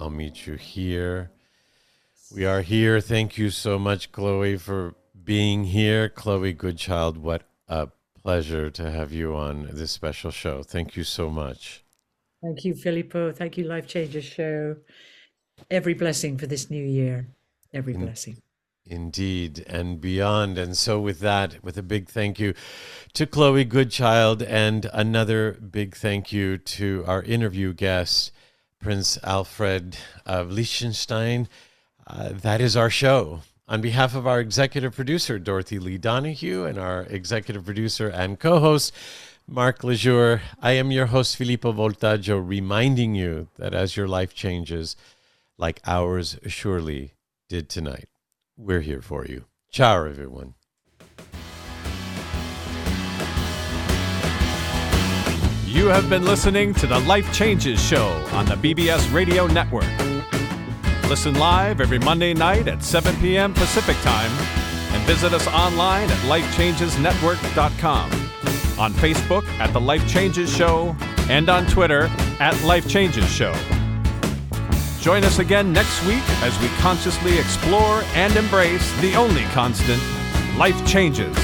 I'll 0.00 0.10
meet 0.10 0.48
you 0.48 0.54
here. 0.54 1.30
We 2.34 2.44
are 2.44 2.60
here. 2.60 3.00
Thank 3.00 3.38
you 3.38 3.50
so 3.50 3.78
much, 3.78 4.10
Chloe, 4.10 4.56
for 4.56 4.96
being 5.22 5.62
here. 5.62 6.08
Chloe 6.08 6.52
Goodchild, 6.52 7.18
what 7.18 7.44
a 7.68 7.86
pleasure 8.20 8.68
to 8.68 8.90
have 8.90 9.12
you 9.12 9.36
on 9.36 9.68
this 9.72 9.92
special 9.92 10.32
show. 10.32 10.64
Thank 10.64 10.96
you 10.96 11.04
so 11.04 11.30
much. 11.30 11.84
Thank 12.42 12.64
you, 12.64 12.74
Filippo. 12.74 13.30
Thank 13.30 13.58
you, 13.58 13.64
Life 13.64 13.86
Changers 13.86 14.24
Show. 14.24 14.78
Every 15.70 15.94
blessing 15.94 16.36
for 16.36 16.48
this 16.48 16.68
new 16.68 16.84
year. 16.84 17.28
Every 17.72 17.92
blessing. 17.92 18.38
Indeed, 18.86 19.64
and 19.68 20.00
beyond. 20.00 20.58
And 20.58 20.76
so, 20.76 21.00
with 21.00 21.20
that, 21.20 21.62
with 21.62 21.76
a 21.76 21.82
big 21.82 22.08
thank 22.08 22.38
you 22.38 22.54
to 23.14 23.26
Chloe 23.26 23.64
Goodchild, 23.64 24.42
and 24.42 24.88
another 24.92 25.52
big 25.52 25.96
thank 25.96 26.32
you 26.32 26.56
to 26.58 27.04
our 27.06 27.22
interview 27.22 27.72
guest, 27.72 28.32
Prince 28.80 29.18
Alfred 29.22 29.96
of 30.24 30.50
Liechtenstein. 30.50 31.48
Uh, 32.06 32.30
that 32.32 32.60
is 32.60 32.76
our 32.76 32.90
show. 32.90 33.40
On 33.68 33.80
behalf 33.80 34.14
of 34.14 34.26
our 34.26 34.38
executive 34.38 34.94
producer, 34.94 35.40
Dorothy 35.40 35.80
Lee 35.80 35.98
Donahue, 35.98 36.64
and 36.64 36.78
our 36.78 37.02
executive 37.10 37.64
producer 37.64 38.08
and 38.08 38.38
co 38.38 38.60
host, 38.60 38.92
Mark 39.48 39.82
Laisure, 39.82 40.42
I 40.60 40.72
am 40.72 40.90
your 40.90 41.06
host, 41.06 41.36
Filippo 41.36 41.72
Voltaggio, 41.72 42.40
reminding 42.44 43.14
you 43.14 43.48
that 43.58 43.74
as 43.74 43.96
your 43.96 44.06
life 44.06 44.34
changes, 44.34 44.96
like 45.58 45.80
ours 45.86 46.38
surely 46.46 47.14
did 47.48 47.68
tonight, 47.68 48.08
we're 48.56 48.80
here 48.80 49.02
for 49.02 49.26
you. 49.26 49.44
Ciao, 49.70 50.04
everyone. 50.04 50.54
You 55.66 55.88
have 55.88 56.08
been 56.08 56.24
listening 56.24 56.72
to 56.74 56.86
the 56.86 57.00
Life 57.00 57.30
Changes 57.34 57.78
Show 57.78 58.06
on 58.32 58.46
the 58.46 58.54
BBS 58.54 59.12
Radio 59.12 59.46
Network. 59.46 59.84
Listen 61.08 61.34
live 61.34 61.82
every 61.82 61.98
Monday 61.98 62.32
night 62.32 62.66
at 62.66 62.82
7 62.82 63.14
p.m. 63.16 63.52
Pacific 63.52 63.96
Time 63.98 64.30
and 64.94 65.02
visit 65.06 65.34
us 65.34 65.46
online 65.48 66.08
at 66.10 66.16
lifechangesnetwork.com, 66.20 68.10
on 68.78 68.92
Facebook 68.94 69.46
at 69.58 69.72
The 69.74 69.80
Life 69.80 70.08
Changes 70.08 70.50
Show, 70.50 70.96
and 71.28 71.50
on 71.50 71.66
Twitter 71.66 72.08
at 72.40 72.58
Life 72.64 72.88
Changes 72.88 73.28
Show. 73.30 73.54
Join 75.00 75.24
us 75.24 75.38
again 75.38 75.72
next 75.72 76.04
week 76.06 76.22
as 76.42 76.58
we 76.60 76.68
consciously 76.78 77.38
explore 77.38 78.02
and 78.14 78.34
embrace 78.36 78.92
the 79.00 79.14
only 79.14 79.44
constant 79.44 80.02
life 80.56 80.86
changes. 80.86 81.34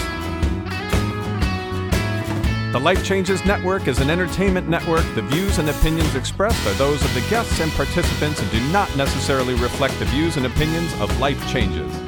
The 2.73 2.81
Life 2.83 3.05
Changes 3.05 3.45
Network 3.45 3.87
is 3.87 4.01
an 4.01 4.09
entertainment 4.09 4.67
network. 4.67 5.05
The 5.15 5.21
views 5.21 5.59
and 5.59 5.69
opinions 5.69 6.15
expressed 6.15 6.67
are 6.67 6.73
those 6.75 7.05
of 7.05 7.13
the 7.13 7.21
guests 7.29 7.61
and 7.61 7.71
participants 7.73 8.41
and 8.41 8.51
do 8.51 8.61
not 8.73 8.97
necessarily 8.97 9.53
reflect 9.55 9.99
the 9.99 10.07
views 10.07 10.39
and 10.39 10.47
opinions 10.47 10.91
of 10.99 11.21
Life 11.21 11.47
Changes. 11.53 12.02